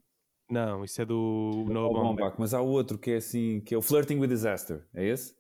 Não, 0.51 0.85
isso 0.85 1.01
é 1.03 1.05
do 1.05 1.65
Noah 1.69 1.93
Baumbach. 1.93 2.17
Baumbach, 2.17 2.37
mas 2.39 2.55
há 2.55 2.61
outro 2.61 2.97
que 2.99 3.11
é 3.11 3.17
assim, 3.17 3.61
que 3.61 3.75
é 3.75 3.79
o 3.79 3.83
Flirting 3.83 4.19
with 4.19 4.29
Disaster. 4.29 4.87
É 4.95 5.05
esse? 5.05 5.35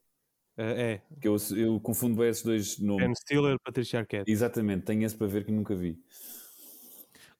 É, 0.56 0.92
é. 0.92 1.02
Que 1.20 1.28
eu, 1.28 1.36
eu 1.56 1.80
confundo 1.80 2.16
bem 2.16 2.28
esses 2.28 2.42
dois 2.42 2.78
nomes. 2.78 3.04
Ben 3.04 3.14
Stiller, 3.14 3.56
Patricia 3.64 4.00
Arquette. 4.00 4.30
Exatamente, 4.30 4.84
tenho 4.84 5.04
esse 5.04 5.16
para 5.16 5.26
ver 5.26 5.44
que 5.44 5.52
nunca 5.52 5.74
vi. 5.74 5.98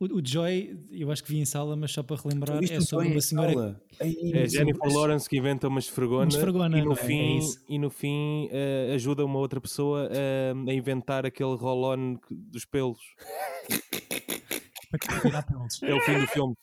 O, 0.01 0.19
o 0.19 0.23
Joy, 0.25 0.79
eu 0.93 1.11
acho 1.11 1.25
que 1.25 1.33
vi 1.33 1.39
em 1.41 1.45
sala, 1.45 1.75
mas 1.75 1.91
só 1.91 2.05
para 2.05 2.17
relembrar, 2.23 2.63
é 2.63 2.81
sobre 2.81 3.09
uma 3.09 3.21
senhora. 3.21 3.81
É 3.99 4.07
mas- 4.43 4.53
Jennifer 4.53 4.93
Lawrence 4.93 5.29
que 5.29 5.37
inventa 5.37 5.67
uma 5.67 5.81
esfregona, 5.81 6.23
Uma 6.23 6.29
esfregona, 6.29 6.79
e 6.79 6.83
no 6.85 6.93
é? 6.93 6.95
É 6.95 6.97
fim, 6.97 7.39
isso. 7.39 7.65
e 7.69 7.79
no 7.81 7.91
fim 7.91 8.49
eh, 8.53 8.93
ajuda 8.95 9.25
uma 9.25 9.41
outra 9.41 9.61
pessoa 9.61 10.09
eh, 10.13 10.53
a 10.69 10.73
inventar 10.73 11.27
aquele 11.27 11.57
roll-on 11.57 12.17
dos 12.31 12.65
pelos. 12.65 12.99
para 14.91 15.21
tirar 15.21 15.43
pelos. 15.43 15.83
É 15.83 15.93
o 15.95 16.01
fim 16.01 16.21
do 16.21 16.27
filme. 16.29 16.55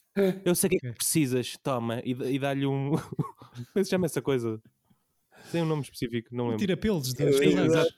Eu 0.45 0.55
sei 0.55 0.67
o 0.67 0.71
que 0.71 0.87
é 0.87 0.91
que 0.91 0.97
precisas, 0.97 1.57
toma, 1.61 2.01
e, 2.05 2.11
e 2.11 2.39
dá-lhe 2.39 2.65
um. 2.65 2.91
Como 2.95 3.65
é 3.75 3.79
que 3.79 3.83
se 3.83 3.89
chama 3.89 4.05
essa 4.05 4.21
coisa? 4.21 4.61
Tem 5.51 5.61
um 5.61 5.65
nome 5.65 5.81
específico, 5.81 6.29
não 6.31 6.45
lembro. 6.45 6.59
Tira 6.59 6.77
pelos 6.77 7.09
Eu- 7.19 7.37
pelos. 7.37 7.41
exato. 7.41 7.93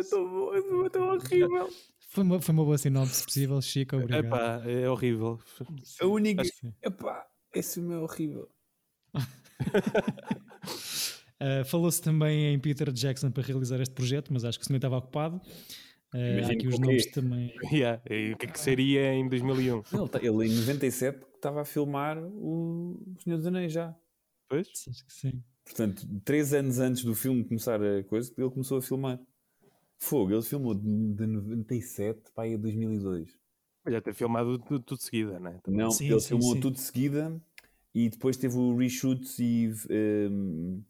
Estou 0.00 0.90
tão 0.90 1.08
horrível. 1.14 1.68
Foi 2.14 2.22
uma, 2.22 2.40
foi 2.40 2.52
uma 2.54 2.64
boa 2.64 2.78
sinopse 2.78 3.24
possível, 3.24 3.60
Chico. 3.60 3.96
Obrigado. 3.96 4.26
Epá, 4.26 4.62
é 4.64 4.88
horrível. 4.88 5.40
A 6.00 6.06
única. 6.06 6.42
Que- 6.44 6.72
Epá, 6.80 7.26
esse 7.52 7.74
filme 7.74 7.94
é 7.94 7.98
horrível. 7.98 8.48
Uh, 11.40 11.64
Falou-se 11.66 12.00
também 12.00 12.54
em 12.54 12.58
Peter 12.60 12.92
Jackson 12.92 13.32
para 13.32 13.42
realizar 13.42 13.80
este 13.80 13.92
projeto, 13.94 14.32
mas 14.32 14.44
acho 14.44 14.58
que 14.58 14.64
o 14.64 14.66
senhor 14.66 14.76
estava 14.78 14.96
ocupado. 14.98 15.40
Uh, 16.14 16.52
aqui 16.52 16.68
os 16.68 16.76
o 16.76 16.80
nomes 16.80 17.06
também. 17.10 17.52
Yeah, 17.72 18.00
e 18.08 18.32
o 18.32 18.36
que 18.36 18.46
é 18.46 18.48
que 18.48 18.60
seria 18.60 19.12
em 19.12 19.28
2001? 19.28 19.82
Ele, 19.92 20.08
tá- 20.08 20.18
ele 20.22 20.46
em 20.46 20.54
97 20.56 21.18
estava 21.34 21.62
a 21.62 21.64
filmar 21.64 22.16
o 22.22 23.16
Senhor 23.24 23.38
dos 23.38 23.46
Anéis 23.48 23.72
já. 23.72 23.92
Pois? 24.48 24.68
Acho 24.88 25.04
que 25.04 25.12
sim. 25.12 25.42
Portanto, 25.64 26.06
três 26.24 26.54
anos 26.54 26.78
antes 26.78 27.02
do 27.02 27.12
filme 27.14 27.42
começar 27.44 27.82
a 27.82 28.04
coisa, 28.04 28.32
ele 28.38 28.50
começou 28.50 28.78
a 28.78 28.82
filmar. 28.82 29.18
Fogo, 29.98 30.32
ele 30.32 30.42
filmou 30.42 30.74
de, 30.74 30.82
de 31.14 31.26
97 31.26 32.20
para 32.34 32.44
aí 32.44 32.54
a 32.54 32.58
2002. 32.58 33.36
Olha, 33.86 34.00
ter 34.00 34.14
filmado 34.14 34.58
tudo, 34.58 34.80
tudo 34.80 34.98
de 34.98 35.04
seguida, 35.04 35.38
não 35.38 35.50
é? 35.50 35.60
Não, 35.66 35.90
Sim, 35.90 36.10
ele 36.10 36.20
sim, 36.20 36.28
filmou 36.28 36.54
sim. 36.54 36.60
tudo 36.60 36.74
de 36.74 36.80
seguida 36.80 37.40
e 37.94 38.08
depois 38.08 38.36
teve 38.36 38.56
o 38.56 38.76
reshoot 38.76 39.24
e, 39.42 39.70
um, 40.30 40.82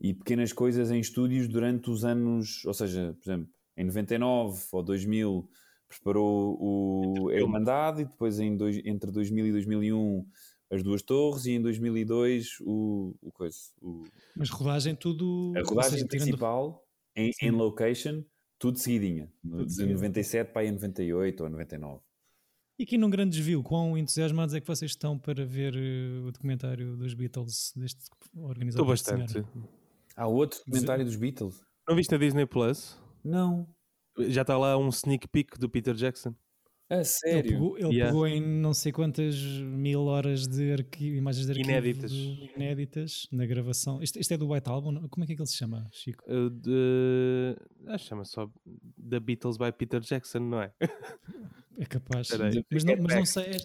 e 0.00 0.14
pequenas 0.14 0.52
coisas 0.52 0.90
em 0.90 1.00
estúdios 1.00 1.48
durante 1.48 1.90
os 1.90 2.04
anos, 2.04 2.64
ou 2.64 2.72
seja, 2.74 3.14
por 3.20 3.28
exemplo, 3.30 3.48
em 3.76 3.84
99 3.84 4.62
ou 4.72 4.82
2000 4.82 5.48
preparou 5.88 6.56
o 6.60 7.30
Irmandade 7.32 8.02
e 8.02 8.04
depois 8.04 8.38
em 8.38 8.56
dois, 8.56 8.80
entre 8.84 9.10
2000 9.10 9.46
e 9.46 9.52
2001 9.52 10.24
as 10.70 10.84
duas 10.84 11.02
torres 11.02 11.46
e 11.46 11.52
em 11.52 11.60
2002 11.60 12.58
o, 12.60 13.12
o 13.20 13.32
coisa. 13.32 13.56
O, 13.82 14.04
Mas 14.36 14.50
rodagem 14.50 14.94
tudo. 14.94 15.52
a 15.56 15.62
rodagem 15.62 15.90
seja, 15.98 16.06
tirando- 16.06 16.26
principal 16.26 16.86
em, 17.16 17.32
em 17.42 17.50
location, 17.50 18.24
tudo 18.58 18.78
seguidinha. 18.78 19.32
Tudo 19.42 19.66
de 19.66 19.74
seguido. 19.74 19.94
97 19.94 20.52
para 20.52 20.62
aí 20.62 20.68
a 20.68 20.72
98 20.72 21.40
ou 21.40 21.46
a 21.46 21.50
99. 21.50 22.00
E 22.78 22.82
aqui 22.82 22.96
num 22.96 23.10
grande 23.10 23.36
desvio, 23.36 23.62
quão 23.62 23.96
entusiasmados 23.96 24.54
é 24.54 24.60
que 24.60 24.66
vocês 24.66 24.92
estão 24.92 25.18
para 25.18 25.44
ver 25.44 25.76
eh, 25.76 26.26
o 26.26 26.32
documentário 26.32 26.96
dos 26.96 27.12
Beatles 27.12 27.74
deste 27.76 28.06
organizado 28.34 28.82
Estou 28.82 28.86
bastante. 28.86 29.44
Há 30.16 30.26
outro 30.26 30.60
documentário 30.60 31.04
dos 31.04 31.16
Beatles? 31.16 31.62
Não 31.86 31.94
viste 31.94 32.14
a 32.14 32.18
Disney 32.18 32.46
Plus? 32.46 32.98
Não. 33.22 33.68
Já 34.18 34.42
está 34.42 34.56
lá 34.56 34.78
um 34.78 34.88
sneak 34.88 35.28
peek 35.28 35.58
do 35.58 35.68
Peter 35.68 35.94
Jackson. 35.94 36.34
A 36.90 36.96
Ele, 36.96 37.04
sério? 37.04 37.50
pegou, 37.52 37.78
ele 37.78 37.86
Yeah. 37.94 38.06
pegou 38.06 38.26
em 38.26 38.40
não 38.40 38.74
sei 38.74 38.90
quantas 38.90 39.36
mil 39.60 40.02
horas 40.06 40.48
de 40.48 40.72
arquivo, 40.72 41.16
imagens 41.16 41.46
de 41.46 41.52
arquivo 41.52 41.70
Inéditas. 41.70 42.10
de- 42.10 42.50
inéditas 42.56 43.28
na 43.30 43.46
gravação. 43.46 44.02
Isto, 44.02 44.18
isto 44.18 44.32
é 44.34 44.36
do 44.36 44.50
White 44.50 44.68
Album? 44.68 44.90
não? 44.92 45.08
Como 45.08 45.22
é 45.22 45.26
que 45.28 45.32
é 45.34 45.36
que 45.36 45.40
ele 45.42 45.48
se 45.48 45.56
chama, 45.56 45.88
Chico? 45.92 46.24
Uh, 46.28 46.50
de... 46.50 47.56
Acho 47.86 48.04
que 48.04 48.08
chama 48.08 48.24
só 48.24 48.50
The 49.08 49.20
Beatles 49.20 49.56
by 49.56 49.70
Peter 49.70 50.00
Jackson, 50.00 50.40
não 50.40 50.60
é? 50.62 50.72
É 51.78 51.86
capaz. 51.86 52.28
Mas 52.70 52.82
não, 52.84 52.96
mas 53.00 53.14
não 53.14 53.24
sei. 53.24 53.44
É, 53.44 53.56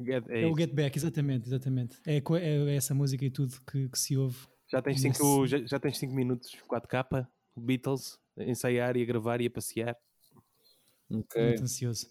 Get- 0.00 0.28
é 0.30 0.42
é 0.42 0.46
o. 0.46 0.56
Get 0.56 0.72
Back, 0.72 0.96
exatamente. 0.98 1.46
exatamente. 1.48 1.98
É, 2.06 2.20
co- 2.20 2.36
é 2.36 2.74
essa 2.74 2.94
música 2.94 3.24
e 3.24 3.30
tudo 3.30 3.54
que, 3.70 3.88
que 3.90 3.98
se 3.98 4.16
ouve. 4.16 4.38
Já 4.72 4.80
tens 4.80 5.02
Nesse- 5.02 5.18
5 5.18 5.46
já, 5.46 5.58
já 5.66 5.78
tens 5.78 5.98
cinco 5.98 6.14
minutos, 6.14 6.50
4K, 6.66 7.26
Beatles, 7.58 8.18
a 8.38 8.44
ensaiar 8.44 8.96
e 8.96 9.02
a 9.02 9.04
gravar 9.04 9.40
e 9.40 9.46
a 9.46 9.50
passear. 9.50 9.96
Ok. 11.10 11.42
Muito 11.42 11.62
ansioso. 11.62 12.06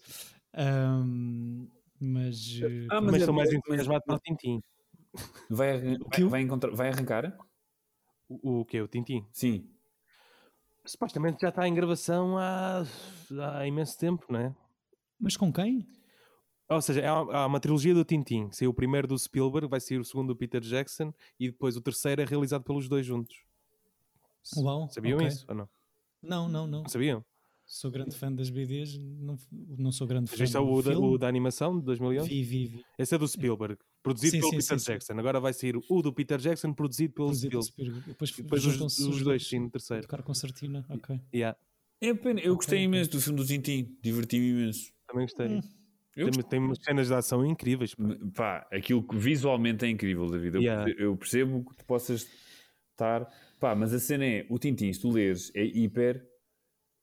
Ahm, 0.54 1.66
mas. 2.00 2.60
eh, 2.62 2.86
Ah, 2.90 3.00
Mas, 3.00 3.04
Mas 3.12 3.14
é- 3.14 3.18
estou 3.18 3.34
mais 3.34 3.48
mas- 3.50 3.58
entusiasmado 3.58 4.04
pelo 4.04 4.18
Tintim. 4.20 4.62
Vai, 5.50 5.80
vai, 5.80 6.24
vai 6.28 6.40
encontrar, 6.42 6.70
vai 6.74 6.88
arrancar? 6.90 7.36
O, 8.28 8.60
o 8.60 8.64
que 8.64 8.76
é? 8.76 8.82
O 8.82 8.88
Tintim? 8.88 9.26
Sim. 9.32 9.68
Supostamente 10.84 11.40
já 11.42 11.48
está 11.50 11.66
em 11.68 11.74
gravação 11.74 12.38
há, 12.38 12.82
há 13.54 13.66
imenso 13.66 13.98
tempo, 13.98 14.24
não 14.30 14.40
é? 14.40 14.54
mas 15.20 15.36
com 15.36 15.52
quem? 15.52 15.86
Ou 16.68 16.80
seja, 16.80 17.02
há, 17.10 17.14
há 17.42 17.46
uma 17.46 17.58
trilogia 17.60 17.92
do 17.94 18.04
Tintim. 18.04 18.50
Saiu 18.52 18.70
o 18.70 18.74
primeiro 18.74 19.08
do 19.08 19.18
Spielberg, 19.18 19.66
vai 19.68 19.80
sair 19.80 19.98
o 19.98 20.04
segundo 20.04 20.28
do 20.28 20.36
Peter 20.36 20.60
Jackson 20.60 21.12
e 21.40 21.50
depois 21.50 21.76
o 21.76 21.80
terceiro 21.80 22.20
é 22.22 22.24
realizado 22.24 22.62
pelos 22.62 22.88
dois 22.88 23.04
juntos. 23.06 23.36
Uau, 24.56 24.88
Sabiam 24.90 25.16
ok. 25.16 25.28
isso 25.28 25.44
ou? 25.48 25.54
Não, 26.22 26.48
não, 26.48 26.66
não. 26.66 26.82
Não 26.82 26.88
sabiam? 26.88 27.24
Sou 27.70 27.90
grande 27.90 28.16
fã 28.16 28.32
das 28.32 28.48
BDs, 28.48 28.96
não, 28.98 29.36
não 29.78 29.92
sou 29.92 30.06
grande 30.06 30.30
Mas 30.30 30.38
fã 30.38 30.44
este 30.44 30.56
é 30.56 30.58
do 30.60 30.66
o 30.72 30.82
da, 30.82 30.90
filme. 30.92 31.06
o 31.06 31.18
da 31.18 31.28
animação 31.28 31.78
de 31.78 31.84
2011? 31.84 32.26
Vi, 32.26 32.42
vi, 32.42 32.66
vi. 32.66 32.84
Esse 32.98 33.14
é 33.14 33.18
do 33.18 33.28
Spielberg, 33.28 33.76
produzido 34.02 34.30
Sim, 34.36 34.40
pelo 34.40 34.50
sim, 34.52 34.56
Peter 34.56 34.78
sim, 34.78 34.84
sim. 34.86 34.92
Jackson. 34.92 35.12
Agora 35.18 35.38
vai 35.38 35.52
sair 35.52 35.76
o 35.76 36.00
do 36.02 36.10
Peter 36.10 36.38
Jackson, 36.38 36.72
produzido 36.72 37.12
pelo 37.12 37.26
Produzido 37.26 37.62
Spielberg. 37.62 38.00
Spielberg. 38.00 38.08
Depois, 38.08 38.30
depois 38.32 38.64
os, 38.64 38.72
juntam-se 38.72 39.02
os 39.02 39.22
dois, 39.22 39.46
sim, 39.46 39.58
no 39.58 39.70
terceiro. 39.70 40.02
Tocar 40.02 40.22
concertina, 40.22 40.82
ok. 40.88 41.20
Yeah, 41.34 41.58
É 42.00 42.14
pena. 42.14 42.40
Eu 42.40 42.56
gostei 42.56 42.78
ok. 42.78 42.84
imenso 42.86 43.10
do 43.10 43.20
filme 43.20 43.38
do 43.38 43.44
Tintin. 43.46 43.98
Diverti-me 44.02 44.48
imenso. 44.48 44.90
também 45.06 45.26
gostei. 45.26 45.48
Hum. 45.48 45.60
Tem, 46.14 46.30
tem 46.48 46.58
umas 46.58 46.78
cenas 46.82 47.06
de 47.08 47.14
ação 47.14 47.44
incríveis. 47.44 47.94
pá. 47.94 48.04
Pá, 48.34 48.68
aquilo 48.72 49.06
que 49.06 49.14
visualmente 49.16 49.84
é 49.84 49.88
incrível, 49.90 50.26
David. 50.26 50.54
Eu, 50.56 50.62
Yeah. 50.62 50.90
eu 50.98 51.16
percebo 51.18 51.62
que 51.68 51.76
tu 51.76 51.84
possas 51.84 52.26
estar. 52.92 53.30
Pá, 53.60 53.74
mas 53.74 53.92
a 53.92 53.98
cena 54.00 54.24
é: 54.24 54.46
o 54.48 54.58
Tintin, 54.58 54.90
se 54.92 55.00
tu 55.00 55.10
leres, 55.10 55.52
é 55.54 55.62
hiper 55.64 56.27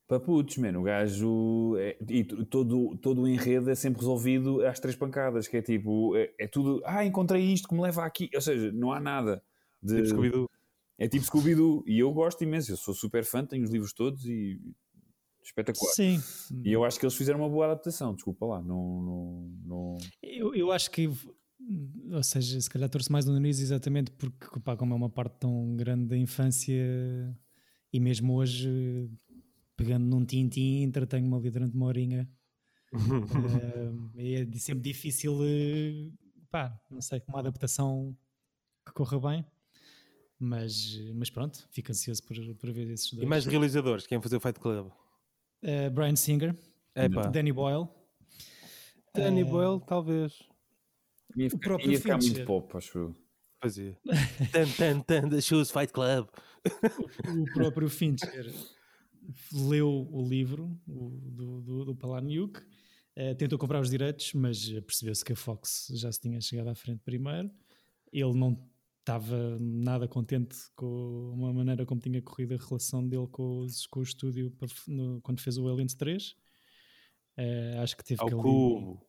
para 0.06 0.20
putos, 0.20 0.56
mano. 0.58 0.80
O 0.80 0.82
gajo. 0.82 1.76
é- 1.78 1.96
e 2.08 2.24
todo, 2.24 2.96
todo 2.98 3.22
o 3.22 3.28
enredo 3.28 3.70
é 3.70 3.74
sempre 3.74 4.00
resolvido 4.00 4.64
às 4.64 4.78
três 4.78 4.96
pancadas, 4.96 5.48
que 5.48 5.56
é 5.56 5.62
tipo: 5.62 6.16
é, 6.16 6.32
é 6.38 6.46
tudo. 6.46 6.80
Ah, 6.84 7.04
encontrei 7.04 7.42
isto 7.52 7.68
que 7.68 7.74
me 7.74 7.80
leva 7.82 8.04
aqui. 8.04 8.28
Ou 8.34 8.40
seja, 8.40 8.70
não 8.72 8.92
há 8.92 9.00
nada. 9.00 9.42
De, 9.82 9.96
Tipo 9.96 10.08
Scooby-Doo. 10.08 10.50
é 10.98 11.08
tipo 11.08 11.24
Scooby-Doo. 11.24 11.84
E 11.86 11.98
eu 11.98 12.12
gosto 12.12 12.42
imenso. 12.42 12.72
Eu 12.72 12.76
sou 12.76 12.94
super 12.94 13.24
fã, 13.24 13.44
tenho 13.44 13.64
os 13.64 13.70
livros 13.70 13.92
todos 13.92 14.24
e. 14.24 14.60
Espetacular. 15.42 15.92
Sim, 15.94 16.20
E 16.64 16.72
eu 16.72 16.82
acho 16.84 16.98
que 16.98 17.06
eles 17.06 17.14
fizeram 17.14 17.38
uma 17.38 17.48
boa 17.48 17.66
adaptação, 17.66 18.12
desculpa 18.12 18.44
lá. 18.46 18.60
Não, 18.60 19.00
não, 19.02 19.50
não... 19.64 19.98
eu, 20.20 20.52
eu 20.56 20.72
acho 20.72 20.90
que, 20.90 21.08
ou 22.10 22.22
seja, 22.24 22.60
se 22.60 22.68
calhar 22.68 22.88
torço 22.90 23.12
mais 23.12 23.26
no 23.26 23.32
nariz 23.32 23.60
exatamente 23.60 24.10
porque, 24.10 24.58
pá, 24.64 24.76
como 24.76 24.92
é 24.92 24.96
uma 24.96 25.08
parte 25.08 25.36
tão 25.38 25.76
grande 25.76 26.06
da 26.06 26.16
infância 26.16 26.74
e 27.92 28.00
mesmo 28.00 28.34
hoje, 28.34 29.08
pegando 29.76 30.06
num 30.06 30.24
tintim, 30.24 30.82
entretenho-me 30.82 31.36
ali 31.36 31.50
durante 31.50 31.74
uma 31.76 31.86
horinha. 31.86 32.28
Eh, 34.16 34.46
é 34.54 34.58
sempre 34.58 34.82
difícil, 34.82 35.38
eh, 35.42 36.08
pá, 36.50 36.80
não 36.90 37.00
sei, 37.02 37.20
uma 37.28 37.40
adaptação 37.40 38.16
que 38.86 38.92
corra 38.92 39.20
bem. 39.20 39.46
Mas, 40.38 40.98
mas 41.14 41.28
pronto, 41.28 41.66
fico 41.70 41.90
ansioso 41.90 42.22
por, 42.22 42.36
por 42.56 42.72
ver 42.72 42.88
esses 42.90 43.12
dois. 43.12 43.22
E 43.22 43.26
mais 43.26 43.44
realizadores 43.44 44.06
que 44.06 44.14
iam 44.14 44.22
fazer 44.22 44.36
o 44.36 44.40
Fight 44.40 44.58
Club. 44.58 44.90
Eh, 45.62 45.90
Brian 45.90 46.16
Singer, 46.16 46.54
Epá, 46.94 47.26
Danny 47.28 47.52
Boyle. 47.52 47.88
Danny 49.14 49.40
eh, 49.40 49.44
Boyle, 49.44 49.80
talvez. 49.86 50.38
Ia 51.36 51.50
ficar, 51.50 51.68
próprio 51.68 51.92
ia 51.92 52.00
ficar 52.00 52.18
muito 52.18 52.44
pop, 52.44 52.76
acho 52.76 52.98
eu. 52.98 53.16
Fazia. 53.62 53.98
tan, 54.52 54.68
tan, 54.76 55.00
tan, 55.00 55.28
the 55.28 55.40
Shoes 55.40 55.70
Fight 55.70 55.92
Club. 55.92 56.28
o 57.28 57.52
próprio 57.54 57.88
Fincher 57.88 58.52
leu 59.52 60.08
o 60.10 60.28
livro 60.28 60.78
o- 60.86 61.10
do, 61.10 61.60
do, 61.60 61.84
do 61.86 61.96
Palahniuk, 61.96 62.60
eh, 63.14 63.34
tentou 63.34 63.58
comprar 63.58 63.80
os 63.80 63.90
direitos, 63.90 64.32
mas 64.34 64.68
percebeu-se 64.82 65.24
que 65.24 65.32
a 65.32 65.36
Fox 65.36 65.88
já 65.94 66.10
se 66.12 66.20
tinha 66.20 66.40
chegado 66.40 66.68
à 66.68 66.74
frente 66.74 67.00
primeiro. 67.04 67.50
Ele 68.12 68.32
não 68.34 68.58
estava 69.00 69.56
nada 69.60 70.08
contente 70.08 70.56
com 70.74 71.32
a 71.48 71.52
maneira 71.52 71.86
como 71.86 72.00
tinha 72.00 72.20
corrido 72.20 72.54
a 72.54 72.56
relação 72.58 73.06
dele 73.06 73.26
com, 73.28 73.60
os, 73.60 73.86
com 73.86 74.00
o 74.00 74.02
estúdio 74.02 74.50
para 74.52 74.68
no- 74.88 75.20
quando 75.22 75.40
fez 75.40 75.56
o 75.58 75.68
Aliens 75.68 75.94
3. 75.94 76.36
Eh, 77.36 77.78
acho 77.82 77.96
que 77.96 78.04
teve 78.04 78.20
Ao 78.22 78.28
que 78.28 78.34
cubo. 78.34 79.06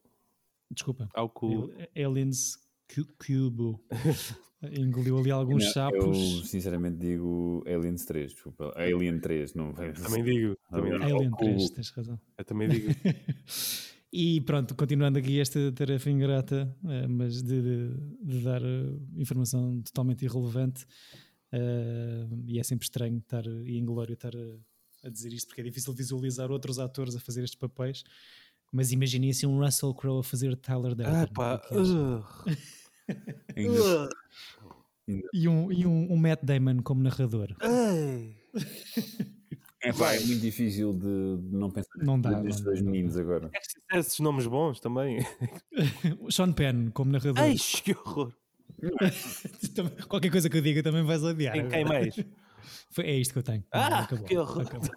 Desculpa. 0.69 1.09
Ao 1.13 1.29
cubo. 1.29 1.71
Aliens 1.95 2.57
Cu- 2.93 3.07
Cubo. 3.17 3.83
Engoliu 4.61 5.19
ali 5.19 5.29
alguns 5.29 5.65
Não, 5.65 5.71
sapos. 5.71 6.03
Eu 6.03 6.13
sinceramente 6.45 6.97
digo 6.97 7.63
Aliens 7.67 8.05
3, 8.05 8.31
desculpa. 8.33 8.73
Alien 8.75 9.19
3, 9.19 9.53
não 9.55 9.71
Também 9.73 10.23
digo. 10.23 10.57
Também, 10.69 10.93
Ah, 10.93 11.05
Alien 11.05 11.29
ao 11.31 11.37
3, 11.37 11.61
cubo. 11.63 11.73
tens 11.75 11.89
razão. 11.91 12.19
eu 12.37 12.45
também 12.45 12.67
digo. 12.69 12.87
E 14.11 14.39
pronto, 14.41 14.73
continuando 14.73 15.19
aqui 15.19 15.37
esta 15.39 15.69
tarefa 15.73 16.09
ingrata, 16.09 16.73
eh, 16.85 17.07
mas 17.07 17.43
de, 17.43 17.61
de- 17.61 17.97
de 18.23 18.39
dar 18.39 18.61
eh, 18.63 18.97
informação 19.17 19.81
totalmente 19.81 20.23
irrelevante, 20.23 20.85
eh, 21.51 22.25
e 22.47 22.57
é 22.57 22.63
sempre 22.63 22.85
estranho 22.85 23.17
estar, 23.17 23.45
e 23.45 23.77
inglório 23.77 24.13
estar 24.13 24.33
a, 24.33 25.07
a 25.07 25.09
dizer 25.09 25.33
isto, 25.33 25.47
porque 25.49 25.59
é 25.59 25.63
difícil 25.65 25.91
visualizar 25.93 26.49
outros 26.51 26.79
atores 26.79 27.17
a 27.17 27.19
fazer 27.19 27.43
estes 27.43 27.59
papéis, 27.59 28.05
mas 28.71 28.93
imaginem 28.93 29.29
assim 29.29 29.45
um 29.45 29.59
Russell 29.59 29.93
Crowe 29.93 30.21
a 30.21 30.23
fazer 30.23 30.55
Tyler 30.55 30.95
Durden. 30.95 31.13
ah, 31.13 31.27
pá. 31.27 31.61
o 31.69 32.23
é 33.07 33.59
Ainda- 33.61 34.09
E, 35.33 35.47
um, 35.47 35.71
e 35.71 35.85
um, 35.85 36.11
um 36.13 36.17
Matt 36.17 36.43
Damon 36.43 36.81
como 36.83 37.01
narrador. 37.01 37.55
É 39.81 39.93
pá, 39.93 40.13
é 40.15 40.19
muito 40.19 40.41
difícil 40.41 40.91
de, 40.93 41.37
de 41.49 41.55
não 41.55 41.69
pensar 41.71 41.89
Não 41.97 42.19
dá, 42.19 42.41
nestes 42.41 42.63
não 42.63 42.71
dois 42.71 42.81
meninos 42.81 43.15
agora. 43.17 43.49
É 43.91 43.99
esses 43.99 44.19
nomes 44.19 44.47
bons 44.47 44.79
também. 44.79 45.19
Sean 46.29 46.51
Penn 46.51 46.89
como 46.91 47.11
narrador. 47.11 47.39
Ai, 47.43 47.55
que 47.55 47.93
horror. 47.93 48.33
Qualquer 50.09 50.29
coisa 50.31 50.49
que 50.49 50.57
eu 50.57 50.61
diga 50.61 50.83
também 50.83 51.03
vais 51.03 51.23
odiar. 51.23 51.53
Quem, 51.53 51.69
quem 51.69 51.85
mais? 51.85 52.15
Foi- 52.91 53.05
é 53.05 53.15
isto 53.15 53.31
que 53.33 53.39
eu 53.39 53.43
tenho. 53.43 53.63
Ah, 53.71 53.99
Acabou, 53.99 54.25
que 54.25 54.37
horror. 54.37 54.61
acabou. 54.63 54.89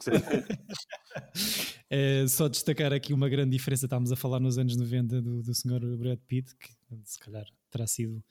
Eh, 1.88 2.26
só 2.28 2.48
destacar 2.48 2.92
aqui 2.92 3.12
uma 3.12 3.28
grande 3.28 3.50
diferença. 3.56 3.86
Estávamos 3.86 4.10
a 4.12 4.16
falar 4.16 4.40
nos 4.40 4.58
anos 4.58 4.76
90 4.76 5.20
do, 5.22 5.42
do 5.42 5.54
Sr. 5.54 5.96
Brad 5.98 6.18
Pitt, 6.26 6.54
que 6.56 6.68
se 7.04 7.18
calhar 7.18 7.44
terá 7.70 7.86
sido 7.86 8.22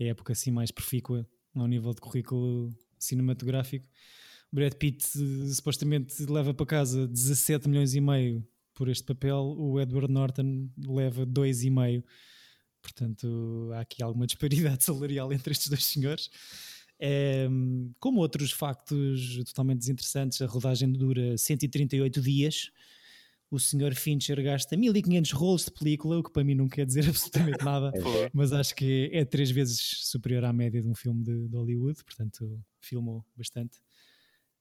a 0.00 0.04
época 0.04 0.32
assim 0.32 0.50
mais 0.50 0.70
profícua 0.70 1.26
ao 1.54 1.66
nível 1.66 1.92
de 1.92 2.00
currículo 2.00 2.70
cinematográfico. 2.98 3.86
Brad 4.52 4.74
Pitt 4.74 5.04
eh, 5.04 5.52
supostamente 5.52 6.24
leva 6.24 6.54
para 6.54 6.66
casa 6.66 7.06
17 7.06 7.68
milhões 7.68 7.94
e 7.94 8.00
meio 8.00 8.46
por 8.74 8.88
este 8.88 9.04
papel, 9.04 9.56
o 9.58 9.80
Edward 9.80 10.10
Norton 10.10 10.70
leva 10.86 11.26
2,5. 11.26 12.04
Portanto, 12.80 13.70
há 13.74 13.80
aqui 13.80 14.02
alguma 14.02 14.26
disparidade 14.26 14.82
salarial 14.84 15.32
entre 15.32 15.52
estes 15.52 15.68
dois 15.68 15.84
senhores. 15.84 16.30
Ehm, 17.00 17.90
como 17.98 18.20
outros 18.20 18.52
factos 18.52 19.36
totalmente 19.46 19.80
desinteressantes, 19.80 20.40
a 20.40 20.46
rodagem 20.46 20.92
dura 20.92 21.36
138 21.36 22.20
dias, 22.20 22.70
o 23.50 23.58
Sr. 23.58 23.94
Fincher 23.94 24.42
gasta 24.42 24.76
1500 24.76 25.32
rolos 25.32 25.64
de 25.64 25.70
película, 25.70 26.18
o 26.18 26.22
que 26.22 26.30
para 26.30 26.44
mim 26.44 26.54
não 26.54 26.68
quer 26.68 26.84
dizer 26.84 27.04
absolutamente 27.08 27.64
nada, 27.64 27.92
É. 27.96 28.30
mas 28.32 28.52
acho 28.52 28.74
que 28.74 29.10
é 29.12 29.24
três 29.24 29.50
vezes 29.50 29.80
superior 30.02 30.44
à 30.44 30.52
média 30.52 30.82
de 30.82 30.88
um 30.88 30.94
filme 30.94 31.22
de, 31.22 31.48
de 31.48 31.56
Hollywood, 31.56 32.02
portanto 32.04 32.60
filmou 32.80 33.24
bastante. 33.36 33.78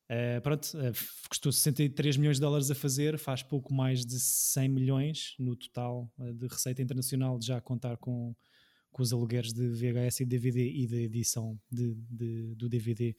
Uh, 0.09 0.39
pronto, 0.41 0.63
uh, 0.77 0.93
custou 1.29 1.51
63 1.51 2.15
milhões 2.15 2.37
de 2.37 2.41
dólares 2.41 2.71
a 2.71 2.75
fazer, 2.75 3.19
faz 3.19 3.43
pouco 3.43 3.73
mais 3.73 4.05
de 4.05 4.17
100 4.17 4.69
milhões 4.69 5.35
no 5.37 5.53
total 5.53 6.09
uh, 6.17 6.33
de 6.33 6.47
receita 6.47 6.81
internacional, 6.81 7.37
já 7.41 7.57
a 7.57 7.61
contar 7.61 7.97
com, 7.97 8.33
com 8.89 9.03
os 9.03 9.11
alugueres 9.11 9.51
de 9.51 9.67
VHS 9.67 10.21
e 10.21 10.25
DVD 10.25 10.65
e 10.65 10.87
da 10.87 10.95
edição 10.95 11.59
de, 11.69 11.93
de, 12.09 12.55
do 12.55 12.69
DVD, 12.69 13.13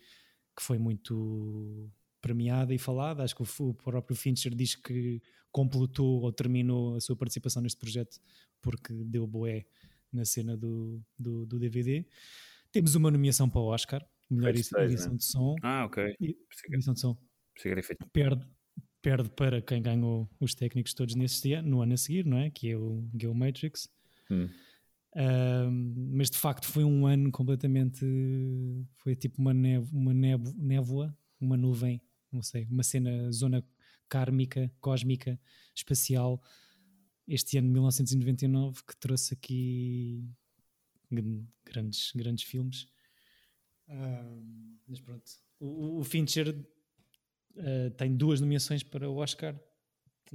que 0.57 0.63
foi 0.63 0.79
muito 0.79 1.91
premiada 2.21 2.75
e 2.75 2.79
falada. 2.79 3.23
Acho 3.23 3.35
que 3.35 3.43
o, 3.43 3.69
o 3.69 3.75
próprio 3.75 4.17
Fincher 4.17 4.55
diz 4.55 4.75
que 4.75 5.23
completou 5.51 6.23
ou 6.23 6.33
terminou 6.33 6.97
a 6.97 7.01
sua 7.01 7.17
participação 7.17 7.63
neste 7.63 7.79
projeto 7.79 8.21
porque 8.61 8.93
deu 8.93 9.27
boé 9.27 9.67
na 10.13 10.25
cena 10.25 10.57
do, 10.57 11.03
do, 11.19 11.47
do 11.47 11.59
DVD. 11.59 12.07
Temos 12.71 12.95
uma 12.95 13.11
nomeação 13.11 13.49
para 13.49 13.61
o 13.61 13.67
Oscar, 13.67 14.05
melhor 14.29 14.51
edição 14.51 14.81
né? 14.81 14.87
de 15.17 15.25
som. 15.25 15.57
Ah, 15.63 15.85
ok. 15.87 16.15
Edição 16.21 16.95
de 16.95 17.01
som. 17.01 17.17
Perde, 18.13 18.47
perde 19.01 19.31
para 19.31 19.63
quem 19.63 19.83
ganhou 19.83 20.29
os 20.41 20.55
técnicos 20.55 20.95
todos 20.95 21.15
nesse 21.15 21.53
ano, 21.53 21.69
no 21.69 21.83
ano 21.83 21.95
a 21.95 21.97
seguir, 21.97 22.25
não 22.25 22.39
é? 22.39 22.51
Que 22.51 22.71
é 22.71 22.77
o 22.77 23.09
Gale 23.15 23.35
Matrix. 23.35 23.89
Hum. 24.31 24.49
Mas 26.15 26.31
de 26.31 26.39
facto 26.39 26.67
foi 26.67 26.85
um 26.85 27.07
ano 27.07 27.31
completamente. 27.31 28.05
Foi 28.97 29.17
tipo 29.17 29.41
uma, 29.41 29.55
nevo, 29.55 29.97
uma 29.97 30.15
nevo- 30.15 30.55
névoa, 30.57 31.17
uma 31.41 31.57
nuvem, 31.57 32.01
não 32.33 32.43
sei, 32.43 32.67
uma 32.71 32.83
cena, 32.83 33.31
zona 33.33 33.65
kármica, 34.09 34.71
cósmica, 34.81 35.39
espacial. 35.75 36.43
Este 37.27 37.59
ano 37.59 37.67
de 37.69 37.73
1999 37.75 38.83
que 38.87 38.97
trouxe 38.97 39.35
aqui 39.35 40.25
gran- 41.11 41.45
grandes, 41.65 42.13
grandes 42.15 42.45
filmes. 42.45 42.89
Ahm, 43.89 44.77
mas 44.87 45.01
pronto, 45.01 45.25
o, 45.61 45.99
o 45.99 46.05
Fincher 46.05 46.55
ah, 47.57 47.91
tem 47.97 48.17
duas 48.17 48.41
nomeações 48.41 48.83
para 48.83 49.09
o 49.11 49.17
Oscar 49.17 49.59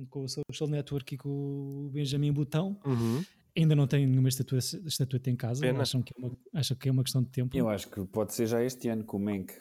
com 0.10 0.24
o 0.24 0.28
Social 0.28 0.68
Network 0.70 1.14
e 1.14 1.18
com 1.18 1.30
o 1.30 1.90
Benjamin 1.92 2.32
Butão. 2.32 2.80
Uhum. 2.86 3.24
Ainda 3.56 3.76
não 3.76 3.86
tem 3.86 4.08
nenhuma 4.08 4.30
estatua, 4.30 4.58
estatueta 4.58 5.30
em 5.30 5.36
casa. 5.36 5.62
Pena. 5.62 5.82
Acham 5.84 6.02
que, 6.02 6.12
é 6.16 6.20
uma, 6.26 6.38
acham 6.54 6.76
que 6.76 6.90
é 6.90 6.92
uma 6.92 7.04
questão 7.04 7.22
de 7.22 7.30
tempo 7.30 7.56
Eu 7.56 7.70
acho 7.70 7.88
que 7.88 8.04
pode 8.06 8.34
ser 8.34 8.48
já 8.48 8.64
este 8.64 8.88
ano 8.88 9.04
com 9.04 9.18
o 9.18 9.20
Mank. 9.20 9.54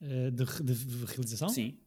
Eh, 0.00 0.30
de, 0.30 0.44
de 0.44 1.04
realização? 1.06 1.48
Sim. 1.48 1.78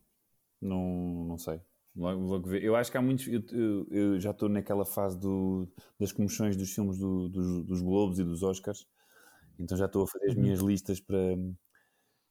Não, 0.62 1.26
não 1.26 1.38
sei. 1.38 1.62
Logo, 1.96 2.22
logo 2.22 2.50
ver. 2.50 2.64
Eu 2.64 2.76
acho 2.76 2.92
que 2.92 2.98
há 2.98 3.02
muitos. 3.02 3.28
Eu, 3.28 3.44
eu- 3.52 3.88
eu 3.92 4.20
já 4.20 4.32
estou 4.32 4.48
naquela 4.50 4.86
fase 4.86 5.20
do, 5.20 5.68
das 6.00 6.12
comoções 6.12 6.56
dos 6.56 6.72
filmes 6.74 6.98
do- 6.98 7.30
dos, 7.30 7.66
dos 7.66 7.82
Globos 7.82 8.20
e 8.20 8.24
dos 8.24 8.44
Oscars. 8.44 8.88
Então 9.60 9.78
já 9.78 9.86
estou 9.86 10.04
a 10.04 10.08
fazer 10.08 10.28
as 10.32 10.36
Uhum. 10.36 10.44
minhas 10.44 10.60
listas 10.62 11.00
para, 11.00 11.38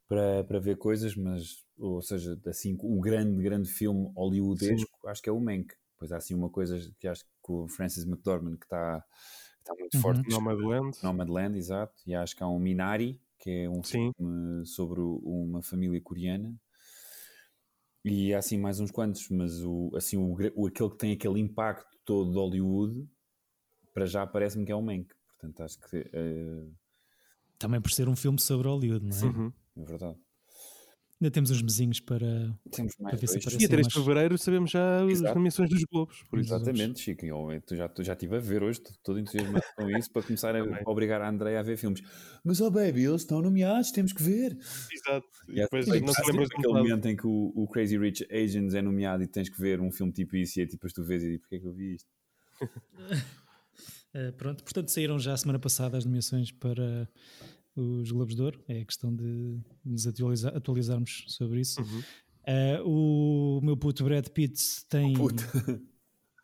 para, 0.09 0.45
para 0.45 0.59
ver 0.59 0.77
coisas, 0.77 1.15
mas, 1.15 1.65
ou 1.79 2.03
seja, 2.03 2.39
assim, 2.47 2.77
o 2.81 3.01
grande, 3.01 3.41
grande 3.43 3.69
filme 3.71 4.11
hollywoodesco, 4.17 4.89
acho 5.07 5.23
que 5.23 5.29
é 5.29 5.33
o 5.33 5.41
Mank. 5.41 5.73
Pois 5.99 6.11
há 6.13 6.17
assim 6.17 6.35
uma 6.35 6.49
coisa 6.49 6.79
que 6.99 7.07
acho 7.07 7.25
que 7.25 7.31
o 7.53 7.69
Francis 7.69 8.05
McDormand 8.05 8.57
que 8.57 8.65
está, 8.65 9.01
que 9.03 9.61
está 9.61 9.75
muito 9.75 9.97
Uhum. 9.97 10.03
forte. 10.03 10.31
Nomadland. 10.31 10.99
Nomadland, 11.03 11.59
exato. 11.59 11.95
E 12.07 12.15
acho 12.15 12.35
que 12.35 12.43
há 12.43 12.49
um 12.49 12.59
Minari, 12.59 13.21
que 13.41 13.51
é 13.51 13.71
um 13.71 13.83
Sim. 13.83 14.13
filme 14.17 14.67
sobre 14.67 15.01
uma 15.01 15.63
família 15.63 16.01
coreana. 16.01 16.55
E 18.05 18.33
há 18.33 18.39
assim 18.39 18.59
mais 18.59 18.81
uns 18.81 18.91
quantos, 18.91 19.29
mas 19.31 19.63
o, 19.63 19.91
assim, 19.95 20.17
o, 20.17 20.67
aquele 20.67 20.91
que 20.91 20.97
tem 20.97 21.13
aquele 21.13 21.41
impacto 21.41 21.99
todo 22.05 22.31
de 22.31 22.39
Hollywood, 22.39 23.09
para 23.93 24.07
já 24.07 24.27
parece-me 24.27 24.65
que 24.65 24.73
é 24.73 24.75
o 24.75 24.83
Mank. 24.83 25.13
Portanto, 25.29 25.63
acho 25.63 25.79
que 25.81 25.97
eh, 26.13 26.67
Também 27.59 27.81
por 27.81 27.91
ser 27.91 28.09
um 28.09 28.17
filme 28.17 28.41
sobre 28.41 28.69
Hollywood, 28.69 29.05
não 29.05 29.17
é? 29.17 29.25
Uhum. 29.25 29.53
é 29.77 29.85
verdade. 29.85 30.19
Ainda 31.21 31.31
temos 31.31 31.51
uns 31.51 31.61
mesinhos 31.61 32.01
para. 32.01 32.57
Temos 32.71 32.95
mais 32.99 33.21
ver 33.21 33.27
se 33.27 33.35
dois. 33.35 33.45
aparece. 33.45 33.59
Dia 33.59 33.69
3 33.69 33.89
de 33.89 33.93
fevereiro 33.95 34.39
sabemos 34.39 34.71
já 34.71 35.05
as 35.05 35.11
Exato. 35.11 35.35
nomeações 35.35 35.69
dos 35.69 35.85
Globos. 35.85 36.23
Por 36.31 36.39
isso. 36.41 36.55
Exatamente, 36.55 37.01
Chico. 37.01 37.27
Eu, 37.27 37.61
tu 37.67 37.77
já, 37.77 37.91
já 38.01 38.13
estive 38.15 38.37
a 38.37 38.39
ver 38.39 38.63
hoje, 38.63 38.79
estou 38.79 38.95
todo 39.03 39.19
entusiasmado 39.19 39.63
com 39.77 39.91
isso, 39.91 40.11
para 40.11 40.23
começar 40.23 40.57
a, 40.57 40.65
Também. 40.65 40.83
obrigar 40.87 41.21
a 41.21 41.29
André 41.29 41.59
a 41.59 41.63
ver 41.63 41.77
filmes. 41.77 42.01
Mas, 42.43 42.61
oh 42.63 42.71
baby, 42.71 43.05
eles 43.05 43.21
estão 43.21 43.43
nomeados, 43.43 43.91
temos 43.93 44.15
que 44.15 44.23
ver. 44.23 44.57
Exato. 44.91 45.27
E 45.49 45.59
E 45.59 45.63
depois 45.63 45.87
não 45.87 46.09
se 46.09 46.15
sempre 46.15 46.31
lembras 46.33 46.49
de 46.49 46.55
aquele 46.57 46.73
metade. 46.73 46.89
momento 46.89 47.07
em 47.09 47.17
que 47.17 47.27
o, 47.27 47.53
o 47.55 47.69
Crazy 47.69 47.99
Rich 47.99 48.27
Asians 48.33 48.73
é 48.73 48.81
nomeado 48.81 49.23
e 49.23 49.27
tens 49.27 49.51
que 49.51 49.61
ver 49.61 49.79
um 49.81 49.91
filme 49.93 50.13
tipo 50.13 50.35
isso 50.37 50.59
e 50.59 50.63
é 50.63 50.67
tipo, 50.67 50.87
tu 50.91 51.05
vês 51.05 51.23
e 51.23 51.29
diz, 51.33 51.41
porque 51.41 51.57
é 51.57 51.59
que 51.59 51.67
eu 51.67 51.73
vi 51.75 51.97
isto? 51.97 52.09
Eh, 54.13 54.33
pronto, 54.33 54.65
portanto, 54.65 54.89
saíram 54.91 55.21
já 55.21 55.35
a 55.35 55.37
semana 55.37 55.61
passada 55.61 55.97
as 55.97 56.05
nomeações 56.05 56.51
para 56.51 57.09
os 57.77 58.11
Globos 58.11 58.35
de 58.35 58.43
Ouro. 58.43 58.63
É 58.69 58.85
questão 58.85 59.15
de 59.15 59.59
nos 59.85 60.07
atualiza- 60.07 60.51
atualizarmos 60.51 61.25
sobre 61.29 61.61
isso. 61.61 61.81
Uhum. 61.81 62.03
Eh, 62.47 62.81
o 62.85 63.61
meu 63.63 63.77
puto 63.77 64.03
Brad 64.05 64.27
Pitt 64.29 64.61
tem. 64.89 65.15
Puto. 65.15 65.43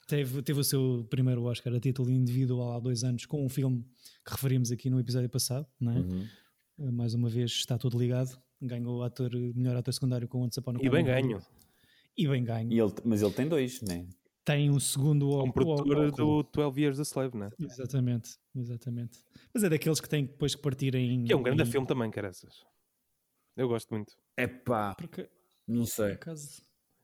Teve, 0.08 0.40
teve 0.40 0.60
o 0.60 0.62
seu 0.62 1.04
primeiro 1.10 1.42
Oscar 1.42 1.74
a 1.74 1.80
título 1.80 2.12
individual 2.12 2.74
há 2.74 2.78
dois 2.78 3.02
anos 3.02 3.26
com 3.26 3.44
um 3.44 3.48
filme 3.48 3.84
que 4.24 4.30
referimos 4.30 4.70
aqui 4.70 4.88
no 4.88 5.00
episódio 5.00 5.28
passado, 5.28 5.66
não 5.80 5.90
é? 5.90 5.98
Uhum. 5.98 6.26
Uh, 6.78 6.92
mais 6.92 7.12
uma 7.12 7.28
vez 7.28 7.50
está 7.50 7.76
tudo 7.76 7.98
ligado. 7.98 8.40
Ganhou 8.62 8.98
o 8.98 9.02
ator, 9.02 9.32
melhor 9.56 9.74
ator 9.76 9.92
secundário 9.92 10.28
com 10.28 10.42
Once 10.44 10.60
Upon 10.60 10.76
a 10.76 10.78
E 10.80 10.88
bem 10.88 11.04
ganho. 11.04 11.42
E 12.16 12.28
bem 12.28 12.44
ganho. 12.44 12.72
E 12.72 12.78
ele, 12.78 12.92
mas 13.04 13.20
ele 13.20 13.32
tem 13.32 13.48
dois, 13.48 13.80
né? 13.82 14.06
Tem 14.46 14.70
um 14.70 14.78
segundo 14.78 15.32
ao, 15.32 15.44
Um 15.44 15.50
produtor 15.50 15.96
ao- 16.04 16.10
do 16.12 16.42
12 16.44 16.80
Years 16.80 17.00
a 17.00 17.02
Slave, 17.02 17.36
né? 17.36 17.50
Exatamente, 17.58 18.30
exatamente. 18.54 19.18
Mas 19.52 19.64
é 19.64 19.68
daqueles 19.68 20.00
que 20.00 20.08
têm 20.08 20.24
depois 20.24 20.54
que 20.54 20.62
partir 20.62 20.94
em. 20.94 21.24
Que 21.24 21.32
é 21.32 21.36
um 21.36 21.42
grande 21.42 21.62
em- 21.64 21.66
filme 21.66 21.84
também, 21.86 22.08
caraças. 22.12 22.64
Eu 23.56 23.66
gosto 23.66 23.90
muito. 23.92 24.12
É 24.36 24.46
pá, 24.46 24.94
Porque, 24.94 25.28
não 25.66 25.80
por 25.82 25.90
sei. 25.90 26.12
acaso, 26.12 26.62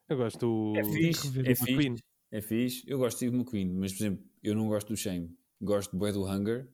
Eu 0.08 0.16
gosto 0.18 0.38
do. 0.38 0.78
É 0.78 0.84
fixe, 0.84 1.28
é 1.40 1.54
fixe, 1.54 1.72
McQueen. 1.72 1.96
é 2.30 2.40
fixe. 2.40 2.84
Eu 2.86 2.98
gosto 2.98 3.16
de 3.18 3.26
Steve 3.26 3.34
McQueen, 3.36 3.72
mas 3.74 3.92
por 3.92 4.04
exemplo, 4.04 4.24
eu 4.42 4.54
não 4.54 4.68
gosto 4.68 4.88
do 4.88 4.96
Shame. 4.96 5.36
Gosto 5.60 5.90
do 5.92 5.98
Boy 5.98 6.12
do 6.12 6.24
Hunger, 6.24 6.68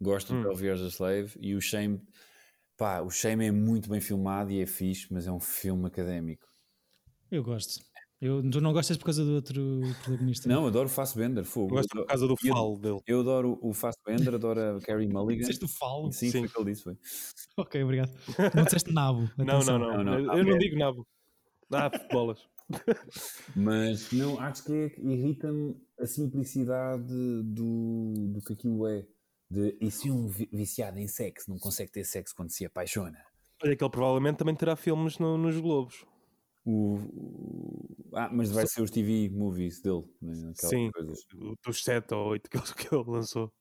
gosto 0.00 0.32
do 0.32 0.38
Hum. 0.40 0.42
12 0.44 0.64
Years 0.64 0.80
a 0.80 0.88
Slave 0.88 1.32
e 1.38 1.54
o 1.54 1.60
Shame, 1.60 2.00
pá, 2.78 3.02
o 3.02 3.10
Shame 3.10 3.44
é 3.46 3.50
muito 3.50 3.90
bem 3.90 4.00
filmado 4.00 4.50
e 4.50 4.60
é 4.62 4.66
fixe, 4.66 5.06
mas 5.12 5.26
é 5.26 5.32
um 5.32 5.40
filme 5.40 5.86
académico. 5.86 6.46
eu 7.30 7.42
gosto. 7.44 7.84
Eu, 8.24 8.42
tu 8.50 8.58
não 8.60 8.72
gostas 8.72 8.96
por 8.96 9.04
causa 9.04 9.22
do 9.22 9.34
outro 9.34 9.80
protagonista? 10.02 10.48
Não, 10.48 10.66
adoro 10.66 10.86
o 10.86 10.88
Fassbender, 10.88 11.44
fogo. 11.44 11.74
Gosto 11.74 11.90
por 11.90 12.06
causa 12.06 12.26
do 12.26 12.34
eu- 12.42 12.54
falo 12.54 12.78
dele. 12.78 13.00
Eu 13.06 13.20
adoro 13.20 13.58
o 13.60 13.74
Fassbender, 13.74 14.34
adoro 14.34 14.78
a 14.78 14.80
Carrie 14.80 15.06
Mulligan. 15.08 15.40
Disseste 15.40 15.64
o 15.66 15.68
falo? 15.68 16.10
Sim, 16.10 16.30
Sim. 16.30 16.38
foi 16.38 16.46
o 16.48 16.50
que 16.50 16.60
ele 16.60 16.70
disse, 16.72 16.84
foi. 16.84 16.96
Ok, 17.58 17.82
obrigado. 17.84 18.12
Não 18.54 18.64
disseste 18.64 18.90
nabo. 18.92 19.28
Não, 19.36 19.60
não, 19.60 19.78
não, 19.78 20.04
Não. 20.04 20.18
Eu, 20.18 20.32
eu 20.38 20.44
não 20.44 20.58
digo 20.58 20.78
nabo. 20.78 21.06
Ah, 21.70 21.90
bolas. 22.10 22.38
Mas 23.54 24.10
não, 24.12 24.40
acho 24.40 24.64
que 24.64 24.72
é- 24.72 25.00
irrita-me 25.00 25.76
a 26.00 26.06
simplicidade 26.06 27.06
do, 27.42 28.14
do 28.32 28.40
que 28.40 28.54
aquilo 28.54 28.86
é. 28.86 29.06
De, 29.50 29.76
e 29.80 29.90
se 29.90 30.10
um 30.10 30.26
vi- 30.28 30.48
viciado 30.50 30.98
em 30.98 31.06
sexo 31.06 31.50
não 31.50 31.58
consegue 31.58 31.92
ter 31.92 32.04
sexo 32.04 32.34
quando 32.34 32.50
se 32.50 32.64
apaixona? 32.64 33.18
Olha 33.62 33.76
que 33.76 33.84
ele 33.84 33.90
provavelmente 33.90 34.38
também 34.38 34.54
terá 34.54 34.74
filmes 34.76 35.18
no- 35.18 35.36
nos 35.36 35.58
Globos. 35.60 36.04
O, 36.66 36.98
ah, 38.14 38.30
mas 38.32 38.50
vai 38.50 38.66
ser 38.66 38.80
os 38.82 38.90
TV 38.90 39.28
movies 39.30 39.80
dele, 39.82 40.04
né? 40.20 40.52
Sim. 40.54 40.90
coisas. 40.90 41.26
Dos 41.64 41.84
7 41.84 42.14
ou 42.14 42.28
8 42.28 42.48
que 42.48 42.56
ele, 42.56 42.66
que 42.74 42.94
ele 42.94 43.04
lançou. 43.06 43.52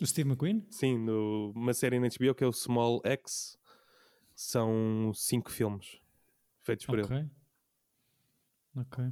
O 0.00 0.04
Steve 0.06 0.28
McQueen? 0.28 0.66
Sim, 0.70 0.98
no, 0.98 1.52
uma 1.54 1.72
série 1.72 2.00
na 2.00 2.08
HBO 2.08 2.34
que 2.34 2.42
é 2.42 2.46
o 2.46 2.52
Small 2.52 3.00
X. 3.04 3.56
São 4.34 5.12
5 5.14 5.50
filmes 5.52 6.00
feitos 6.62 6.86
por 6.86 6.98
ele. 6.98 7.30
Ok. 8.76 9.04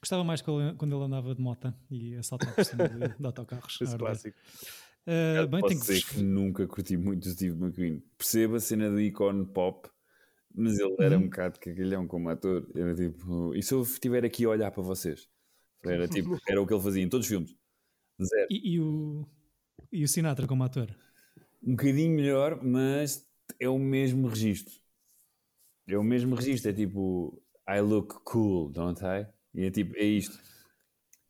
Gostava 0.00 0.22
mais 0.22 0.42
quando 0.42 0.60
ele- 0.94 1.04
andava 1.04 1.34
de 1.34 1.40
moto 1.40 1.72
e 1.90 2.14
assaltava 2.16 2.52
por 2.52 2.64
cima 2.64 2.88
de, 2.88 3.08
de 3.18 3.26
autocarros. 3.26 3.74
Esse 3.80 3.84
arder. 3.92 3.98
clássico. 3.98 4.38
Ah, 5.06 5.46
bem, 5.46 5.60
Posso 5.62 5.80
que 5.80 6.02
que 6.02 6.22
nunca 6.22 6.66
curti 6.66 6.94
muito 6.98 7.24
o 7.24 7.30
Steve 7.30 7.56
McQueen. 7.58 8.02
Percebo 8.18 8.56
a 8.56 8.60
cena 8.60 8.90
do 8.90 9.00
ícone 9.00 9.46
pop, 9.46 9.88
mas 10.58 10.78
ele 10.78 10.96
era 10.98 11.16
um 11.16 11.22
Uhum. 11.22 11.24
bocado 11.28 11.58
cagalhão 11.60 12.06
como 12.06 12.28
ator. 12.28 12.66
Era 12.74 12.94
tipo, 12.94 13.54
e 13.54 13.62
se 13.62 13.72
eu 13.74 13.82
estiver 13.82 14.24
aqui 14.24 14.44
a 14.44 14.48
olhar 14.50 14.70
para 14.70 14.82
vocês? 14.82 15.28
Era 15.84 16.06
tipo, 16.08 16.38
era 16.48 16.60
o 16.60 16.66
que 16.66 16.74
ele 16.74 16.82
fazia 16.82 17.02
em 17.02 17.08
todos 17.08 17.26
os 17.26 17.30
filmes. 17.30 17.54
Zero. 18.20 18.46
E, 18.50 18.74
e 18.74 18.80
o, 18.80 19.26
e 19.92 20.04
o 20.04 20.08
Sinatra 20.08 20.46
como 20.46 20.64
ator? 20.64 20.88
Um 21.62 21.70
bocadinho 21.72 22.14
melhor, 22.16 22.62
mas 22.62 23.26
é 23.60 23.68
o 23.68 23.78
mesmo 23.78 24.28
registro. 24.28 24.74
É 25.86 25.96
o 25.96 26.02
mesmo 26.04 26.34
registro. 26.34 26.70
É 26.70 26.74
tipo, 26.74 27.40
I 27.68 27.80
look 27.80 28.14
cool, 28.24 28.70
don't 28.70 29.00
I? 29.04 29.26
E 29.54 29.64
é 29.64 29.70
tipo, 29.70 29.96
é 29.96 30.04
isto. 30.04 30.38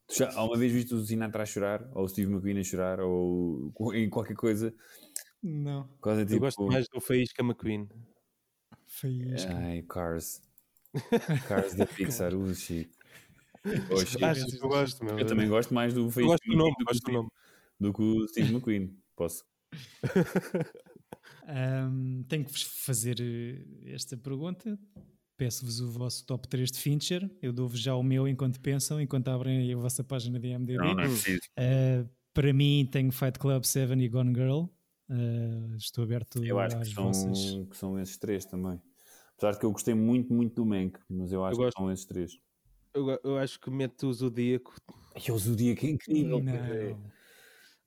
Tu 0.08 0.14
já, 0.18 0.32
alguma 0.34 0.58
vez 0.58 0.72
viste 0.72 0.94
o 0.94 1.04
Sinatra 1.04 1.42
a 1.42 1.46
chorar? 1.46 1.88
Ou 1.94 2.04
o 2.04 2.08
Steve 2.08 2.30
McQueen 2.32 2.58
a 2.60 2.64
chorar? 2.64 3.00
Ou 3.00 3.72
em 3.94 4.08
qualquer 4.08 4.34
coisa? 4.34 4.74
Não. 5.42 5.88
Coisa, 6.00 6.22
Eu 6.22 6.26
tipo, 6.26 6.40
gosto 6.40 6.64
mais 6.66 6.88
do 6.88 7.00
Faísca 7.00 7.42
McQueen. 7.42 7.88
Faísca. 8.88 9.54
Ai, 9.56 9.82
Cars. 9.82 10.42
Cars 11.48 11.74
da 11.74 11.86
Pixar, 11.86 12.34
uh, 12.34 12.54
Chico. 12.54 12.90
Oxi. 13.92 14.24
Achas 14.24 14.54
que 14.54 14.64
eu 14.64 14.68
gosto, 14.68 15.04
meu. 15.04 15.18
Eu 15.18 15.26
também 15.26 15.48
gosto 15.48 15.74
mais 15.74 15.92
do 15.94 16.10
Face 16.10 16.26
gosto 16.26 16.44
do 16.44 16.56
nome, 16.56 16.70
do, 16.70 16.76
que 16.76 16.82
o 16.82 16.86
gosto 16.86 16.94
do 16.94 17.02
Steve- 17.02 17.16
nome. 17.16 17.28
do 17.80 17.92
que 17.92 18.02
o 18.02 18.28
Steve 18.28 18.52
McQueen. 18.52 18.96
Posso. 19.14 19.44
Ahm, 21.46 22.22
tenho 22.28 22.44
que 22.44 22.52
vos 22.52 22.62
fazer 22.62 23.16
eh, 23.20 23.92
esta 23.94 24.16
pergunta. 24.16 24.78
Peço-vos 25.36 25.80
o 25.80 25.90
vosso 25.90 26.26
top 26.26 26.48
3 26.48 26.70
de 26.72 26.78
Fincher. 26.78 27.30
Eu 27.40 27.52
dou-vos 27.52 27.80
já 27.80 27.94
o 27.94 28.02
meu 28.02 28.26
enquanto 28.26 28.60
pensam, 28.60 29.00
enquanto 29.00 29.28
abrem 29.28 29.58
aí 29.58 29.72
a 29.72 29.76
vossa 29.76 30.02
página 30.02 30.38
de 30.38 30.48
IMDb. 30.48 30.76
Não, 30.78 30.94
não 30.94 31.00
é 31.02 31.06
preciso. 31.06 31.40
Uh, 31.58 32.08
para 32.34 32.52
mim, 32.52 32.88
tenho 32.90 33.10
Fight 33.12 33.38
Club 33.38 33.64
7 33.64 33.92
e 33.94 34.08
Gone 34.08 34.34
Girl. 34.34 34.64
Uh, 35.10 35.74
estou 35.76 36.04
aberto 36.04 36.44
Eu 36.44 36.58
acho 36.58 36.76
que 36.76 36.82
às 36.82 36.90
são, 36.90 37.04
vossas. 37.04 37.66
que 37.70 37.76
são 37.76 37.98
esses 37.98 38.16
três 38.18 38.44
também. 38.44 38.80
Apesar 39.36 39.52
de 39.52 39.58
que 39.60 39.64
eu 39.66 39.72
gostei 39.72 39.94
muito, 39.94 40.32
muito 40.32 40.56
do 40.56 40.66
Mank, 40.66 40.98
mas 41.08 41.32
eu 41.32 41.44
acho 41.44 41.56
gosto. 41.56 41.74
que 41.76 41.80
são 41.82 41.90
esses 41.92 42.04
três. 42.04 42.32
Eu, 42.92 43.18
eu 43.22 43.36
acho 43.38 43.60
que 43.60 43.70
mete 43.70 44.04
o 44.04 44.12
Zodíaco, 44.12 44.74
E 45.26 45.30
o 45.32 45.38
Zodíaco 45.38 45.86
é 45.86 45.90
incrível. 45.90 46.40
Não. 46.42 47.18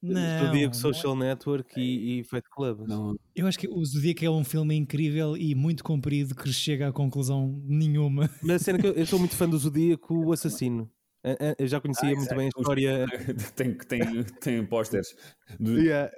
Não, 0.03 0.45
Zodíaco 0.47 0.73
não 0.73 0.81
Social 0.81 1.15
Network 1.15 1.79
e, 1.79 2.19
e 2.19 2.23
Fight 2.23 2.49
Club. 2.49 2.87
Não, 2.87 3.15
Eu 3.35 3.45
acho 3.45 3.59
que 3.59 3.67
o 3.67 3.85
Zodíaco 3.85 4.25
é 4.25 4.29
um 4.31 4.43
filme 4.43 4.73
incrível 4.75 5.37
e 5.37 5.53
muito 5.53 5.83
comprido 5.83 6.33
que 6.33 6.51
chega 6.51 6.87
à 6.87 6.91
conclusão 6.91 7.61
nenhuma. 7.65 8.27
Mas 8.41 8.61
a 8.61 8.65
cena 8.65 8.79
que 8.79 8.87
eu, 8.87 8.93
eu 8.93 9.05
sou 9.05 9.19
muito 9.19 9.35
fã 9.35 9.47
do 9.47 9.57
Zodíaco, 9.59 10.15
o 10.15 10.31
assassino. 10.33 10.89
A- 11.23 11.29
a- 11.51 11.55
Eu 11.59 11.67
já 11.67 11.79
conhecia 11.79 12.09
Ah, 12.11 12.15
muito 12.15 12.35
bem 12.35 12.45
a 12.45 12.47
história. 12.49 13.05
tem, 13.55 13.73
tem, 13.75 14.23
tem 14.41 14.65
pósteres. 14.65 15.15
do- 15.59 15.77
Yeah. 15.79 16.11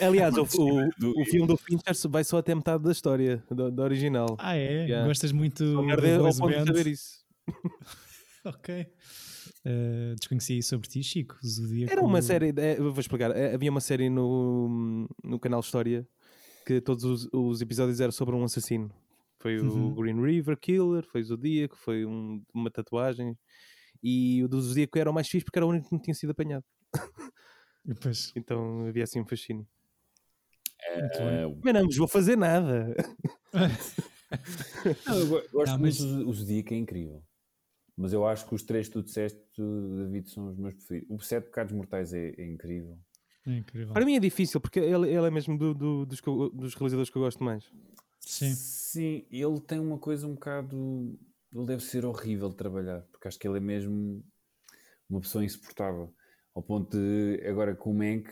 A- 0.00 0.06
Aliás, 0.06 0.34
o, 0.36 0.42
o, 0.58 0.88
do- 0.98 1.20
o 1.20 1.24
filme 1.26 1.46
do 1.46 1.56
Fincher 1.56 1.94
vai 2.10 2.24
só 2.24 2.38
até 2.38 2.54
metade 2.54 2.82
da 2.82 2.90
história, 2.92 3.42
da, 3.50 3.70
original. 3.84 4.36
Ah, 4.38 4.56
é? 4.56 4.84
Yeah. 4.86 5.06
Gostas 5.06 5.30
muito 5.32 5.64
do 5.64 5.78
ao 6.26 6.34
ponto 6.34 6.48
de 6.58 6.66
saber 6.66 6.86
isso. 6.88 7.22
Ok. 8.44 8.86
Uh, 9.64 10.16
desconheci 10.18 10.60
sobre 10.62 10.88
ti, 10.88 11.02
Chico. 11.02 11.36
Zodíaco. 11.46 11.92
Era 11.92 12.02
uma 12.02 12.20
série, 12.20 12.52
é, 12.56 12.76
vou 12.76 12.98
explicar. 12.98 13.30
é, 13.36 13.54
Havia 13.54 13.70
uma 13.70 13.80
série 13.80 14.10
no, 14.10 15.08
no 15.22 15.38
canal 15.38 15.60
História 15.60 16.06
que 16.66 16.80
todos 16.80 17.04
os, 17.04 17.28
os 17.32 17.60
episódios 17.60 18.00
eram 18.00 18.10
sobre 18.12 18.34
um 18.34 18.42
assassino. 18.44 18.90
Foi 19.38 19.58
o 19.58 19.64
Uhum. 19.72 19.94
Green 19.94 20.20
River 20.20 20.56
Killer, 20.58 21.04
foi 21.06 21.20
o 21.20 21.24
Zodíaco, 21.24 21.76
foi 21.76 22.04
um- 22.04 22.42
uma 22.54 22.70
tatuagem. 22.70 23.36
E 24.02 24.42
o 24.42 24.48
do 24.48 24.60
Zodíaco 24.60 24.98
era 24.98 25.10
o 25.10 25.14
mais 25.14 25.28
fixe 25.28 25.44
porque 25.44 25.58
era 25.58 25.66
o 25.66 25.68
único 25.70 25.88
que 25.88 25.94
não 25.94 26.00
tinha 26.02 26.14
sido 26.14 26.30
apanhado. 26.30 26.64
Pois, 28.00 28.32
Então 28.36 28.86
havia 28.86 29.04
assim 29.04 29.20
um 29.20 29.26
fascínio. 29.26 29.66
muito. 30.94 31.18
É, 31.18 31.46
Mas 31.62 31.74
não 31.74 31.84
vos 31.86 31.96
vou 31.96 32.08
fazer 32.08 32.36
nada. 32.36 32.94
não, 35.06 35.18
eu 35.18 35.26
go- 35.28 35.42
gosto 35.52 35.72
Não, 35.72 35.78
muito 35.78 35.82
mas- 35.82 35.98
do 35.98 36.28
o 36.28 36.32
Zodíaco, 36.32 36.74
é 36.74 36.76
incrível. 36.76 37.22
Mas 37.96 38.12
eu 38.12 38.26
acho 38.26 38.46
que 38.46 38.54
os 38.54 38.62
três 38.62 38.88
que 38.88 38.94
tu 38.94 39.02
disseste, 39.02 39.38
David, 39.58 40.28
são 40.30 40.48
os 40.48 40.56
meus 40.56 40.74
preferidos. 40.74 41.10
O 41.10 41.20
Sete 41.24 41.44
Pecados 41.44 41.72
Mortais 41.72 42.12
é, 42.14 42.30
é 42.38 42.46
incrível. 42.50 42.98
É 43.46 43.56
incrível. 43.58 43.92
Para 43.92 44.04
mim 44.06 44.16
é 44.16 44.20
difícil 44.20 44.60
porque 44.60 44.80
ele, 44.80 45.08
ele 45.08 45.26
é 45.26 45.30
mesmo 45.30 45.58
do- 45.58 45.74
do- 45.74 46.06
dos, 46.06 46.20
eu- 46.26 46.50
dos 46.50 46.74
realizadores 46.74 47.10
que 47.10 47.16
eu 47.16 47.22
gosto 47.22 47.44
mais. 47.44 47.70
Sim. 48.20 48.54
Sim, 48.54 49.26
ele 49.30 49.60
tem 49.60 49.78
uma 49.78 49.98
coisa 49.98 50.26
um 50.26 50.34
bocado. 50.34 51.18
Ele 51.52 51.66
deve 51.66 51.82
ser 51.82 52.04
horrível 52.06 52.48
de 52.48 52.56
trabalhar, 52.56 53.02
porque 53.22 53.28
acho 53.28 53.38
que 53.38 53.46
ele 53.46 53.58
é 53.58 53.60
mesmo 53.60 54.20
uma 55.08 55.20
pessoa 55.20 55.44
insuportável. 55.44 56.12
Ao 56.52 56.60
ponto 56.60 56.90
de, 56.90 57.40
agora 57.46 57.72
com 57.74 57.92
o 57.92 57.94
Mank, 57.94 58.28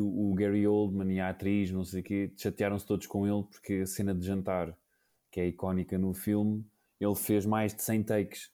o 0.00 0.32
Gary 0.34 0.64
Oldman 0.64 1.12
e 1.12 1.18
a 1.20 1.30
atriz, 1.30 1.72
não 1.72 1.84
sei 1.84 2.00
o 2.00 2.04
quê, 2.04 2.32
chatearam-se 2.36 2.86
todos 2.86 3.08
com 3.08 3.26
ele, 3.26 3.42
porque 3.50 3.80
a 3.82 3.86
cena 3.86 4.14
de 4.14 4.24
jantar, 4.24 4.78
que 5.28 5.40
é 5.40 5.46
icónica 5.48 5.98
no 5.98 6.14
filme, 6.14 6.64
ele 7.00 7.16
fez 7.16 7.44
mais 7.44 7.74
de 7.74 7.82
100 7.82 8.04
takes. 8.04 8.52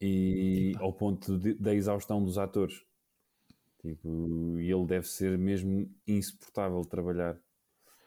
E 0.00 0.74
ao 0.80 0.92
ponto 0.92 1.38
de- 1.38 1.54
da 1.54 1.74
exaustão 1.74 2.22
dos 2.22 2.36
atores. 2.36 2.82
Tipo, 3.80 4.60
e 4.60 4.70
ele 4.70 4.86
deve 4.86 5.06
ser 5.08 5.38
mesmo 5.38 5.90
insuportável 6.06 6.82
de 6.82 6.88
trabalhar. 6.88 7.40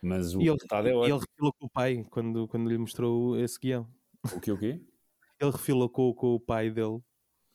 Mas 0.02 0.36
o 0.36 0.39
E 0.41 0.43
ele, 0.43 0.52
resultado 0.54 0.88
é 0.88 0.91
e 0.91 0.93
ele 0.93 1.00
ótimo. 1.02 1.20
refilou 1.22 1.54
com 1.54 1.66
o 1.66 1.70
pai 1.70 2.06
quando, 2.12 2.48
quando 2.48 2.70
lhe 2.70 2.78
mostrou 2.78 3.36
esse 3.39 3.60
guião. 3.60 3.88
O 4.36 4.39
que 4.39 4.52
o 4.52 4.58
quê? 4.58 4.80
Ele 5.40 5.52
refilou 5.52 5.90
com, 5.90 6.14
com 6.14 6.36
o 6.36 6.40
pai 6.40 6.70
dele 6.72 7.00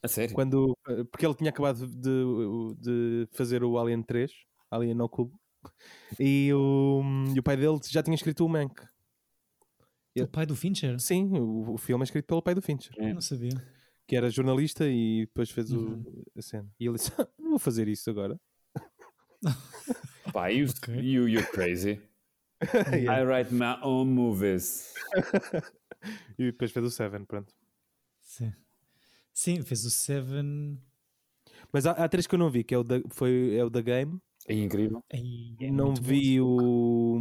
A 0.02 0.08
sério? 0.08 0.34
quando 0.34 0.76
porque 1.10 1.24
ele 1.26 1.34
tinha 1.34 1.50
acabado 1.50 1.86
de, 1.86 2.74
de 2.78 3.28
fazer 3.32 3.62
o 3.64 3.78
Alien 3.78 4.02
3, 4.02 4.30
Alien 4.70 4.94
no 4.94 5.08
Cubo, 5.08 5.38
e 6.18 6.52
o, 6.52 7.02
e 7.34 7.38
o 7.38 7.42
pai 7.42 7.56
dele 7.56 7.78
já 7.88 8.02
tinha 8.02 8.14
escrito 8.14 8.44
o 8.44 8.48
Mank. 8.48 8.82
O 10.20 10.26
pai 10.28 10.44
do 10.44 10.54
Fincher? 10.56 10.98
Sim, 11.00 11.30
o, 11.38 11.74
o 11.74 11.78
filme 11.78 12.02
é 12.02 12.04
escrito 12.04 12.26
pelo 12.26 12.42
pai 12.42 12.54
do 12.54 12.60
Fincher, 12.60 12.92
É. 12.98 13.12
Não 13.14 13.20
sabia. 13.20 13.50
que 14.06 14.16
era 14.16 14.28
jornalista 14.28 14.86
e 14.88 15.24
depois 15.26 15.50
fez 15.50 15.70
o- 15.72 15.78
Uhum. 15.78 16.24
a 16.36 16.42
cena. 16.42 16.68
E 16.78 16.86
ele 16.86 16.96
disse: 16.96 17.12
"Ah, 17.18 17.26
Não 17.38 17.50
vou 17.50 17.58
fazer 17.58 17.88
isso 17.88 18.10
agora. 18.10 18.38
Pá, 20.34 20.48
you, 20.48 20.66
Ok. 20.68 20.94
you, 20.96 21.28
you're 21.28 21.46
crazy. 21.52 22.00
I 23.08 23.22
write 23.24 23.54
my 23.54 23.78
own 23.82 24.06
movies. 24.06 24.92
E 26.38 26.44
depois 26.46 26.72
fez 26.72 26.84
o 26.86 26.90
Seven, 26.90 27.26
pronto. 27.26 27.52
Sim. 28.30 28.52
Sim, 29.34 29.62
fez 29.62 29.84
o 29.84 29.90
Seven. 29.90 30.78
Mas 31.72 31.86
há, 31.86 31.92
há 31.92 32.08
três 32.08 32.26
que 32.26 32.34
eu 32.34 32.38
não 32.38 32.50
vi, 32.50 32.64
que 32.64 32.74
é 32.74 32.78
o 32.78 32.84
da, 32.84 32.96
foi, 33.10 33.56
é 33.56 33.64
o 33.64 33.70
da 33.70 33.80
Game. 33.80 34.20
É 34.46 34.54
incrível. 34.54 35.02
É 35.10 35.70
não 35.70 35.92
bom. 35.94 36.02
vi 36.02 36.40
o, 36.40 37.18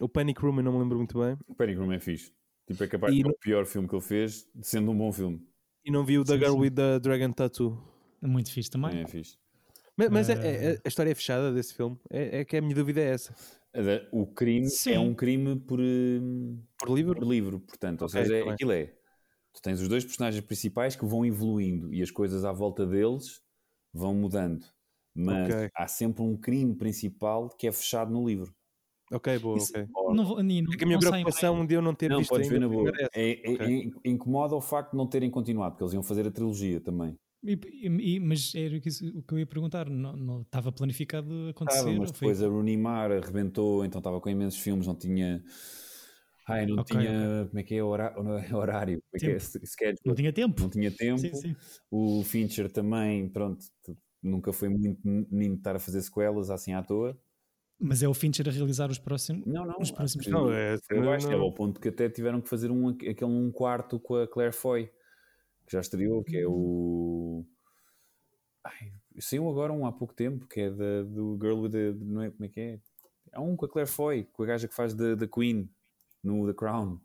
o 0.00 0.08
Panic 0.08 0.40
Room, 0.40 0.58
eu 0.58 0.62
não 0.64 0.72
me 0.72 0.78
lembro 0.80 0.98
muito 0.98 1.18
bem. 1.18 1.36
O 1.48 1.54
Panic 1.54 1.78
Room 1.78 1.92
é 1.92 1.98
fixe. 2.00 2.32
Tipo, 2.66 2.84
é 2.84 2.88
capaz 2.88 3.12
E 3.14 3.16
de 3.16 3.22
ser 3.22 3.28
no- 3.28 3.34
o 3.34 3.38
pior 3.38 3.66
filme 3.66 3.88
que 3.88 3.94
ele 3.94 4.02
fez, 4.02 4.48
sendo 4.62 4.90
um 4.90 4.96
bom 4.98 5.12
filme. 5.12 5.46
E 5.84 5.90
não 5.90 6.04
vi 6.04 6.18
o 6.18 6.24
da 6.24 6.34
Sim, 6.34 6.40
Girl 6.40 6.52
sim. 6.54 6.60
with 6.60 6.72
the 6.74 6.98
Dragon 7.00 7.32
Tattoo. 7.32 7.78
Muito 8.20 8.52
fixe 8.52 8.70
também. 8.70 8.90
Também 8.90 9.04
é 9.04 9.06
fixe. 9.06 9.38
Mas, 9.96 10.08
mas 10.10 10.28
é- 10.28 10.34
Eh. 10.34 10.74
é- 10.74 10.80
a 10.84 10.88
história 10.88 11.10
é 11.10 11.14
fechada 11.14 11.52
desse 11.52 11.74
filme. 11.74 11.98
É, 12.10 12.40
é 12.40 12.44
que 12.44 12.56
a 12.56 12.60
minha 12.62 12.74
dúvida 12.74 13.00
é 13.00 13.10
essa. 13.10 13.34
Da- 13.72 14.08
O 14.12 14.26
crime 14.26 14.68
Sim. 14.70 14.94
é 14.94 14.98
um 14.98 15.14
crime 15.14 15.60
por, 15.60 15.78
hum, 15.80 16.62
Por 16.78 16.90
livro? 16.94 17.14
por 17.14 17.26
livro, 17.28 17.60
portanto. 17.60 18.02
Ou 18.02 18.08
Ok, 18.08 18.12
seja, 18.20 18.36
é, 18.36 18.44
tá 18.44 18.52
aquilo 18.52 18.72
é. 18.72 18.95
Tu 19.56 19.62
tens 19.62 19.80
os 19.80 19.88
dois 19.88 20.04
personagens 20.04 20.44
principais 20.44 20.94
que 20.94 21.06
vão 21.06 21.24
evoluindo 21.24 21.92
e 21.92 22.02
as 22.02 22.10
coisas 22.10 22.44
à 22.44 22.52
volta 22.52 22.84
deles 22.86 23.40
vão 23.92 24.14
mudando. 24.14 24.66
Mas 25.14 25.54
Ok. 25.54 25.70
há 25.74 25.88
sempre 25.88 26.22
um 26.22 26.36
crime 26.36 26.74
principal 26.74 27.48
que 27.48 27.66
é 27.66 27.72
fechado 27.72 28.12
no 28.12 28.28
livro. 28.28 28.54
Ok, 29.10 29.38
boa, 29.38 29.56
Isso- 29.56 29.72
ok. 29.72 29.86
Não, 30.14 30.24
vou- 30.26 30.42
nem- 30.42 30.62
É 30.62 30.76
que 30.76 30.84
a 30.84 30.86
minha 30.86 30.98
não 30.98 31.10
preocupação 31.10 31.64
de 31.64 31.72
eu 31.74 31.80
não 31.80 31.94
ter 31.94 32.10
Não, 32.10 32.18
visto 32.18 32.28
podes 32.28 32.48
ver 32.48 32.56
ainda 32.56 32.66
na 32.68 32.72
a 32.72 32.76
boa. 32.76 32.92
É, 33.14 33.50
é- 33.50 33.54
Ok. 33.54 33.92
é- 34.04 34.10
incomoda 34.10 34.54
o 34.54 34.60
facto 34.60 34.90
de 34.90 34.96
não 34.98 35.06
terem 35.06 35.30
continuado, 35.30 35.72
porque 35.72 35.84
eles 35.84 35.94
iam 35.94 36.02
fazer 36.02 36.26
a 36.26 36.30
trilogia 36.30 36.78
também. 36.78 37.16
E- 37.42 37.58
e- 37.86 38.20
mas 38.20 38.54
era 38.54 38.76
o 38.76 38.80
que, 38.80 38.90
eu 39.34 39.38
ia 39.38 39.46
perguntar. 39.46 39.88
Não, 39.88 40.14
não 40.16 40.40
estava 40.42 40.70
planificado 40.70 41.48
acontecer? 41.48 41.78
Estava, 41.78 41.96
mas 41.96 42.10
ou 42.10 42.14
foi- 42.14 42.28
depois 42.28 42.42
a 42.42 42.48
Rooney 42.48 42.76
Mara 42.76 43.18
arrebentou, 43.22 43.84
então 43.86 44.00
estava 44.00 44.20
com 44.20 44.28
imensos 44.28 44.60
filmes, 44.60 44.86
não 44.86 44.94
tinha. 44.94 45.42
Ai, 46.48 46.64
não 46.66 46.78
Ok, 46.78 46.96
tinha. 46.96 47.46
Como 47.48 47.58
é 47.58 47.62
que 47.62 47.74
é 47.74 47.82
hora- 47.82 48.14
horário? 48.56 49.02
Como 49.02 49.16
é 49.16 49.18
que 49.18 49.26
é? 49.26 49.38
Schedule. 49.38 49.98
Não 50.04 50.14
tinha 50.14 50.32
tempo. 50.32 50.62
Não 50.62 50.70
tinha 50.70 50.90
tempo. 50.94 51.18
Sim, 51.18 51.34
sim. 51.34 51.56
O 51.90 52.22
Fincher 52.24 52.70
também, 52.70 53.28
pronto, 53.28 53.64
nunca 54.22 54.52
foi 54.52 54.68
muito 54.68 55.00
menino 55.04 55.54
de 55.54 55.60
estar 55.60 55.74
a 55.76 55.78
fazer 55.80 56.00
sequelas 56.02 56.48
assim 56.50 56.72
à 56.72 56.82
toa. 56.82 57.18
Mas 57.78 58.02
é 58.02 58.08
o 58.08 58.14
Fincher 58.14 58.48
a 58.48 58.52
realizar 58.52 58.90
os 58.90 58.98
próximos. 58.98 59.44
Não, 59.44 59.66
não. 59.66 59.74
Os 59.76 59.82
acho 59.88 59.94
próximos 59.94 60.24
que 60.26 60.32
Não, 60.32 60.50
é- 60.52 60.78
foi 60.86 60.98
abaixo, 60.98 61.26
não- 61.28 61.36
é 61.36 61.40
ao 61.40 61.52
ponto 61.52 61.80
que 61.80 61.88
até 61.88 62.08
tiveram 62.08 62.40
que 62.40 62.48
fazer 62.48 62.70
um, 62.70 62.88
aquele 62.88 63.24
um 63.24 63.50
quarto 63.50 63.98
com 63.98 64.14
a 64.16 64.26
Claire 64.28 64.52
Foy, 64.54 64.86
que 65.66 65.72
já 65.72 65.80
estreou, 65.80 66.22
que 66.22 66.36
é 66.38 66.46
o. 66.46 67.44
Ai, 68.64 68.92
saiu 69.18 69.48
agora 69.50 69.72
um 69.72 69.84
há 69.84 69.92
pouco 69.92 70.14
tempo, 70.14 70.46
que 70.46 70.60
é 70.60 70.70
da, 70.70 71.02
do 71.02 71.36
Girl 71.42 71.60
with 71.60 71.70
the. 71.70 71.92
Não 71.92 72.22
é 72.22 72.30
como 72.30 72.44
é 72.44 72.48
que 72.48 72.60
é? 72.60 72.80
Há 73.32 73.40
um 73.42 73.56
com 73.56 73.66
a 73.66 73.68
Claire 73.68 73.90
Foy, 73.90 74.24
com 74.32 74.42
a 74.42 74.46
gaja 74.46 74.66
que 74.68 74.74
faz 74.74 74.94
da 74.94 75.26
Queen 75.28 75.68
no 76.26 76.46
The 76.46 76.52
Crown. 76.54 77.00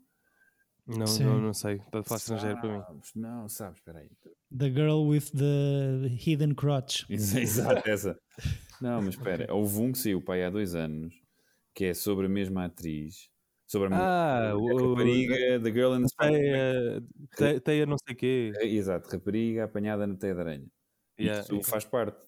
Não, 0.86 1.06
Sim. 1.06 1.24
não, 1.24 1.40
não 1.40 1.54
sei. 1.54 1.76
Está 1.76 2.00
a 2.00 2.02
falar 2.02 2.18
estrangeiro 2.18 2.60
para 2.60 2.78
mim. 2.78 3.00
Não, 3.14 3.48
sabes, 3.48 3.78
espera 3.78 4.00
aí. 4.00 4.10
The 4.56 4.68
Girl 4.70 5.06
with 5.08 5.30
the 5.30 6.08
Hidden 6.08 6.54
Crotch. 6.54 7.04
Ex- 7.10 7.34
Exato, 7.34 7.88
essa. 7.88 8.18
Não, 8.80 9.00
mas 9.00 9.14
espera, 9.14 9.46
houve 9.54 9.78
um 9.78 9.92
que 9.92 9.98
saiu 9.98 10.20
pai 10.20 10.44
há 10.44 10.50
dois 10.50 10.74
anos, 10.74 11.14
que 11.74 11.84
é 11.84 11.94
sobre 11.94 12.26
a 12.26 12.28
mesma 12.28 12.64
atriz, 12.64 13.30
sobre 13.66 13.86
a 13.86 13.90
mesma 13.90 14.04
Ah, 14.04 14.50
a 14.50 14.56
o. 14.56 14.90
rapariga, 14.90 15.60
The 15.62 15.72
Girl 15.72 15.94
in 15.94 16.02
the 16.02 16.08
Spider 16.08 17.02
Teia, 17.36 17.54
te- 17.54 17.60
teia 17.60 17.86
não 17.86 17.96
sei 17.98 18.14
o 18.14 18.18
quê. 18.18 18.52
Exato, 18.62 19.08
rapariga 19.08 19.64
apanhada 19.64 20.04
na 20.06 20.16
teia 20.16 20.34
de 20.34 20.40
aranha. 20.40 20.66
Yeah, 21.18 21.42
Isso 21.42 21.62
faz 21.62 21.84
parte. 21.84 22.26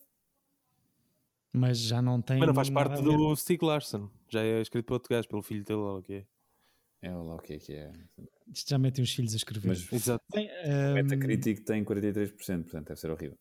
Mas 1.53 1.79
já 1.79 2.01
não 2.01 2.23
tem. 2.23 2.39
Mas 2.39 2.47
não 2.49 2.55
faz 2.55 2.71
parte 2.71 3.03
do 3.03 3.35
Stieg 3.37 3.65
Larsson. 3.65 4.09
Já 4.29 4.43
é 4.43 4.61
escrito 4.61 4.87
por 4.87 4.95
outro 4.95 5.09
gajo, 5.11 5.29
pelo 5.29 5.43
filho 5.43 5.65
dele 5.65 5.79
ou 5.81 5.99
o 5.99 6.03
que 6.03 6.13
é. 6.15 6.27
É 7.05 7.11
lá 7.11 7.35
o 7.35 7.39
que 7.39 7.55
é 7.55 7.59
que 7.59 7.73
é. 7.73 7.93
Isto 8.53 8.71
já 8.71 8.79
metem 8.79 9.03
os 9.03 9.13
filhos 9.13 9.33
a 9.35 9.37
escrever. 9.37 9.69
Mas 9.69 9.93
Exato. 9.93 10.25
Bem, 10.33 10.47
o 10.47 10.51
ehm, 10.51 10.95
Metacritic 10.95 11.65
tem 11.65 11.85
43%, 11.85 12.33
portanto 12.35 12.89
deve 12.89 13.01
ser 13.01 13.11
horrível. 13.11 13.39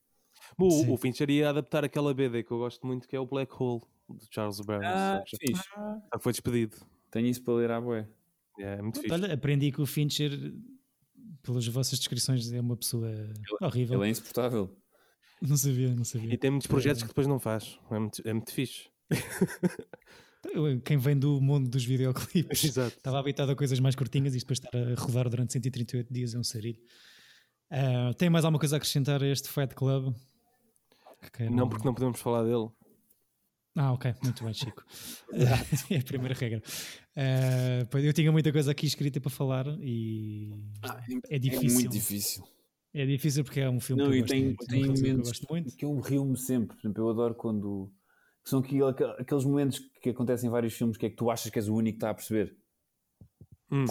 O, 0.57 0.93
o 0.93 0.97
Fincher 0.97 1.29
ia 1.29 1.49
adaptar 1.49 1.83
aquela 1.83 2.13
BD 2.13 2.43
que 2.43 2.51
eu 2.51 2.57
gosto 2.57 2.85
muito, 2.85 3.07
que 3.07 3.15
é 3.15 3.19
o 3.19 3.25
Black 3.25 3.51
Hole, 3.57 3.81
de 4.09 4.27
Charles 4.29 4.59
Burns. 4.59 4.85
Ah, 4.85 5.23
já, 5.25 5.37
fixe. 5.37 5.63
já 5.63 6.19
foi 6.19 6.31
despedido. 6.31 6.77
Tenho 7.09 7.27
isso 7.27 7.43
para 7.43 7.53
ler 7.55 7.71
à 7.71 7.81
boé. 7.81 8.07
É, 8.59 8.73
é 8.73 8.81
muito 8.81 8.99
pronto, 8.99 9.03
fixe. 9.03 9.13
olha, 9.13 9.33
aprendi 9.33 9.71
que 9.71 9.81
o 9.81 9.85
Fincher 9.85 10.31
pelas 11.43 11.67
vossas 11.67 11.99
descrições, 11.99 12.51
é 12.51 12.59
uma 12.59 12.77
pessoa 12.77 13.11
horrível. 13.61 13.99
Ele 13.99 14.07
é 14.07 14.11
insuportável. 14.11 14.75
Não 15.41 15.57
sabia, 15.57 15.93
não 15.93 16.05
sabia. 16.05 16.33
E 16.33 16.37
tem 16.37 16.49
muitos 16.49 16.67
projetos 16.67 17.03
que 17.03 17.09
depois 17.09 17.27
não 17.27 17.37
faz. 17.37 17.77
É 17.91 17.99
muito, 17.99 18.21
é 18.25 18.33
muito 18.33 18.51
fixe. 18.51 18.89
Quem 20.83 20.97
vem 20.97 21.17
do 21.17 21.39
mundo 21.41 21.69
dos 21.69 21.85
videoclipes 21.85 22.63
Exato. 22.65 22.95
estava 22.97 23.19
habitado 23.19 23.51
a 23.51 23.55
coisas 23.55 23.79
mais 23.79 23.95
curtinhas 23.95 24.35
e 24.35 24.39
depois 24.39 24.59
estar 24.59 24.75
a 24.77 24.93
rodar 24.95 25.29
durante 25.29 25.53
138 25.53 26.13
dias 26.13 26.33
é 26.35 26.39
um 26.39 26.43
sarilho. 26.43 26.79
Ah, 27.71 28.11
tem 28.17 28.29
mais 28.29 28.45
alguma 28.45 28.59
coisa 28.59 28.75
a 28.75 28.77
acrescentar 28.77 29.23
a 29.23 29.27
este 29.27 29.49
Fight 29.49 29.73
Club? 29.73 30.13
Não, 31.49 31.69
porque 31.69 31.85
não 31.85 31.93
podemos 31.93 32.19
falar 32.19 32.43
dele. 32.43 32.69
Ah, 33.75 33.91
ok, 33.93 34.13
muito 34.21 34.43
bem, 34.43 34.53
Chico. 34.53 34.83
é 35.89 35.97
a 35.97 36.03
primeira 36.03 36.35
regra. 36.35 36.61
Ah, 37.15 37.87
pois, 37.89 38.03
eu 38.05 38.13
tinha 38.13 38.31
muita 38.31 38.51
coisa 38.51 38.69
aqui 38.71 38.85
escrita 38.85 39.19
para 39.19 39.31
falar 39.31 39.65
e 39.81 40.51
é 41.29 41.35
É 41.37 41.39
difícil. 41.39 41.79
muito 41.79 41.91
difícil. 41.91 42.43
É 42.93 43.05
difícil 43.07 43.43
porque 43.43 43.59
é 43.61 43.67
um 43.69 43.79
filme 43.79 44.03
Não, 44.03 44.11
que 44.11 44.17
eu 44.17 44.21
gosto 44.21 44.31
tem, 44.31 44.43
muito. 44.45 44.63
é 44.63 44.67
tem 44.67 44.79
coisa 44.85 44.93
que 44.93 44.99
eu 44.99 45.11
momentos 45.13 45.29
gosto 45.31 45.47
muito. 45.49 45.75
que 45.77 45.85
eu 45.85 45.99
rio-me 45.99 46.37
sempre. 46.37 46.75
Por 46.75 46.81
exemplo, 46.85 47.03
eu 47.03 47.09
adoro 47.09 47.33
quando. 47.33 47.91
Que 48.43 48.49
são 48.49 48.59
aqueles 49.19 49.45
momentos 49.45 49.79
que 50.01 50.09
acontecem 50.09 50.47
em 50.47 50.51
vários 50.51 50.73
filmes 50.73 50.97
que 50.97 51.05
é 51.05 51.09
que 51.09 51.15
tu 51.15 51.31
achas 51.31 51.49
que 51.51 51.57
és 51.57 51.67
o 51.69 51.75
único 51.75 51.97
que 51.97 51.97
está 51.97 52.09
a 52.09 52.13
perceber. 52.13 52.55
Hum. 53.71 53.85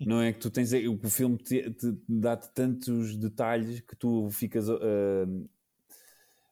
Não 0.00 0.22
é 0.22 0.32
que 0.32 0.38
tu 0.38 0.50
tens. 0.50 0.72
O 0.72 0.98
o 1.02 1.10
filme 1.10 1.36
te, 1.36 1.70
te 1.72 1.98
dá-te 2.08 2.48
tantos 2.54 3.16
detalhes 3.16 3.80
que 3.80 3.96
tu 3.96 4.30
ficas. 4.30 4.68
Uh, 4.68 5.48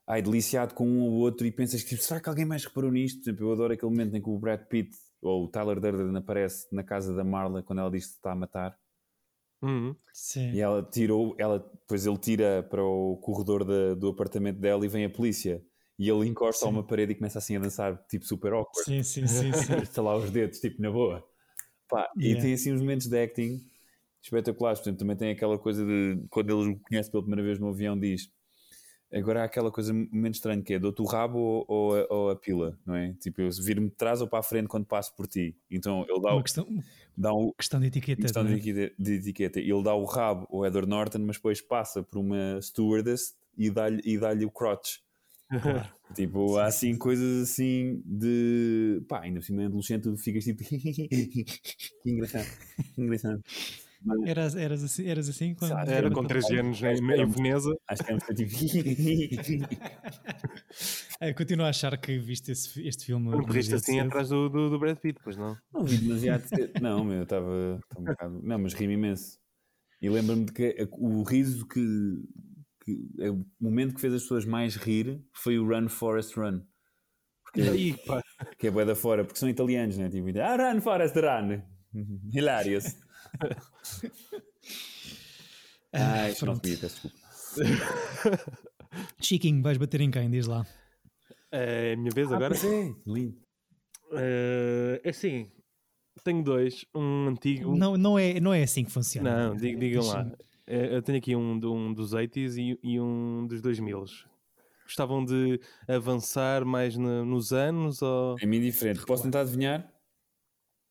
ai, 0.06 0.20
deliciado 0.20 0.74
com 0.74 0.86
um 0.86 1.00
ou 1.02 1.12
outro 1.12 1.46
e 1.46 1.50
pensas 1.50 1.82
que 1.82 1.90
tipo, 1.90 2.02
será 2.02 2.20
que 2.20 2.28
alguém 2.28 2.44
mais 2.44 2.64
reparou 2.64 2.90
nisto? 2.90 3.22
Por 3.22 3.30
exemplo, 3.30 3.46
eu 3.46 3.52
adoro 3.52 3.72
aquele 3.72 3.90
momento 3.90 4.16
em 4.16 4.22
que 4.22 4.28
o 4.28 4.38
Brad 4.38 4.60
Pitt 4.66 4.94
ou 5.22 5.44
o 5.44 5.48
Tyler 5.48 5.80
Durden 5.80 6.14
aparece 6.16 6.66
na 6.70 6.82
casa 6.82 7.14
da 7.14 7.24
Marla 7.24 7.62
quando 7.62 7.78
ela 7.78 7.90
diz 7.90 8.06
que 8.06 8.12
está 8.16 8.32
a 8.32 8.36
matar. 8.36 8.78
Hum. 9.62 9.94
Sim. 10.12 10.52
E 10.52 10.60
ela 10.60 10.82
tirou, 10.82 11.34
ela, 11.38 11.58
depois 11.58 12.04
ele 12.04 12.18
tira 12.18 12.62
para 12.68 12.84
o 12.84 13.16
corredor 13.16 13.64
da- 13.64 13.94
do 13.94 14.08
apartamento 14.08 14.60
dela 14.60 14.84
e 14.84 14.88
vem 14.88 15.06
a 15.06 15.10
polícia. 15.10 15.64
E 15.98 16.08
ele 16.08 16.28
encosta 16.28 16.66
a 16.66 16.68
uma 16.68 16.82
parede 16.82 17.12
e 17.12 17.14
começa 17.14 17.38
assim 17.38 17.56
a 17.56 17.60
dançar, 17.60 17.96
tipo 18.08 18.24
super 18.24 18.52
awkward. 18.52 18.84
Sim, 18.84 19.02
sim, 19.02 19.26
sim, 19.26 19.52
sim. 19.52 19.74
Estalar 19.82 20.16
os 20.16 20.30
dedos, 20.30 20.58
tipo 20.58 20.82
na 20.82 20.90
boa. 20.90 21.24
Pá, 21.88 22.10
E 22.18 22.24
Yeah. 22.28 22.42
tem 22.42 22.54
assim 22.54 22.72
uns 22.72 22.80
momentos 22.80 23.06
de 23.06 23.16
acting 23.22 23.64
espetaculares. 24.22 24.80
Portanto, 24.80 24.98
também 24.98 25.16
tem 25.16 25.30
aquela 25.30 25.58
coisa 25.58 25.84
de 25.84 26.18
quando 26.30 26.50
ele 26.50 26.72
o 26.72 26.80
conhece 26.80 27.10
pela 27.10 27.22
primeira 27.22 27.42
vez 27.42 27.58
no 27.58 27.68
avião, 27.68 27.98
diz. 27.98 28.28
Agora 29.12 29.42
há 29.42 29.44
aquela 29.44 29.70
coisa 29.70 29.92
muito 29.92 30.34
estranha 30.34 30.60
que 30.60 30.74
é: 30.74 30.78
dou-te 30.78 31.00
o 31.00 31.04
rabo 31.04 31.38
ou, 31.38 31.64
ou 31.68 31.96
a, 31.96 32.06
ou 32.10 32.30
a 32.30 32.36
pila, 32.36 32.76
não 32.84 32.96
é? 32.96 33.12
Tipo, 33.20 33.42
eu 33.42 33.50
vir-me 33.52 33.88
de 33.88 33.94
trás 33.94 34.20
ou 34.20 34.26
para 34.26 34.40
a 34.40 34.42
frente 34.42 34.66
quando 34.66 34.86
passo 34.86 35.14
por 35.14 35.28
ti. 35.28 35.56
Então 35.70 36.04
ele 36.08 36.20
dá, 36.20 36.30
Uma 36.32 36.40
o, 36.40 36.42
questão, 36.42 36.66
dá 37.16 37.32
o, 37.32 37.52
questão 37.52 37.78
de 37.78 37.86
etiqueta. 37.86 38.22
questão 38.22 38.42
não 38.42 38.50
é? 38.50 38.54
de, 38.54 38.58
etiqueta- 38.70 38.94
de 38.98 39.12
etiqueta. 39.12 39.60
Ele 39.60 39.82
dá 39.84 39.94
o 39.94 40.04
rabo 40.04 40.48
ao 40.50 40.66
Edward 40.66 40.88
Norton, 40.88 41.18
mas 41.20 41.36
depois 41.36 41.60
passa 41.60 42.02
por 42.02 42.18
uma 42.18 42.60
stewardess 42.60 43.36
e 43.56 43.70
dá-lhe 43.70 44.02
e 44.04 44.18
dá 44.18 44.32
o 44.32 44.50
crotch. 44.50 44.96
Tipo, 46.14 46.58
há 46.58 46.66
assim 46.66 46.96
coisas 46.96 47.42
assim 47.50 48.00
de. 48.04 49.02
pá, 49.08 49.22
ainda 49.22 49.40
por 49.40 49.46
cima 49.46 49.62
é 49.62 49.66
adolescente, 49.66 50.02
tu 50.02 50.16
ficas 50.16 50.44
tipo. 50.44 50.62
que 50.68 51.44
engraçado, 52.06 52.46
engraçado. 52.96 53.42
Eras, 54.26 54.54
eras, 54.54 54.84
assim, 54.84 55.06
eras 55.06 55.28
assim 55.30 55.54
quando. 55.54 55.70
Sabe, 55.70 55.90
Era 55.90 55.96
Era 56.06 56.10
com 56.10 56.24
13 56.24 56.58
anos 56.58 56.82
em, 56.82 56.86
Era 56.86 57.22
em 57.22 57.26
Veneza. 57.26 57.74
Acho 57.88 58.04
que 58.04 58.12
é 58.12 58.14
um 58.14 58.18
tipo. 58.18 58.52
É, 61.20 61.32
continuo 61.32 61.64
a 61.64 61.70
achar 61.70 61.96
que 61.96 62.18
viste 62.18 62.50
esse- 62.52 62.86
este 62.86 63.06
filme. 63.06 63.30
Não 63.30 63.42
corriste 63.42 63.74
assim 63.74 63.94
cedo. 63.94 64.06
atrás 64.08 64.28
do, 64.28 64.48
do, 64.48 64.70
do 64.70 64.78
Brad 64.78 64.98
Pitt, 64.98 65.18
pois 65.22 65.36
não? 65.36 65.56
Não 65.72 65.84
vi 65.84 65.96
demasiado. 65.98 66.42
cedo. 66.48 66.72
Não, 66.82 67.04
meu, 67.04 67.18
eu 67.18 67.22
estava 67.22 67.80
um 67.96 68.04
bocado. 68.04 68.40
Não, 68.42 68.58
mas 68.58 68.74
ri-me 68.74 68.94
imenso. 68.94 69.38
E 70.02 70.10
lembro-me 70.10 70.44
de 70.44 70.52
que 70.52 70.76
o 70.92 71.22
riso 71.22 71.66
que, 71.66 71.80
que. 72.84 73.08
é 73.20 73.30
O 73.30 73.44
momento 73.60 73.94
que 73.94 74.00
fez 74.00 74.12
as 74.14 74.22
pessoas 74.22 74.44
mais 74.44 74.76
rir 74.76 75.20
foi 75.32 75.58
o 75.58 75.66
Run 75.66 75.88
Forest 75.88 76.38
Run. 76.38 76.60
Aí, 77.56 77.94
pá. 78.06 78.20
Que 78.58 78.66
é 78.66 78.70
bué 78.70 78.84
da 78.84 78.94
fora, 78.96 79.24
porque 79.24 79.38
são 79.38 79.48
italianos, 79.48 79.96
né? 79.96 80.08
Tipo, 80.08 80.26
ah, 80.40 80.56
run, 80.72 80.80
Forest, 80.80 81.16
run. 81.18 81.62
Hilarious. 82.34 82.96
Ah, 85.92 86.28
isto 86.30 86.46
não 86.46 86.54
desculpa. 86.54 87.16
Chiquinho, 89.20 89.62
vais 89.62 89.78
bater 89.78 90.00
em 90.00 90.10
quem? 90.10 90.30
Diz 90.30 90.46
lá. 90.46 90.66
É 91.52 91.92
a 91.92 91.96
minha 91.96 92.10
vez 92.12 92.30
agora? 92.32 92.54
pois 92.54 92.64
é, 92.64 92.92
lindo. 93.06 93.38
É 94.12 95.00
assim, 95.08 95.50
tenho 96.24 96.42
dois. 96.42 96.84
Um 96.94 97.28
antigo. 97.28 97.76
Não, 97.76 97.96
não, 97.96 98.18
é, 98.18 98.40
não 98.40 98.52
é 98.52 98.62
assim 98.64 98.84
que 98.84 98.90
funciona. 98.90 99.48
Não, 99.48 99.56
dig- 99.56 99.78
digam 99.78 100.04
lá. 100.04 100.30
Eh, 100.66 100.96
Eu 100.96 101.02
tenho 101.02 101.18
aqui 101.18 101.34
um, 101.36 101.52
um 101.64 101.92
dos 101.92 102.12
80s 102.14 102.56
e, 102.56 102.78
e 102.82 103.00
um 103.00 103.46
dos 103.46 103.60
2000s. 103.60 104.26
Gostavam 104.84 105.24
de 105.24 105.60
avançar 105.88 106.64
mais 106.64 106.96
na- 106.96 107.24
nos 107.24 107.52
anos 107.52 108.02
ou... 108.02 108.36
É 108.40 108.46
mim 108.46 108.60
diferente. 108.60 109.04
Posso 109.06 109.22
tentar 109.22 109.40
adivinhar? 109.40 109.90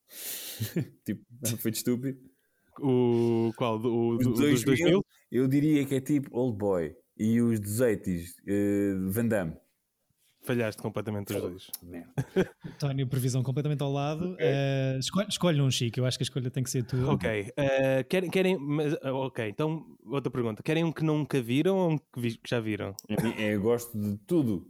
tipo, 1.05 1.23
foi 1.57 1.71
de 1.71 1.77
estúpido. 1.77 2.19
O 2.79 3.51
qual? 3.55 3.77
Do, 3.77 3.93
o- 3.93 4.17
do- 4.17 4.29
dos 4.31 4.39
2000, 4.39 4.65
2000? 4.65 5.05
Eu 5.31 5.47
diria 5.47 5.85
que 5.85 5.95
é 5.95 6.01
tipo 6.01 6.35
Old 6.35 6.57
Boy. 6.57 6.95
E 7.17 7.39
os 7.41 7.59
dos 7.59 7.79
80s, 7.79 8.33
eh, 8.47 8.95
Van 9.09 9.27
Damme. 9.27 9.55
Falhaste 10.43 10.81
completamente 10.81 11.33
os 11.33 11.41
dois. 11.41 11.71
António, 12.65 13.07
previsão 13.07 13.41
completamente 13.43 13.81
ao 13.81 13.91
lado. 13.91 14.35
Eh, 14.39 14.97
escolhe, 14.99 15.27
escolhe 15.29 15.61
um, 15.61 15.71
Chico. 15.71 15.99
Eu 15.99 16.05
acho 16.05 16.17
que 16.17 16.23
a 16.23 16.25
escolha 16.25 16.49
tem 16.51 16.63
que 16.63 16.69
ser 16.69 16.83
tua. 16.83 17.13
Ok. 17.13 17.51
eh, 17.55 18.03
querem, 18.03 18.29
querem 18.29 18.57
mas, 18.57 18.93
ah, 19.01 19.13
ok, 19.13 19.47
então 19.47 19.85
outra 20.05 20.29
pergunta. 20.29 20.61
Querem 20.61 20.83
um 20.83 20.91
que 20.91 21.03
nunca 21.03 21.41
viram 21.41 21.77
ou 21.77 21.91
um 21.91 21.97
que, 21.97 22.19
vi- 22.19 22.37
que 22.37 22.49
já 22.49 22.59
viram? 22.59 22.93
A 23.09 23.23
mim- 23.23 23.33
é, 23.37 23.55
eu 23.55 23.61
gosto 23.61 23.97
de 23.97 24.17
tudo. 24.27 24.67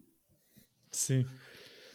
Sim. 0.92 1.26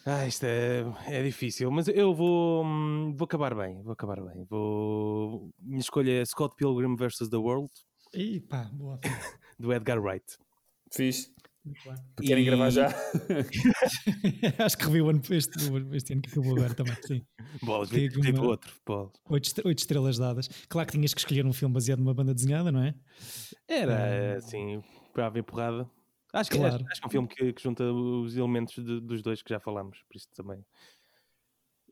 Ah, 0.05 0.27
isto 0.27 0.45
é, 0.45 0.85
é 1.07 1.23
difícil, 1.23 1.71
mas 1.71 1.87
eu 1.87 2.15
vou, 2.15 2.65
hum, 2.65 3.15
vou 3.15 3.27
acabar 3.27 3.55
bem. 3.55 3.81
Vou 3.83 3.93
acabar 3.93 4.21
bem. 4.23 4.43
Vou... 4.49 5.51
Minha 5.61 5.81
escolha 5.81 6.21
é 6.21 6.25
Scott 6.25 6.57
Pilgrim 6.57 6.97
vs. 6.97 7.29
The 7.31 7.37
World, 7.37 7.71
E 8.15 8.41
pá, 8.41 8.71
boa. 8.73 8.99
do 9.59 9.73
Edgar 9.73 10.01
Wright. 10.03 10.25
Fiz. 10.91 11.31
Muito 11.65 11.81
bem. 11.85 11.95
Querem 12.27 12.43
E- 12.43 12.47
gravar 12.47 12.71
já? 12.71 12.87
acho 14.65 14.79
que 14.79 14.85
revi 14.85 15.03
o 15.03 15.09
ano, 15.11 15.21
este, 15.31 15.59
este 15.93 16.13
ano 16.13 16.23
que 16.23 16.31
acabou 16.31 16.57
agora 16.57 16.75
também. 16.75 16.97
Sim. 17.07 17.23
Bolas, 17.63 17.91
vi, 17.91 18.09
uma- 18.31 18.43
outro. 18.47 18.73
Bolas. 18.87 19.13
Oito, 19.29 19.63
oito 19.67 19.79
estrelas 19.79 20.19
dadas. 20.19 20.49
Claro 20.69 20.87
que 20.87 20.93
tinhas 20.97 21.13
que 21.13 21.21
escolher 21.21 21.45
um 21.45 21.53
filme 21.53 21.75
baseado 21.75 21.99
numa 21.99 22.15
banda 22.15 22.35
desenhada, 22.35 22.73
não 22.73 22.83
é? 22.83 22.95
Era 23.69 24.37
assim, 24.39 24.83
para 25.13 25.27
haver 25.27 25.43
porrada. 25.43 25.89
Acho 26.33 26.51
que, 26.51 26.59
Claro. 26.59 26.77
acho, 26.77 26.85
acho 26.91 27.01
que 27.01 27.05
é 27.05 27.09
um 27.09 27.11
filme 27.11 27.29
que, 27.29 27.53
que 27.53 27.63
junta 27.63 27.85
os 27.93 28.37
elementos 28.37 28.75
de- 28.85 29.01
dos 29.01 29.23
dois 29.23 29.43
que 29.43 29.51
já 29.51 29.59
falámos, 29.61 29.99
por 30.09 30.17
isso 30.17 30.29
também. 30.35 30.65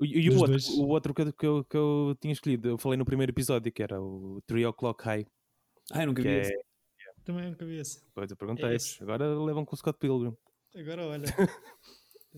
E, 0.01 0.21
e 0.27 0.31
o 0.31 0.35
outro, 0.35 0.49
dois. 0.53 0.69
o 0.69 0.87
outro 0.89 1.15
que, 1.15 1.23
eu, 1.23 1.33
que, 1.33 1.47
eu, 1.47 1.65
que 1.65 1.77
eu 1.77 2.17
tinha 2.21 2.33
escolhido, 2.33 2.69
eu 2.69 2.79
falei 2.79 2.99
no 2.99 3.05
primeiro 3.05 3.33
episódio, 3.33 3.73
que 3.73 3.83
era 3.83 4.01
o 4.01 4.43
3 4.47 4.67
O'Clock 4.67 5.03
High. 5.05 5.27
Ah, 5.91 6.03
eu 6.03 6.09
nunca 6.09 6.23
vi 6.23 6.29
é, 6.29 6.41
esse. 6.43 6.53
Também 7.27 7.53
vi 7.59 7.79
esse. 7.79 8.03
depois 8.07 8.31
eu 8.31 8.37
perguntei 8.37 8.73
esse. 8.77 9.03
agora 9.03 9.27
levam 9.39 9.65
com 9.65 9.75
o 9.75 9.79
Scott 9.79 9.99
Pilgrim. 9.99 10.35
Agora 10.75 11.07
olha. 11.07 11.25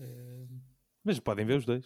Eh, 0.01 0.47
Mas 1.03 1.19
podem 1.19 1.45
ver 1.45 1.57
os 1.57 1.65
dois. 1.65 1.85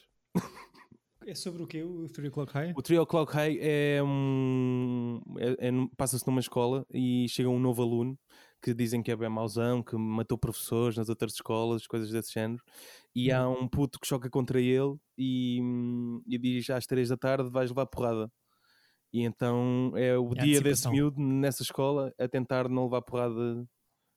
é 1.25 1.33
sobre 1.33 1.63
o 1.63 1.67
quê? 1.67 1.81
O 1.83 2.07
3 2.07 2.29
O'Clock 2.29 2.53
High? 2.53 2.73
O 2.77 2.81
3 2.83 2.99
O'Clock 2.99 3.33
High 3.33 3.57
é 3.59 4.03
um. 4.03 5.19
é- 5.39 5.67
é 5.69 5.71
Passa-se 5.97 6.27
numa 6.27 6.39
escola 6.39 6.85
e 6.93 7.27
chega 7.27 7.49
um 7.49 7.57
novo 7.59 7.81
aluno 7.81 8.15
que 8.61 8.71
dizem 8.71 9.01
que 9.01 9.09
é 9.11 9.15
bem 9.15 9.29
mauzão, 9.29 9.81
que 9.81 9.95
matou 9.97 10.37
professores 10.37 10.95
nas 10.95 11.09
outras 11.09 11.33
escolas, 11.33 11.87
coisas 11.87 12.11
desse 12.11 12.31
género. 12.33 12.61
E 13.15 13.31
há 13.31 13.49
um 13.49 13.67
puto 13.67 13.99
que 13.99 14.05
choca 14.07 14.29
contra 14.29 14.61
ele 14.61 14.95
e, 15.17 15.59
hum, 15.59 16.21
e 16.27 16.37
diz 16.37 16.69
às 16.69 16.85
3 16.85 17.09
da 17.09 17.17
tarde 17.17 17.49
vais 17.49 17.71
levar 17.71 17.87
porrada. 17.87 18.31
E 19.13 19.21
então 19.21 19.91
é 19.95 20.17
o 20.17 20.31
É 20.35 20.43
dia 20.43 20.59
desse 20.61 20.89
miúdo 20.89 21.21
nessa 21.21 21.61
escola 21.61 22.11
a 22.19 22.27
tentar 22.27 22.67
não 22.67 22.85
levar 22.85 23.01
porrada 23.03 23.63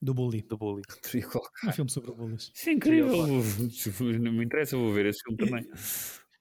Do 0.00 0.14
Bully. 0.14 0.42
do 0.42 0.56
bully. 0.56 0.82
Um 1.68 1.72
filme 1.72 1.90
sobre 1.90 2.12
bullies. 2.12 2.50
Isso 2.54 2.70
é 2.70 2.72
incrível. 2.72 3.26
Não 3.26 4.32
me 4.32 4.44
interessa, 4.44 4.74
eu 4.74 4.80
vou 4.80 4.92
ver 4.92 5.06
esse 5.06 5.18
filme 5.22 5.36
também. 5.38 5.64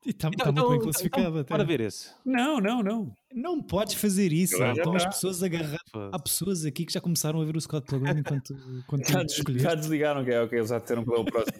E 0.06 0.12
está 0.12 0.30
Então, 0.32 0.45
muito 0.53 0.68
bem 0.70 0.76
então, 0.76 0.80
classificado 0.80 1.28
então, 1.30 1.39
até. 1.41 1.53
para 1.56 1.64
ver 1.64 1.80
esse. 1.82 2.12
Não, 2.24 2.60
não, 2.62 2.82
não. 2.84 3.14
Não 3.34 3.62
podes 3.62 3.95
fazer 3.95 4.32
isso. 4.32 4.58
Já 4.58 4.72
Estão 4.72 4.95
as 4.95 5.03
tá. 5.03 5.10
pessoas 5.10 5.41
agarradas. 5.43 5.80
Há 6.14 6.20
pessoas 6.20 6.64
aqui 6.64 6.86
que 6.86 6.93
já 6.93 7.01
começaram 7.01 7.41
a 7.41 7.45
ver 7.45 7.58
o 7.58 7.62
Scott 7.62 7.88
Pilgrim 7.88 8.20
enquanto, 8.20 8.53
enquanto 8.86 9.08
Já, 9.10 9.24
já 9.60 9.76
desligaram, 9.76 10.24
que 10.24 10.32
é 10.32 10.41
ok, 10.41 10.60
eles 10.60 10.70
já 10.70 10.80
disseram 10.80 11.03
qual 11.03 11.18
é 11.18 11.22
o 11.22 11.26
próximo. 11.26 11.58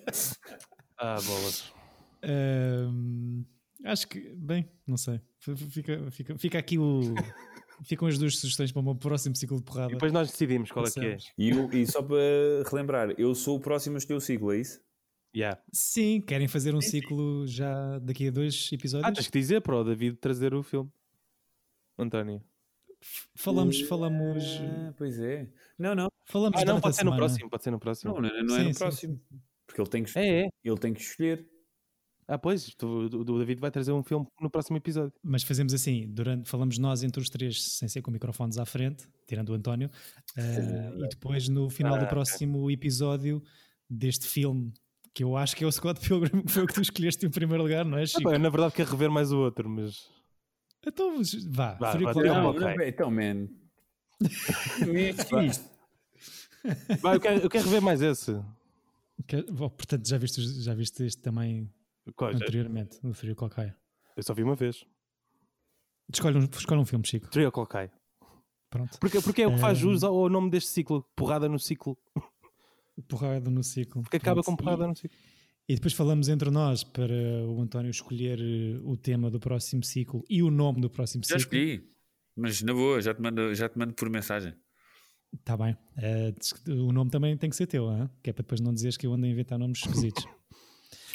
Ah, 0.98 1.16
bolas. 1.26 1.74
Ahm, 2.24 3.44
acho 3.86 4.08
que, 4.08 4.20
bem, 4.36 4.68
não 4.86 4.98
sei. 4.98 5.20
Fica, 5.40 6.12
fica, 6.12 6.38
fica 6.38 6.60
aqui 6.60 6.78
o. 6.78 7.02
Ficam 7.84 8.08
as 8.08 8.18
duas 8.18 8.38
sugestões 8.38 8.72
para 8.72 8.80
o 8.80 8.84
meu 8.84 8.96
próximo 8.96 9.36
ciclo 9.36 9.58
de 9.58 9.64
porrada. 9.64 9.92
E 9.92 9.96
depois 9.96 10.10
nós 10.14 10.32
decidimos 10.32 10.72
qual 10.72 10.88
é 10.88 10.92
que 10.92 11.00
é. 11.06 11.18
E, 11.38 11.50
eu- 11.50 11.70
e 11.74 11.86
só 11.86 12.02
para 12.02 12.18
relembrar, 12.72 13.14
eu 13.18 13.36
sou 13.36 13.58
o 13.58 13.60
próximo 13.60 13.96
a 13.96 13.98
escolher 13.98 14.16
o 14.18 14.22
ciclo, 14.22 14.54
é 14.54 14.60
isso? 14.62 14.80
Yeah. 15.36 15.62
Sim, 15.74 16.22
querem 16.22 16.48
fazer 16.48 16.74
um 16.74 16.80
ciclo 16.80 17.46
já 17.46 18.00
daqui 18.00 18.30
a 18.30 18.32
dois 18.32 18.70
Ah, 18.72 18.76
episódios? 18.76 19.14
tens 19.16 19.28
que 19.28 19.38
dizer 19.40 19.60
para 19.60 19.76
o 19.76 19.84
David 19.84 20.16
trazer 20.16 20.54
o 20.54 20.64
filme. 20.64 20.90
António. 22.00 22.42
Falamos, 23.36 23.82
falamos, 23.82 24.44
Ah, 24.62 24.94
pois 24.98 25.20
é. 25.20 25.46
Não, 25.78 25.94
não. 25.94 26.08
falamos 26.24 26.62
Ah, 26.62 26.66
não, 26.66 26.80
pode 26.80 26.96
ser 26.96 27.04
no 27.04 27.12
semana. 27.12 27.18
próximo. 27.28 27.50
Pode 27.50 27.64
ser 27.64 27.72
no 27.72 27.80
próximo. 27.80 28.14
Não, 28.14 28.22
não, 28.22 28.30
não 28.30 28.56
é 28.56 28.60
Sim, 28.60 28.68
no 28.70 28.74
sim, 28.74 28.80
próximo. 28.80 29.22
Porque 29.68 29.82
ele 29.82 29.90
tem 29.90 30.04
que, 30.06 30.18
É, 30.18 30.44
é. 30.44 30.50
ele 30.64 30.78
tem 30.78 30.94
que 30.94 31.02
escolher. 31.02 31.46
Ah, 32.28 32.40
pois, 32.40 32.74
tu- 32.76 32.88
o 32.88 33.06
o 33.22 33.38
David 33.40 33.62
vai 33.62 33.70
trazer 33.70 33.92
um 33.92 34.02
filme 34.02 34.26
no 34.42 34.50
próximo 34.50 34.78
episódio. 34.78 35.14
Mas 35.24 35.44
fazemos 35.44 35.74
assim, 35.74 36.08
durante, 36.12 36.50
falamos 36.50 36.78
nós 36.80 37.04
entre 37.04 37.22
os 37.22 37.30
três, 37.30 37.62
sem 37.78 37.88
ser 37.88 38.02
com 38.02 38.10
microfones 38.10 38.58
à 38.58 38.66
frente, 38.66 39.08
tirando 39.28 39.50
o 39.50 39.54
António, 39.54 39.92
eh, 40.36 40.92
e 40.98 41.08
depois 41.10 41.48
no 41.48 41.70
final 41.70 41.96
Ah, 41.96 42.00
do 42.00 42.08
próximo 42.08 42.70
episódio 42.72 43.44
deste 43.88 44.26
filme, 44.26 44.74
que 45.14 45.24
eu 45.24 45.38
acho 45.38 45.56
que 45.56 45.64
é 45.64 45.68
o 45.68 45.72
Scott 45.72 46.00
Pilgrim, 46.00 46.42
que 46.42 46.52
foi 46.52 46.64
o 46.64 46.68
que 46.68 46.74
tu 46.74 46.82
escolheste 46.82 47.26
em 47.26 47.30
primeiro 47.30 47.62
lugar, 47.64 47.86
não 47.86 47.98
é, 47.98 48.04
Ah, 48.04 48.08
Chico? 48.08 48.24
pá, 48.24 48.34
eu, 48.34 48.40
na 48.40 48.50
verdade 48.50 48.74
quero 48.74 48.90
rever 48.90 49.12
mais 49.12 49.32
o 49.32 49.38
outro, 49.38 49.70
mas 49.70 50.10
Então, 50.86 51.22
vá, 51.50 51.74
Vá, 51.76 51.92
vá, 51.98 52.12
Cloud 52.12 52.28
Não, 52.28 52.36
Não, 52.36 52.52
High. 52.54 52.74
ok. 52.74 52.78
não, 52.78 52.84
então, 52.88 53.12
man. 53.12 53.48
Vai, 57.02 57.16
eu, 57.16 57.20
quero, 57.20 57.42
eu 57.42 57.50
quero 57.50 57.66
rever 57.66 57.82
mais 57.82 58.02
esse. 58.02 58.32
Portanto, 59.78 60.08
já 60.08 60.18
viste, 60.18 60.42
já 60.62 60.74
viste 60.74 61.04
este 61.04 61.22
também 61.22 61.70
Qual- 62.14 62.32
anteriormente, 62.34 63.00
o 63.04 63.14
Fury 63.14 63.36
Cloud 63.36 63.56
High. 63.56 63.74
Eu 64.16 64.24
só 64.24 64.34
vi 64.34 64.44
uma 64.44 64.56
vez. 64.56 64.86
Escolhe 66.14 66.38
um, 66.38 66.44
escolhe 66.46 66.82
um 66.82 66.86
filme, 66.86 67.06
Chico. 67.06 67.30
Trio 67.30 67.52
High. 67.72 67.92
Pronto. 68.70 69.00
Porque, 69.00 69.22
porque 69.22 69.42
é 69.42 69.48
o 69.48 69.54
que 69.54 69.60
faz 69.60 69.78
jus 69.78 70.04
ao 70.04 70.14
ao 70.16 70.30
nome 70.30 70.50
deste 70.50 70.70
ciclo. 70.70 71.04
Porrada 71.16 71.48
no 71.50 71.58
ciclo. 71.60 71.98
Porrada 73.08 73.50
no 73.50 73.64
ciclo. 73.64 74.02
Porque 74.04 74.18
acaba 74.18 74.42
Pronto. 74.44 74.58
com 74.58 74.64
porrada 74.64 74.88
no 74.88 74.96
ciclo. 74.96 75.18
E, 75.68 75.74
e 75.74 75.76
depois 75.76 75.94
falamos 75.94 76.30
entre 76.30 76.50
nós 76.52 76.84
para 76.84 77.14
o 77.48 77.60
António 77.62 77.90
escolher 77.90 78.40
eh, 78.40 78.80
o 78.84 78.96
tema 78.96 79.30
do 79.32 79.40
próximo 79.40 79.84
ciclo 79.84 80.24
e 80.30 80.44
o 80.44 80.52
nome 80.52 80.80
do 80.82 80.90
próximo 80.90 81.24
Já 81.24 81.40
ciclo. 81.40 81.58
escolhi. 81.58 81.90
Mas 82.36 82.62
na 82.62 82.74
boa, 82.74 83.02
já 83.02 83.14
te 83.14 83.22
mando, 83.22 83.56
já 83.56 83.68
te 83.70 83.78
mando 83.78 83.94
por 83.94 84.10
mensagem. 84.10 84.54
Está 85.34 85.58
bem. 85.58 85.76
Que 86.64 86.72
o 86.72 86.92
nome 86.92 87.10
também 87.10 87.36
tem 87.38 87.50
que 87.50 87.56
ser 87.56 87.66
teu, 87.68 87.90
hein? 87.92 88.10
que 88.22 88.30
é 88.30 88.34
para 88.34 88.44
depois 88.44 88.62
não 88.62 88.74
dizeres 88.74 88.96
que 88.98 89.08
eu 89.08 89.14
ando 89.14 89.26
a 89.26 89.30
inventar 89.30 89.58
nomes 89.58 89.80
esquisitos. 89.80 90.26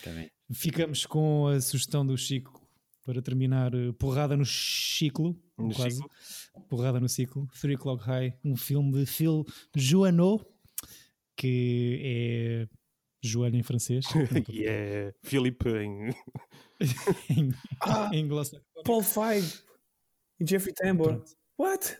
Bem. 0.05 0.31
Ficamos 0.53 1.07
com 1.07 1.47
a 1.49 1.61
sugestão 1.61 2.05
do 2.07 2.17
Chico 2.17 2.61
para 3.05 3.21
terminar 3.23 3.75
eh, 3.75 3.93
Porrada 3.99 4.37
no 4.37 4.45
Ciclo. 4.45 5.37
No 5.59 5.75
quase. 5.75 5.97
ciclo. 5.97 6.11
Porrada 6.69 7.01
no 7.01 7.09
Ciclo. 7.09 7.47
Three 7.61 7.75
O'Clock 7.75 8.03
High, 8.05 8.39
um 8.45 8.57
filme 8.57 8.93
de 8.93 9.07
Phil 9.07 9.45
Joanneau, 9.75 10.45
que 11.37 12.01
é 12.03 12.69
Joana 13.23 13.57
em 13.57 13.63
francês. 13.63 14.07
E 14.53 14.67
é 14.67 15.13
Filipe 15.23 15.69
em. 15.69 16.11
em, 17.31 17.53
Ah! 17.83 18.11
em. 18.13 18.29
Paul 18.85 19.03
Feig 19.03 19.45
e 20.41 20.47
Jeffrey 20.47 20.75
Tambor. 20.75 21.09
Pronto. 21.17 21.37
What? 21.59 21.99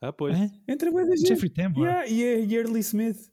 Ah, 0.00 0.12
pois. 0.12 0.36
Hã? 0.36 0.50
Entre 0.66 0.88
a 0.88 1.16
gente. 1.16 1.28
Jeffrey 1.28 1.50
Tambor. 1.50 1.84
Yeah, 1.86 2.06
e 2.08 2.24
a 2.24 2.36
Yearly 2.38 2.80
Smith. 2.80 3.30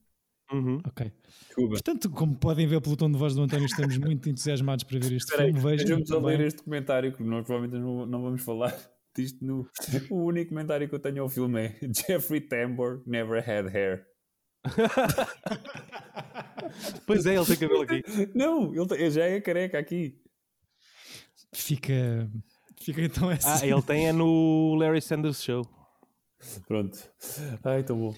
Uhum. 0.55 0.77
Ok. 0.87 1.11
Desculpa. 1.47 1.69
Portanto, 1.71 2.09
como 2.09 2.35
podem 2.37 2.67
ver 2.67 2.81
pelo 2.81 2.95
tom 2.95 3.11
de 3.11 3.17
voz 3.17 3.35
do 3.35 3.41
António, 3.41 3.65
estamos 3.65 3.97
muito 3.97 4.29
entusiasmados 4.29 4.83
para 4.83 4.99
ver 4.99 5.13
este 5.13 5.29
Espera 5.29 5.43
filme. 5.45 5.59
Vejam 5.59 5.77
Deixa-me 5.85 6.07
só 6.07 6.15
também. 6.21 6.37
ler 6.37 6.47
este 6.47 6.63
comentário 6.63 7.11
que 7.15 7.23
nós 7.23 7.45
provavelmente 7.45 7.81
não, 7.81 8.05
não 8.05 8.21
vamos 8.21 8.41
falar 8.43 8.73
disto. 9.15 9.43
No... 9.45 9.67
O 10.09 10.23
único 10.25 10.49
comentário 10.49 10.87
que 10.87 10.95
eu 10.95 10.99
tenho 10.99 11.21
ao 11.23 11.29
filme 11.29 11.59
é 11.65 11.75
Jeffrey 11.93 12.41
Tambor 12.41 13.01
never 13.05 13.37
had 13.47 13.67
hair. 13.73 14.05
Pois 17.05 17.25
é, 17.25 17.35
ele 17.35 17.45
tem 17.45 17.55
cabelo 17.57 17.81
aqui. 17.83 18.01
Não, 18.33 18.73
ele 18.73 18.87
tem- 18.87 19.11
já 19.11 19.23
é 19.25 19.39
careca 19.39 19.77
aqui. 19.79 20.19
Fica, 21.53 22.29
fica 22.81 23.01
então 23.01 23.29
essa. 23.31 23.63
Ah, 23.63 23.67
ele 23.67 23.81
tem 23.81 24.07
é 24.07 24.11
no 24.11 24.75
Larry 24.75 25.01
Sanders 25.01 25.41
Show. 25.43 25.61
Pronto. 26.67 26.97
Ai, 27.63 27.83
tão 27.83 27.97
bom. 27.97 28.15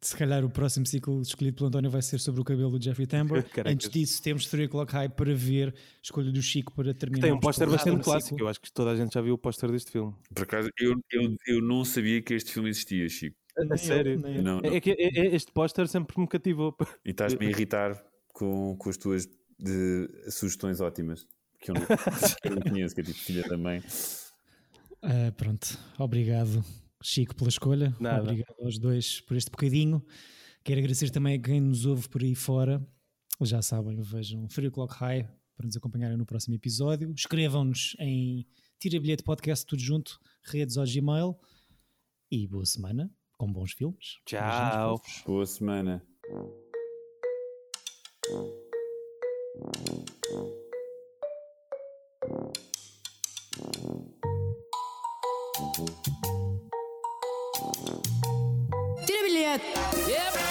Se 0.00 0.16
calhar 0.16 0.44
o 0.44 0.50
próximo 0.50 0.86
ciclo 0.86 1.20
escolhido 1.20 1.56
pelo 1.56 1.68
António 1.68 1.90
vai 1.90 2.02
ser 2.02 2.18
sobre 2.20 2.40
o 2.40 2.44
cabelo 2.44 2.78
do 2.78 2.82
Jeffrey 2.82 3.06
Tambor. 3.06 3.42
Caracas. 3.50 3.72
Antes 3.72 3.88
disso, 3.90 4.22
temos 4.22 4.46
3 4.46 4.68
O'Clock 4.68 4.92
High 4.92 5.08
para 5.08 5.34
ver. 5.34 5.74
Escolha 6.02 6.30
do 6.30 6.40
Chico 6.40 6.72
para 6.72 6.94
terminar. 6.94 7.22
Tem 7.26 7.32
um 7.32 7.40
póster 7.40 7.68
bastante 7.68 8.02
clássico. 8.04 8.28
ciclo. 8.30 8.44
Eu 8.44 8.48
acho 8.48 8.60
que 8.60 8.72
toda 8.72 8.90
a 8.92 8.96
gente 8.96 9.12
já 9.12 9.20
viu 9.20 9.34
o 9.34 9.38
póster 9.38 9.70
deste 9.70 9.90
filme. 9.90 10.14
Por 10.34 10.42
acaso, 10.42 10.70
eu, 10.78 10.94
eu, 11.10 11.36
eu 11.46 11.60
não 11.62 11.84
sabia 11.84 12.22
que 12.22 12.34
este 12.34 12.52
filme 12.52 12.68
existia, 12.68 13.08
Chico. 13.08 13.36
Eu, 13.56 13.76
sério? 13.76 14.12
eu. 14.12 14.42
Não, 14.42 14.60
não. 14.60 14.70
É, 14.70 14.76
é 14.76 14.80
que 14.80 14.90
é- 14.92 15.20
é- 15.20 15.34
este 15.34 15.50
póster 15.50 15.88
sempre 15.88 16.20
me 16.20 16.28
cativou. 16.28 16.76
E 17.04 17.10
estás-me 17.10 17.46
a 17.46 17.50
irritar 17.50 18.00
com, 18.32 18.76
com 18.76 18.88
as 18.88 18.96
tuas 18.96 19.28
de, 19.58 20.08
sugestões 20.30 20.80
ótimas. 20.80 21.26
Que 21.60 21.72
eu 21.72 21.74
não, 21.74 21.82
eu 22.44 22.54
não 22.54 22.62
conheço, 22.62 22.94
que 22.94 23.00
é 23.00 23.04
tipo 23.04 23.18
filha 23.18 23.42
da 23.42 23.58
mãe. 23.58 23.82
Ah, 25.02 25.32
pronto. 25.36 25.76
Obrigado, 25.98 26.64
Chico, 27.02 27.34
pela 27.34 27.48
escolha. 27.48 27.94
Nada. 28.00 28.22
Obrigado 28.22 28.54
aos 28.62 28.78
dois 28.78 29.20
por 29.20 29.36
este 29.36 29.50
bocadinho. 29.50 30.04
Quero 30.64 30.80
agradecer 30.80 31.10
também 31.10 31.38
a 31.38 31.42
quem 31.42 31.60
nos 31.60 31.86
ouve 31.86 32.08
por 32.08 32.22
aí 32.22 32.34
fora. 32.34 32.86
Já 33.40 33.62
sabem, 33.62 34.00
vejam 34.00 34.46
3 34.48 34.68
O'Clock 34.68 34.94
High 34.94 35.22
para 35.56 35.66
nos 35.66 35.76
acompanharem 35.76 36.16
no 36.16 36.26
próximo 36.26 36.54
episódio. 36.54 37.12
Escrevam-nos 37.12 37.96
em 38.00 38.46
Tira 38.78 39.00
Bilhete 39.00 39.22
Podcast, 39.22 39.64
tudo 39.64 39.80
junto, 39.80 40.18
redes 40.44 40.76
ao 40.76 40.84
Gmail. 40.84 41.36
E 42.30 42.46
boa 42.46 42.66
semana, 42.66 43.10
com 43.36 43.52
bons 43.52 43.72
filmes. 43.72 44.18
Tchau. 44.26 44.98
Beijinhos, 44.98 45.24
Boa 45.24 45.46
semana. 45.46 46.04
Tira 59.48 59.60
bilhete! 59.96 60.47